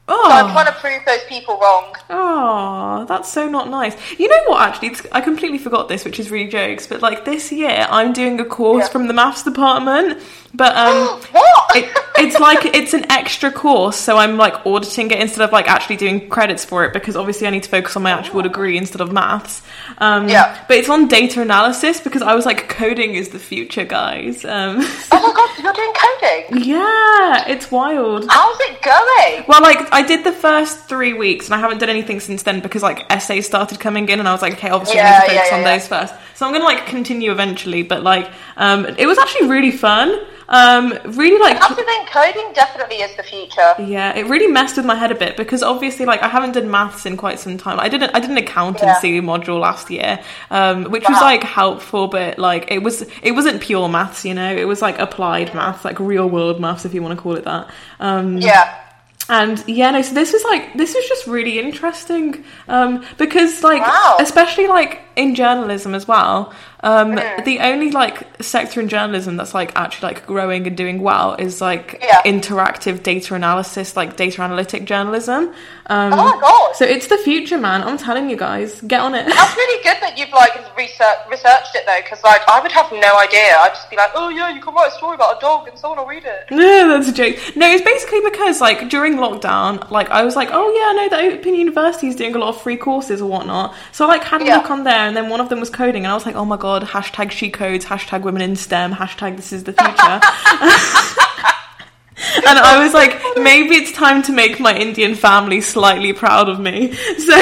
So 0.08 0.14
ah. 0.14 0.38
I'm 0.38 0.50
Oh. 0.50 0.52
trying 0.52 0.66
to 0.66 0.72
prove 0.80 1.02
those 1.04 1.22
people 1.28 1.58
wrong. 1.60 1.94
Oh, 2.10 3.04
that's 3.08 3.30
so 3.32 3.48
not 3.48 3.68
nice. 3.68 3.96
You 4.18 4.28
know 4.28 4.42
what? 4.46 4.60
Actually, 4.62 4.94
I 5.12 5.20
completely 5.20 5.58
forgot 5.58 5.88
this, 5.88 6.04
which 6.04 6.20
is 6.20 6.30
really 6.30 6.48
jokes. 6.48 6.86
But 6.86 7.02
like 7.02 7.24
this 7.24 7.50
year, 7.50 7.86
I'm 7.90 8.12
doing 8.12 8.38
a 8.38 8.44
course 8.44 8.84
Yeah. 8.84 8.88
from 8.88 9.08
the 9.08 9.14
maths 9.14 9.42
department. 9.42 10.22
But 10.56 10.74
um, 10.76 11.20
it, 11.74 11.94
it's 12.18 12.38
like 12.40 12.64
it's 12.74 12.94
an 12.94 13.10
extra 13.10 13.50
course, 13.52 13.96
so 13.96 14.16
I'm 14.16 14.36
like 14.36 14.64
auditing 14.66 15.10
it 15.10 15.20
instead 15.20 15.44
of 15.44 15.52
like 15.52 15.68
actually 15.68 15.96
doing 15.96 16.28
credits 16.28 16.64
for 16.64 16.84
it 16.84 16.92
because 16.92 17.14
obviously 17.16 17.46
I 17.46 17.50
need 17.50 17.62
to 17.64 17.68
focus 17.68 17.96
on 17.96 18.02
my 18.02 18.10
actual 18.10 18.42
degree 18.42 18.78
instead 18.78 19.00
of 19.00 19.12
maths. 19.12 19.62
Um, 19.98 20.28
Yeah. 20.28 20.64
But 20.66 20.78
it's 20.78 20.88
on 20.88 21.08
data 21.08 21.42
analysis 21.42 22.00
because 22.00 22.22
I 22.22 22.34
was 22.34 22.46
like, 22.46 22.68
coding 22.68 23.14
is 23.14 23.28
the 23.30 23.38
future, 23.38 23.84
guys. 23.84 24.44
Um, 24.44 24.78
oh 25.12 25.20
my 25.20 25.32
god, 25.34 25.62
you're 25.62 25.72
doing 25.72 25.92
coding? 25.94 26.64
yeah, 26.64 27.48
it's 27.48 27.70
wild. 27.70 28.26
How's 28.30 28.58
it 28.60 28.82
going? 28.82 29.44
Well, 29.46 29.62
like 29.62 29.92
I 29.92 30.02
did 30.02 30.24
the 30.24 30.32
first 30.32 30.88
three 30.88 31.12
weeks, 31.12 31.46
and 31.46 31.54
I 31.54 31.58
haven't 31.58 31.78
done 31.78 31.90
anything 31.90 32.20
since 32.20 32.42
then 32.42 32.60
because 32.60 32.82
like 32.82 33.04
essays 33.10 33.46
started 33.46 33.78
coming 33.78 34.08
in, 34.08 34.18
and 34.18 34.28
I 34.28 34.32
was 34.32 34.42
like, 34.42 34.54
okay, 34.54 34.70
obviously 34.70 35.00
I 35.00 35.04
need 35.04 35.14
to 35.14 35.20
focus 35.20 35.48
yeah, 35.50 35.56
on 35.56 35.62
yeah, 35.62 35.76
those 35.76 35.88
first. 35.88 36.14
So 36.34 36.46
I'm 36.46 36.52
gonna 36.52 36.64
like 36.64 36.86
continue 36.86 37.30
eventually, 37.32 37.82
but 37.82 38.02
like 38.02 38.30
um, 38.56 38.86
it 38.86 39.06
was 39.06 39.18
actually 39.18 39.48
really 39.48 39.72
fun. 39.72 40.26
Um, 40.48 40.96
really 41.06 41.38
like 41.40 41.58
the 41.58 41.84
coding 42.12 42.52
definitely 42.54 42.96
is 42.96 43.14
the 43.16 43.22
future. 43.22 43.74
yeah, 43.80 44.14
it 44.16 44.26
really 44.26 44.46
messed 44.46 44.76
with 44.76 44.86
my 44.86 44.94
head 44.94 45.10
a 45.10 45.14
bit 45.14 45.36
because 45.36 45.62
obviously, 45.62 46.06
like, 46.06 46.22
I 46.22 46.28
haven't 46.28 46.52
done 46.52 46.70
maths 46.70 47.04
in 47.04 47.16
quite 47.16 47.40
some 47.40 47.58
time. 47.58 47.80
I 47.80 47.88
did 47.88 48.00
not 48.00 48.14
I 48.14 48.20
did 48.20 48.30
an 48.30 48.36
accountancy 48.38 49.20
module 49.20 49.58
last 49.60 49.90
year, 49.90 50.20
um, 50.50 50.84
which 50.84 51.02
was 51.08 51.20
like 51.20 51.42
helpful, 51.42 52.06
but 52.08 52.38
like 52.38 52.70
it 52.70 52.78
was 52.82 53.02
it 53.22 53.32
wasn't 53.32 53.60
pure 53.60 53.88
maths, 53.88 54.24
you 54.24 54.34
know. 54.34 54.54
It 54.54 54.66
was 54.66 54.80
like 54.80 54.98
applied 54.98 55.52
maths, 55.54 55.84
like 55.84 55.98
real 55.98 56.28
world 56.28 56.60
maths, 56.60 56.84
if 56.84 56.94
you 56.94 57.02
want 57.02 57.16
to 57.18 57.22
call 57.22 57.36
it 57.36 57.44
that. 57.44 57.68
Um, 57.98 58.38
Yeah. 58.38 58.82
and 59.28 59.62
yeah, 59.66 59.90
no, 59.90 60.02
so 60.02 60.14
this 60.14 60.32
was 60.32 60.44
like 60.44 60.74
this 60.74 60.94
was 60.94 61.04
just 61.08 61.26
really 61.26 61.58
interesting 61.58 62.44
um, 62.68 63.04
because 63.18 63.64
like 63.64 63.82
Wow. 63.82 64.18
especially 64.20 64.68
like 64.68 65.00
in 65.16 65.34
journalism 65.34 65.94
as 65.94 66.06
well. 66.06 66.52
Um, 66.86 67.16
Mm. 67.16 67.44
The 67.44 67.58
only 67.70 67.90
like 67.90 68.16
sector 68.42 68.80
in 68.80 68.88
journalism 68.88 69.36
that's 69.38 69.54
like 69.60 69.70
actually 69.76 70.06
like 70.10 70.20
growing 70.26 70.66
and 70.68 70.76
doing 70.76 70.98
well 71.10 71.28
is 71.46 71.60
like 71.60 71.88
Yeah. 72.02 72.20
interactive 72.34 73.02
data 73.02 73.34
analysis, 73.34 73.96
like 73.96 74.16
data 74.16 74.42
analytic 74.42 74.84
journalism. 74.92 75.40
Um, 75.88 76.12
Oh 76.12 76.16
my 76.30 76.36
god. 76.40 76.76
So 76.76 76.84
it's 76.84 77.06
the 77.14 77.18
future, 77.18 77.58
man. 77.58 77.82
I'm 77.86 77.98
telling 77.98 78.28
you 78.30 78.36
guys, 78.36 78.80
get 78.82 79.00
on 79.00 79.14
it. 79.14 79.24
That's 79.26 79.56
really 79.56 79.82
good 79.82 79.98
that 80.04 80.14
you've 80.18 80.32
like 80.44 80.54
research, 80.76 81.18
researched 81.30 81.74
it 81.78 81.84
though, 81.86 82.00
because 82.02 82.22
like 82.24 82.42
I 82.48 82.60
would 82.60 82.72
have 82.72 82.90
no 82.92 83.12
idea. 83.26 83.48
I'd 83.62 83.74
just 83.78 83.88
be 83.90 83.96
like, 83.96 84.10
oh 84.14 84.28
yeah, 84.28 84.48
you 84.54 84.60
can 84.60 84.74
write 84.74 84.88
a 84.92 84.96
story 85.00 85.14
about 85.14 85.38
a 85.38 85.40
dog 85.40 85.68
and 85.68 85.78
someone 85.78 85.98
will 86.00 86.06
read 86.06 86.24
it. 86.24 86.40
No, 86.50 86.88
that's 86.88 87.08
a 87.08 87.12
joke. 87.12 87.36
No, 87.56 87.66
it's 87.68 87.82
basically 87.82 88.20
because 88.30 88.60
like 88.60 88.88
during 88.88 89.14
lockdown, 89.16 89.90
like 89.90 90.08
I 90.10 90.22
was 90.22 90.36
like, 90.36 90.50
oh 90.52 90.68
yeah, 90.78 90.90
no, 91.00 91.04
the 91.08 91.36
Open 91.36 91.54
University 91.54 92.08
is 92.08 92.16
doing 92.16 92.34
a 92.34 92.38
lot 92.38 92.50
of 92.54 92.60
free 92.60 92.76
courses 92.76 93.20
or 93.22 93.28
whatnot. 93.30 93.74
So 93.92 94.04
I 94.04 94.08
like 94.08 94.24
had 94.24 94.42
a 94.42 94.44
Yeah. 94.46 94.56
look 94.58 94.70
on 94.70 94.84
there, 94.84 95.04
and 95.08 95.16
then 95.16 95.28
one 95.30 95.40
of 95.40 95.48
them 95.48 95.60
was 95.60 95.70
coding, 95.70 96.04
and 96.04 96.10
I 96.12 96.14
was 96.14 96.26
like, 96.26 96.36
oh 96.36 96.44
my 96.44 96.56
god, 96.56 96.75
hashtag 96.82 97.30
she 97.30 97.50
codes, 97.50 97.84
hashtag 97.86 98.22
women 98.22 98.42
in 98.42 98.56
STEM, 98.56 98.92
hashtag 98.94 99.36
this 99.36 99.52
is 99.52 99.64
the 99.64 99.72
future. 99.72 99.96
and 102.48 102.58
I 102.58 102.82
was 102.82 102.94
like, 102.94 103.20
maybe 103.36 103.74
it's 103.76 103.92
time 103.92 104.22
to 104.22 104.32
make 104.32 104.58
my 104.60 104.74
Indian 104.76 105.14
family 105.14 105.60
slightly 105.60 106.12
proud 106.12 106.48
of 106.48 106.60
me. 106.60 106.94
So. 107.18 107.34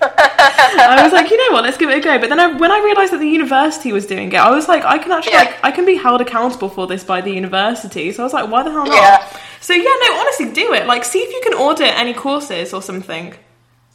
I 0.00 1.00
was 1.02 1.12
like, 1.12 1.28
you 1.30 1.36
know 1.36 1.54
what, 1.54 1.64
let's 1.64 1.76
give 1.76 1.90
it 1.90 1.98
a 1.98 2.00
go. 2.00 2.18
But 2.20 2.28
then 2.28 2.38
I, 2.38 2.56
when 2.56 2.70
I 2.70 2.78
realised 2.78 3.12
that 3.12 3.18
the 3.18 3.28
university 3.28 3.92
was 3.92 4.06
doing 4.06 4.32
it, 4.32 4.36
I 4.36 4.50
was 4.50 4.68
like, 4.68 4.84
I 4.84 4.98
can 4.98 5.10
actually, 5.10 5.32
Yeah. 5.32 5.38
like, 5.40 5.56
I 5.64 5.72
can 5.72 5.84
be 5.86 5.96
held 5.96 6.20
accountable 6.20 6.68
for 6.68 6.86
this 6.86 7.02
by 7.02 7.20
the 7.20 7.32
university. 7.32 8.12
So 8.12 8.22
I 8.22 8.24
was 8.24 8.32
like, 8.32 8.48
why 8.48 8.62
the 8.62 8.70
hell 8.70 8.86
not? 8.86 8.94
Yeah. 8.94 9.38
So 9.60 9.74
yeah, 9.74 9.82
no, 9.82 10.20
honestly, 10.20 10.52
do 10.52 10.72
it. 10.72 10.86
Like, 10.86 11.04
see 11.04 11.18
if 11.18 11.32
you 11.32 11.40
can 11.42 11.54
audit 11.58 11.98
any 11.98 12.14
courses 12.14 12.72
or 12.72 12.80
something. 12.80 13.34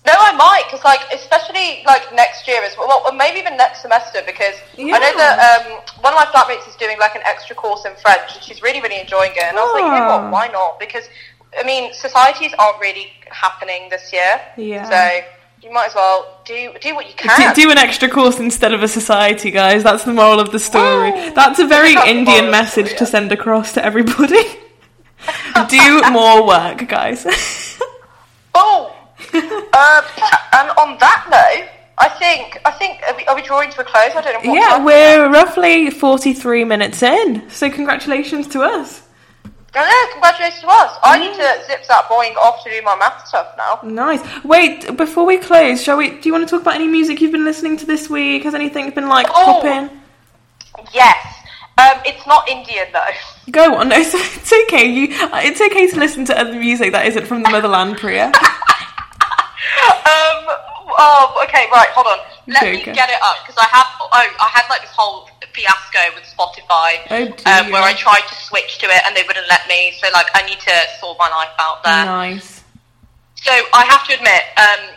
No, 0.06 0.12
I 0.18 0.34
might, 0.34 0.64
because 0.70 0.84
like 0.84 1.00
especially 1.14 1.82
like 1.86 2.14
next 2.14 2.46
year 2.48 2.62
as 2.62 2.76
well, 2.78 2.88
well, 2.90 3.04
or 3.08 3.14
maybe 3.16 3.40
even 3.40 3.56
next 3.56 3.82
semester, 3.82 4.22
because 4.26 4.56
I 4.78 4.84
know 4.84 5.14
that 5.16 5.66
um, 5.66 5.72
one 6.02 6.12
of 6.14 6.20
my 6.20 6.26
flatmates 6.26 6.68
is 6.68 6.76
doing 6.76 6.98
like 7.00 7.16
an 7.16 7.22
extra 7.26 7.56
course 7.56 7.86
in 7.86 7.94
French, 7.96 8.36
and 8.36 8.44
she's 8.44 8.62
really 8.62 8.82
really 8.82 9.00
enjoying 9.00 9.32
it. 9.32 9.44
And 9.44 9.58
I 9.58 9.62
was 9.64 9.74
like, 9.74 9.84
you 9.86 9.92
know 9.92 10.10
Ah. 10.12 10.22
what, 10.24 10.32
why 10.32 10.48
not? 10.50 10.80
Because 10.80 11.06
I 11.58 11.64
mean, 11.64 11.94
societies 11.94 12.54
aren't 12.60 12.80
really 12.82 13.08
happening 13.30 13.88
this 13.90 14.12
year, 14.12 14.42
Yeah. 14.58 14.90
So 14.90 15.26
you 15.62 15.72
might 15.72 15.88
as 15.88 15.96
well 15.96 16.42
do 16.44 16.74
do 16.82 16.94
what 16.96 17.08
you 17.08 17.14
can. 17.16 17.54
do 17.56 17.72
an 17.72 17.78
extra 17.78 18.10
course 18.10 18.40
instead 18.40 18.74
of 18.74 18.84
a 18.84 18.88
society, 18.90 19.52
guys. 19.52 19.84
That's 19.84 20.04
the 20.04 20.12
moral 20.14 20.42
of 20.42 20.52
the 20.52 20.60
story. 20.60 21.12
Woo! 21.14 21.32
That's 21.32 21.60
a 21.60 21.66
very 21.66 21.94
That's 22.00 22.10
Indian 22.10 22.52
message 22.52 22.88
story, 22.88 22.98
to 23.00 23.06
send 23.06 23.32
across 23.32 23.72
to 23.76 23.86
everybody. 23.86 24.44
do 25.70 26.02
more 26.12 26.46
work, 26.46 26.86
guys. 26.90 27.26
Oh, 28.56 28.94
um, 29.74 30.04
and 30.54 30.70
on 30.78 30.98
that 31.00 31.28
note, 31.30 31.70
I 31.98 32.10
think 32.10 32.60
I 32.66 32.72
think 32.72 33.02
are 33.08 33.16
we, 33.16 33.26
are 33.26 33.36
we 33.36 33.42
drawing 33.42 33.72
to 33.72 33.82
a 33.82 33.84
close? 33.84 34.12
I 34.16 34.22
don't 34.22 34.44
know. 34.44 34.52
What 34.52 34.60
yeah, 34.60 34.84
we're 34.84 35.32
roughly 35.32 35.90
43 35.90 36.64
minutes 36.66 37.04
in. 37.04 37.50
So 37.50 37.70
congratulations 37.70 38.48
to 38.50 38.62
us. 38.62 39.02
Yeah, 39.76 39.90
congratulations 40.12 40.62
to 40.62 40.68
us. 40.68 40.98
I 41.04 41.18
need 41.20 41.34
to 41.36 41.66
zip 41.66 41.88
that 41.88 42.06
boing 42.06 42.36
off 42.36 42.64
to 42.64 42.70
do 42.70 42.80
my 42.84 42.96
math 42.96 43.28
stuff 43.28 43.56
now. 43.58 43.80
Nice. 43.84 44.22
Wait, 44.44 44.96
before 44.98 45.26
we 45.26 45.38
close, 45.38 45.82
shall 45.82 45.98
we? 45.98 46.12
Do 46.20 46.30
you 46.30 46.34
want 46.34 46.48
to 46.48 46.52
talk 46.52 46.62
about 46.62 46.76
any 46.76 46.88
music 46.88 47.22
you've 47.22 47.32
been 47.32 47.46
listening 47.46 47.78
to 47.78 47.86
this 47.86 48.08
week? 48.10 48.44
Has 48.44 48.54
anything 48.54 48.90
been 48.92 49.08
like 49.10 49.28
Oh. 49.30 49.62
popping? 49.62 50.00
Yes. 50.94 51.18
Um, 51.78 52.02
it's 52.06 52.26
not 52.28 52.48
Indian 52.48 52.86
though. 52.94 53.52
Go 53.52 53.76
on. 53.76 53.90
No, 53.90 53.96
it's, 53.98 54.14
it's 54.14 54.54
okay. 54.66 54.86
You, 54.86 55.08
it's 55.10 55.60
okay 55.60 55.88
to 55.88 56.00
listen 56.00 56.24
to 56.26 56.40
other 56.40 56.54
music 56.60 56.92
that 56.92 57.08
isn't 57.08 57.26
from 57.26 57.42
the 57.42 57.50
motherland, 57.50 57.98
Priya. 57.98 58.32
Oh. 60.98 61.42
Okay. 61.46 61.68
Right. 61.72 61.90
Hold 61.96 62.08
on. 62.08 62.20
Let 62.48 62.64
me 62.64 62.84
get 62.84 63.10
it 63.10 63.20
up 63.24 63.38
because 63.46 63.58
I 63.58 63.66
have. 63.72 63.88
Oh, 64.02 64.10
I 64.14 64.50
had 64.52 64.68
like 64.70 64.82
this 64.82 64.92
whole 64.92 65.30
fiasco 65.54 66.00
with 66.16 66.26
Spotify, 66.26 67.06
Oh, 67.14 67.30
um, 67.46 67.72
where 67.72 67.84
I 67.84 67.94
tried 67.94 68.26
to 68.28 68.36
switch 68.36 68.80
to 68.80 68.88
it 68.88 69.02
and 69.06 69.16
they 69.16 69.24
wouldn't 69.28 69.48
let 69.48 69.68
me. 69.68 69.94
So 70.02 70.10
like, 70.12 70.28
I 70.34 70.42
need 70.46 70.60
to 70.60 70.76
sort 71.00 71.18
my 71.20 71.30
life 71.30 71.54
out 71.60 71.84
there. 71.84 72.06
nice. 72.06 72.64
So 73.36 73.52
I 73.52 73.86
have 73.86 74.08
to 74.08 74.16
admit, 74.16 74.42
um, 74.58 74.96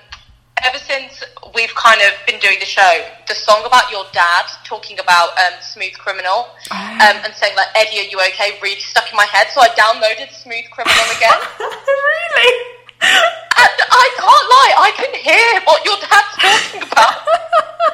ever 0.65 0.79
since 0.79 1.23
we've 1.55 1.75
kind 1.75 2.01
of 2.01 2.15
been 2.27 2.41
doing 2.41 2.57
the 2.59 2.65
show, 2.67 3.05
the 3.29 3.35
song 3.35 3.63
about 3.67 3.91
your 3.91 4.05
dad 4.13 4.47
talking 4.65 4.99
about 4.99 5.37
um, 5.39 5.61
Smooth 5.61 5.93
Criminal 5.99 6.49
um, 6.71 7.17
and 7.21 7.35
saying 7.35 7.55
like 7.57 7.69
Eddie, 7.77 8.01
are 8.01 8.09
you 8.11 8.19
okay? 8.33 8.57
Really 8.63 8.81
stuck 8.81 9.11
in 9.11 9.17
my 9.17 9.27
head, 9.27 9.49
so 9.53 9.61
I 9.61 9.69
downloaded 9.77 10.33
Smooth 10.33 10.65
Criminal 10.73 11.05
again. 11.17 11.37
really? 11.61 12.76
And 13.03 13.77
I 13.91 14.07
can't 14.17 14.47
lie, 14.53 14.73
I 14.77 14.91
can 14.97 15.13
hear 15.15 15.61
what 15.65 15.85
your 15.85 15.97
dad's 16.01 16.35
talking 16.41 16.83
about. 16.83 17.17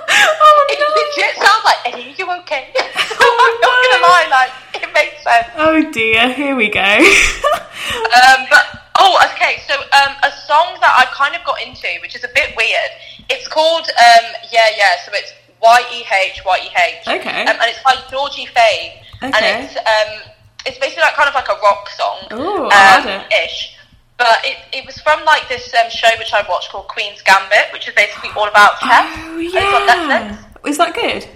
oh, 0.09 0.66
It 0.70 0.78
no. 0.78 0.88
legit 0.94 1.34
sounds 1.42 1.64
like 1.64 1.80
Eddie, 1.86 2.11
are 2.11 2.16
you 2.18 2.26
okay? 2.42 2.72
Oh, 3.24 3.36
I'm 3.44 3.57
not 3.61 3.76
no. 3.76 3.90
gonna 3.90 4.03
lie, 4.03 4.28
like 4.30 4.82
it 4.82 4.90
makes 4.94 5.22
sense. 5.22 5.48
Oh 5.57 5.90
dear, 5.92 6.32
here 6.32 6.57
we 6.57 6.68
go. 6.68 6.80
Um, 6.82 8.46
but 8.50 8.64
oh, 8.98 9.14
okay. 9.32 9.61
So 9.68 9.74
um, 9.74 10.16
a 10.22 10.30
song 10.46 10.76
that 10.80 10.94
I 10.98 11.07
kind 11.14 11.34
of 11.36 11.44
got 11.44 11.61
into, 11.62 11.86
which 12.03 12.14
is 12.16 12.24
a 12.24 12.28
bit 12.34 12.55
weird. 12.57 12.90
It's 13.30 13.46
called 13.48 13.82
um, 13.86 14.24
yeah, 14.50 14.68
yeah. 14.76 14.96
So 15.05 15.12
it's 15.14 15.32
Y 15.62 15.80
E 15.94 16.05
H 16.30 16.42
Y 16.44 16.59
E 16.64 16.70
H. 16.74 17.20
Okay. 17.20 17.42
Um, 17.42 17.48
and 17.61 17.70
it's 17.70 17.82
by 17.82 17.94
Georgie 18.11 18.46
Fame. 18.46 18.92
And 19.22 19.34
it's 19.38 19.76
um, 19.76 20.32
it's 20.66 20.78
basically 20.78 21.03
like 21.03 21.14
kind 21.14 21.28
of 21.28 21.34
like 21.34 21.48
a 21.48 21.59
rock 21.62 21.88
song. 21.90 22.18
Ooh, 22.32 22.66
um. 22.70 23.24
Ish. 23.44 23.76
But 24.18 24.38
it, 24.44 24.58
it 24.72 24.86
was 24.86 24.98
from 24.98 25.24
like 25.24 25.48
this 25.48 25.72
um, 25.74 25.90
show 25.90 26.08
which 26.18 26.32
I 26.32 26.46
watched 26.48 26.70
called 26.70 26.88
Queen's 26.88 27.22
Gambit, 27.22 27.72
which 27.72 27.88
is 27.88 27.94
basically 27.94 28.30
all 28.36 28.48
about 28.48 28.78
chess. 28.80 29.06
oh 29.18 29.38
it's 29.38 29.54
on 29.54 29.60
yeah. 30.10 30.36
Netflix. 30.62 30.68
Is 30.68 30.78
that 30.78 30.94
good? 30.94 31.26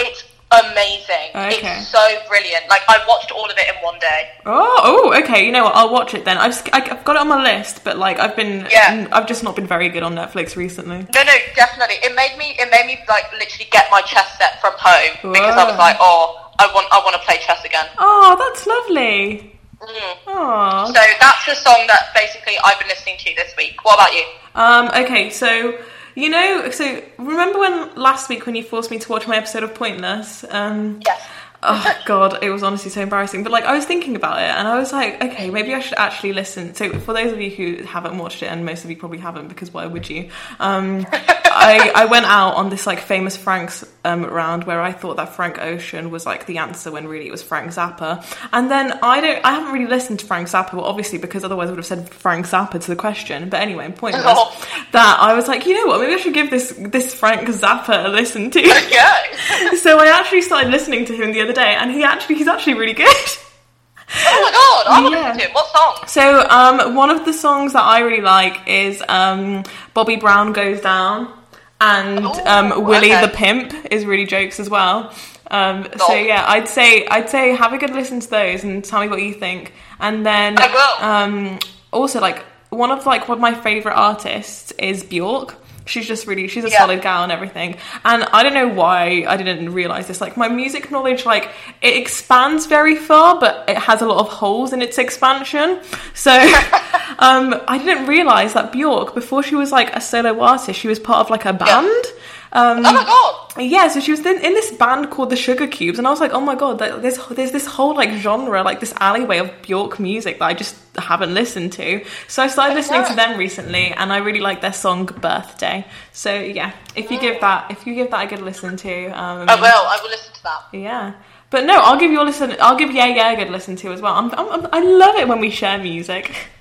It's 0.00 0.24
amazing. 0.50 1.30
Okay. 1.34 1.78
It's 1.78 1.88
so 1.88 2.00
brilliant. 2.28 2.68
Like 2.68 2.82
I 2.88 3.04
watched 3.06 3.30
all 3.30 3.44
of 3.44 3.56
it 3.56 3.68
in 3.68 3.82
one 3.82 3.98
day. 4.00 4.30
Oh, 4.46 4.80
oh, 5.12 5.22
okay. 5.22 5.44
You 5.44 5.52
know 5.52 5.64
what? 5.64 5.76
I'll 5.76 5.92
watch 5.92 6.14
it 6.14 6.24
then. 6.24 6.38
I've 6.38 6.60
I've 6.72 7.04
got 7.04 7.16
it 7.16 7.20
on 7.20 7.28
my 7.28 7.42
list, 7.42 7.84
but 7.84 7.98
like 7.98 8.18
I've 8.18 8.34
been, 8.34 8.66
Yeah. 8.70 9.06
I've 9.12 9.26
just 9.26 9.44
not 9.44 9.54
been 9.54 9.66
very 9.66 9.88
good 9.88 10.02
on 10.02 10.14
Netflix 10.14 10.56
recently. 10.56 10.98
No, 11.14 11.22
no, 11.22 11.34
definitely. 11.54 11.96
It 12.02 12.14
made 12.16 12.36
me. 12.38 12.56
It 12.58 12.70
made 12.70 12.86
me 12.86 12.98
like 13.08 13.30
literally 13.32 13.68
get 13.70 13.88
my 13.90 14.00
chess 14.02 14.36
set 14.38 14.60
from 14.60 14.72
home 14.76 15.32
because 15.32 15.56
I 15.56 15.64
was 15.64 15.78
like, 15.78 15.96
oh, 16.00 16.50
I 16.58 16.66
want, 16.74 16.88
I 16.90 16.98
want 17.04 17.14
to 17.14 17.22
play 17.26 17.38
chess 17.44 17.64
again. 17.64 17.86
Oh, 17.98 18.34
that's 18.38 18.66
lovely. 18.66 19.57
Mm. 19.80 20.86
So 20.86 20.92
that's 20.92 21.46
the 21.46 21.54
song 21.54 21.86
that 21.86 22.08
basically 22.14 22.54
I've 22.64 22.78
been 22.78 22.88
listening 22.88 23.16
to 23.18 23.34
this 23.36 23.54
week. 23.56 23.84
What 23.84 23.94
about 23.94 24.12
you? 24.12 24.24
Um. 24.54 25.04
Okay. 25.04 25.30
So 25.30 25.78
you 26.14 26.28
know, 26.28 26.70
so 26.70 27.02
remember 27.18 27.60
when 27.60 27.94
last 27.94 28.28
week 28.28 28.44
when 28.44 28.56
you 28.56 28.64
forced 28.64 28.90
me 28.90 28.98
to 28.98 29.08
watch 29.08 29.28
my 29.28 29.36
episode 29.36 29.62
of 29.62 29.74
Pointless? 29.74 30.44
Um. 30.48 31.00
Yes. 31.06 31.22
Oh 31.60 31.92
god, 32.06 32.38
it 32.42 32.50
was 32.50 32.62
honestly 32.62 32.90
so 32.90 33.00
embarrassing. 33.02 33.42
But 33.42 33.50
like, 33.50 33.64
I 33.64 33.74
was 33.74 33.84
thinking 33.84 34.14
about 34.14 34.38
it, 34.38 34.48
and 34.48 34.68
I 34.68 34.78
was 34.78 34.92
like, 34.92 35.22
okay, 35.22 35.50
maybe 35.50 35.74
I 35.74 35.80
should 35.80 35.98
actually 35.98 36.32
listen. 36.32 36.74
So 36.74 36.98
for 37.00 37.12
those 37.12 37.32
of 37.32 37.40
you 37.40 37.50
who 37.50 37.82
haven't 37.84 38.16
watched 38.16 38.42
it, 38.42 38.46
and 38.46 38.64
most 38.64 38.84
of 38.84 38.90
you 38.90 38.96
probably 38.96 39.18
haven't, 39.18 39.48
because 39.48 39.72
why 39.74 39.86
would 39.86 40.08
you? 40.08 40.30
Um, 40.60 41.04
I 41.50 41.90
I 41.94 42.04
went 42.04 42.26
out 42.26 42.54
on 42.54 42.70
this 42.70 42.86
like 42.86 43.00
famous 43.00 43.36
Frank's 43.36 43.84
um, 44.04 44.24
round 44.24 44.64
where 44.64 44.80
I 44.80 44.92
thought 44.92 45.16
that 45.16 45.34
Frank 45.34 45.58
Ocean 45.58 46.10
was 46.10 46.24
like 46.24 46.46
the 46.46 46.58
answer 46.58 46.92
when 46.92 47.08
really 47.08 47.26
it 47.26 47.32
was 47.32 47.42
Frank 47.42 47.72
Zappa. 47.72 48.24
And 48.52 48.70
then 48.70 48.92
I 49.02 49.20
don't, 49.20 49.44
I 49.44 49.52
haven't 49.52 49.72
really 49.72 49.86
listened 49.90 50.20
to 50.20 50.26
Frank 50.26 50.46
Zappa, 50.48 50.74
well, 50.74 50.84
obviously 50.84 51.18
because 51.18 51.42
otherwise 51.44 51.68
I 51.68 51.72
would 51.72 51.78
have 51.78 51.86
said 51.86 52.08
Frank 52.08 52.46
Zappa 52.46 52.80
to 52.80 52.86
the 52.86 52.96
question. 52.96 53.48
But 53.48 53.60
anyway, 53.60 53.90
point 53.90 54.14
was 54.14 54.24
Oh. 54.26 54.66
that 54.92 55.18
I 55.20 55.34
was 55.34 55.48
like, 55.48 55.66
you 55.66 55.74
know 55.74 55.86
what, 55.86 56.00
maybe 56.00 56.14
I 56.14 56.18
should 56.18 56.34
give 56.34 56.50
this 56.50 56.72
this 56.78 57.12
Frank 57.14 57.48
Zappa 57.48 58.04
a 58.04 58.08
listen 58.08 58.50
to. 58.52 58.60
Yeah. 58.88 59.74
so 59.76 59.98
I 59.98 60.06
actually 60.18 60.42
started 60.42 60.70
listening 60.70 61.04
to 61.06 61.14
him 61.14 61.32
the 61.32 61.40
other 61.48 61.60
day, 61.60 61.74
and 61.74 61.90
he 61.90 62.04
actually 62.04 62.36
he's 62.36 62.48
actually 62.48 62.74
really 62.74 62.94
good. 62.94 63.06
oh 63.06 64.42
my 64.42 64.50
god, 64.52 64.86
I 64.86 65.02
want 65.02 65.14
to 65.14 65.20
listen 65.20 65.38
to 65.38 65.44
him. 65.46 65.52
What 65.52 65.66
song? 65.68 66.08
So 66.08 66.48
um, 66.48 66.94
one 66.94 67.10
of 67.10 67.24
the 67.24 67.32
songs 67.32 67.72
that 67.72 67.82
I 67.82 68.00
really 68.00 68.22
like 68.22 68.68
is 68.68 69.02
um, 69.08 69.64
Bobby 69.94 70.16
Brown 70.16 70.52
Goes 70.52 70.80
Down, 70.80 71.32
and 71.80 72.24
Ooh, 72.24 72.44
um, 72.44 72.84
Willie 72.84 73.12
okay. 73.12 73.26
the 73.26 73.32
Pimp 73.32 73.92
is 73.92 74.04
really 74.04 74.26
jokes 74.26 74.60
as 74.60 74.68
well. 74.70 75.14
Um, 75.50 75.88
so 76.06 76.14
yeah, 76.14 76.44
I'd 76.46 76.68
say 76.68 77.06
I'd 77.06 77.28
say 77.30 77.54
have 77.54 77.72
a 77.72 77.78
good 77.78 77.90
listen 77.90 78.20
to 78.20 78.28
those 78.28 78.64
and 78.64 78.84
tell 78.84 79.00
me 79.00 79.08
what 79.08 79.22
you 79.22 79.34
think. 79.34 79.72
And 80.00 80.24
then. 80.24 80.56
Um, 81.00 81.58
also 81.90 82.20
like 82.20 82.44
one 82.70 82.90
of 82.90 83.06
like 83.06 83.28
one 83.28 83.38
of 83.38 83.42
my 83.42 83.54
favorite 83.54 83.94
artists 83.94 84.72
is 84.72 85.02
Bjork. 85.04 85.56
She's 85.86 86.06
just 86.06 86.26
really 86.26 86.48
she's 86.48 86.64
a 86.64 86.68
Yeah. 86.70 86.78
solid 86.78 87.00
gal 87.00 87.22
and 87.22 87.32
everything. 87.32 87.76
And 88.04 88.22
I 88.24 88.42
don't 88.42 88.52
know 88.52 88.68
why 88.68 89.24
I 89.26 89.38
didn't 89.38 89.72
realize 89.72 90.06
this. 90.06 90.20
Like 90.20 90.36
my 90.36 90.46
music 90.48 90.90
knowledge, 90.90 91.24
like 91.24 91.48
it 91.80 91.96
expands 91.96 92.66
very 92.66 92.94
far, 92.94 93.40
but 93.40 93.64
it 93.68 93.78
has 93.78 94.02
a 94.02 94.06
lot 94.06 94.18
of 94.18 94.28
holes 94.28 94.74
in 94.74 94.82
its 94.82 94.98
expansion. 94.98 95.80
So 96.12 96.30
um, 97.18 97.54
I 97.66 97.78
didn't 97.78 98.06
realize 98.06 98.52
that 98.52 98.70
Bjork, 98.70 99.14
before 99.14 99.42
she 99.42 99.54
was 99.54 99.72
like 99.72 99.94
a 99.96 100.00
solo 100.00 100.38
artist, 100.40 100.78
she 100.78 100.88
was 100.88 100.98
part 100.98 101.20
of 101.20 101.30
like 101.30 101.46
a 101.46 101.54
band. 101.54 102.04
Um, 102.52 102.78
Oh 102.78 102.82
my 102.82 103.04
god. 103.04 103.62
yeah, 103.62 103.88
so 103.88 104.00
she 104.00 104.10
was 104.10 104.20
in, 104.20 104.36
in 104.42 104.54
this 104.54 104.70
band 104.72 105.10
called 105.10 105.30
the 105.30 105.36
Sugar 105.36 105.66
Cubes, 105.66 105.98
and 105.98 106.06
I 106.06 106.10
was 106.10 106.20
like, 106.20 106.32
oh 106.32 106.40
my 106.40 106.54
god, 106.54 106.78
there's 106.78 107.18
there's 107.28 107.52
this 107.52 107.66
whole 107.66 107.94
like 107.94 108.10
genre, 108.20 108.62
like 108.62 108.80
this 108.80 108.94
alleyway 109.00 109.38
of 109.38 109.50
Bjork 109.62 109.98
music 110.00 110.38
that 110.38 110.46
I 110.46 110.54
just 110.54 110.76
haven't 110.96 111.34
listened 111.34 111.72
to. 111.74 112.02
So 112.26 112.42
I 112.42 112.46
started 112.48 112.74
listening 112.74 113.04
to 113.06 113.14
them 113.14 113.38
recently, 113.38 113.88
and 113.92 114.12
I 114.12 114.18
really 114.18 114.40
like 114.40 114.60
their 114.62 114.72
song 114.72 115.06
Birthday. 115.06 115.84
So 116.12 116.32
yeah, 116.34 116.72
if 116.96 117.10
you 117.10 117.20
give 117.20 117.40
that 117.42 117.70
if 117.70 117.86
you 117.86 117.94
give 117.94 118.10
that 118.12 118.24
a 118.26 118.28
good 118.28 118.42
listen 118.44 118.76
to, 118.78 119.06
um, 119.08 119.48
I 119.48 119.54
will. 119.56 119.64
I 119.66 119.98
will 120.02 120.10
listen 120.10 120.32
to 120.34 120.42
that. 120.44 120.62
yeah. 120.72 121.14
But 121.50 121.64
no, 121.64 121.78
I'll 121.80 121.98
give 121.98 122.10
you 122.10 122.20
a 122.20 122.24
listen. 122.24 122.54
I'll 122.60 122.76
give 122.76 122.90
Yeh 122.92 123.06
Yeh 123.14 123.32
a 123.32 123.36
good 123.36 123.50
listen 123.50 123.74
to 123.76 123.92
as 123.92 124.00
well. 124.02 124.12
I'm, 124.14 124.30
I'm, 124.32 124.68
I 124.72 124.80
love 124.82 125.16
it 125.16 125.26
when 125.28 125.40
we 125.40 125.50
share 125.50 125.78
music. 125.78 126.34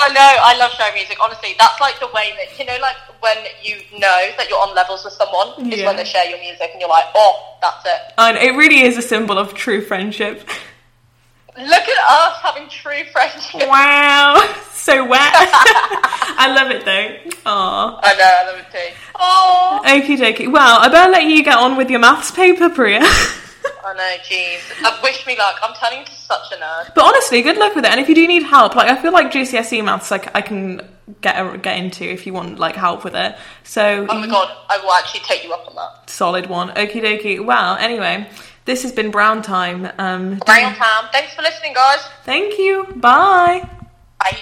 I 0.00 0.08
know, 0.12 0.20
I 0.42 0.56
love 0.58 0.70
show 0.72 0.88
music. 0.94 1.18
Honestly, 1.22 1.54
that's 1.58 1.80
like 1.80 1.98
the 2.00 2.08
way 2.08 2.32
that 2.38 2.58
you 2.58 2.64
know, 2.64 2.76
like 2.80 2.96
when 3.20 3.36
you 3.62 3.76
know 3.98 4.30
that 4.36 4.48
you're 4.48 4.58
on 4.58 4.74
levels 4.74 5.04
with 5.04 5.14
someone 5.14 5.72
is 5.72 5.80
Yeah. 5.80 5.86
when 5.86 5.96
they 5.96 6.04
share 6.04 6.28
your 6.28 6.38
music, 6.40 6.70
and 6.72 6.80
you're 6.80 6.88
like, 6.90 7.06
oh, 7.14 7.56
that's 7.60 7.84
it. 7.84 8.00
And 8.18 8.36
it 8.36 8.52
really 8.56 8.82
is 8.82 8.96
a 8.98 9.02
symbol 9.02 9.38
of 9.38 9.54
true 9.54 9.80
friendship. 9.82 10.48
Look 11.56 11.70
at 11.88 12.10
us 12.10 12.36
having 12.42 12.68
true 12.68 13.04
friendship. 13.12 13.68
Wow, 13.68 14.42
so 14.72 15.04
wet. 15.06 15.20
I 15.32 16.52
love 16.54 16.70
it 16.72 16.84
though. 16.84 17.30
Aww. 17.48 18.00
I 18.02 18.14
know, 18.16 18.32
I 18.40 18.44
love 18.50 18.58
it 18.58 18.66
too. 18.72 18.94
Oh, 19.14 19.80
Okie 19.84 20.16
dokie. 20.18 20.50
Well, 20.52 20.78
I 20.80 20.88
better 20.88 21.12
let 21.12 21.24
you 21.24 21.44
get 21.44 21.56
on 21.56 21.76
with 21.76 21.90
your 21.90 22.00
maths 22.00 22.30
paper, 22.32 22.68
Priya. 22.70 23.02
I 23.84 23.94
know, 23.94 24.16
jeez. 24.24 24.60
Uh, 24.84 24.98
wish 25.02 25.26
me 25.26 25.36
luck. 25.36 25.56
I'm 25.62 25.74
turning 25.74 26.00
into 26.00 26.12
such 26.12 26.52
a 26.52 26.56
nerd. 26.56 26.94
but 26.94 27.04
honestly, 27.04 27.42
good 27.42 27.56
luck 27.56 27.74
with 27.74 27.84
it. 27.84 27.90
And 27.90 28.00
if 28.00 28.08
you 28.08 28.14
do 28.14 28.26
need 28.26 28.42
help, 28.44 28.74
like 28.74 28.88
I 28.90 29.00
feel 29.00 29.12
like 29.12 29.30
GCSE 29.30 29.84
maths, 29.84 30.10
like 30.10 30.34
I 30.34 30.40
can 30.40 30.80
get 31.20 31.34
a, 31.36 31.58
get 31.58 31.78
into 31.78 32.04
if 32.04 32.26
you 32.26 32.32
want 32.32 32.58
like 32.58 32.76
help 32.76 33.04
with 33.04 33.14
it. 33.14 33.36
So 33.62 34.06
Oh 34.08 34.18
my 34.18 34.26
god, 34.26 34.50
I 34.68 34.78
will 34.78 34.92
actually 34.92 35.20
take 35.20 35.44
you 35.44 35.52
up 35.52 35.66
on 35.68 35.74
that. 35.76 36.08
solid 36.10 36.46
one. 36.46 36.70
Okie 36.70 37.02
dokie. 37.02 37.44
Well, 37.44 37.76
anyway, 37.76 38.28
this 38.64 38.82
has 38.82 38.92
been 38.92 39.10
Brown 39.10 39.42
Time. 39.42 39.86
Um, 39.98 40.38
Brown 40.46 40.74
time. 40.74 41.08
Thanks 41.12 41.34
for 41.34 41.42
listening, 41.42 41.74
guys. 41.74 42.00
thank 42.24 42.58
you. 42.58 42.84
Bye. 42.96 43.68
Bye. 44.18 44.38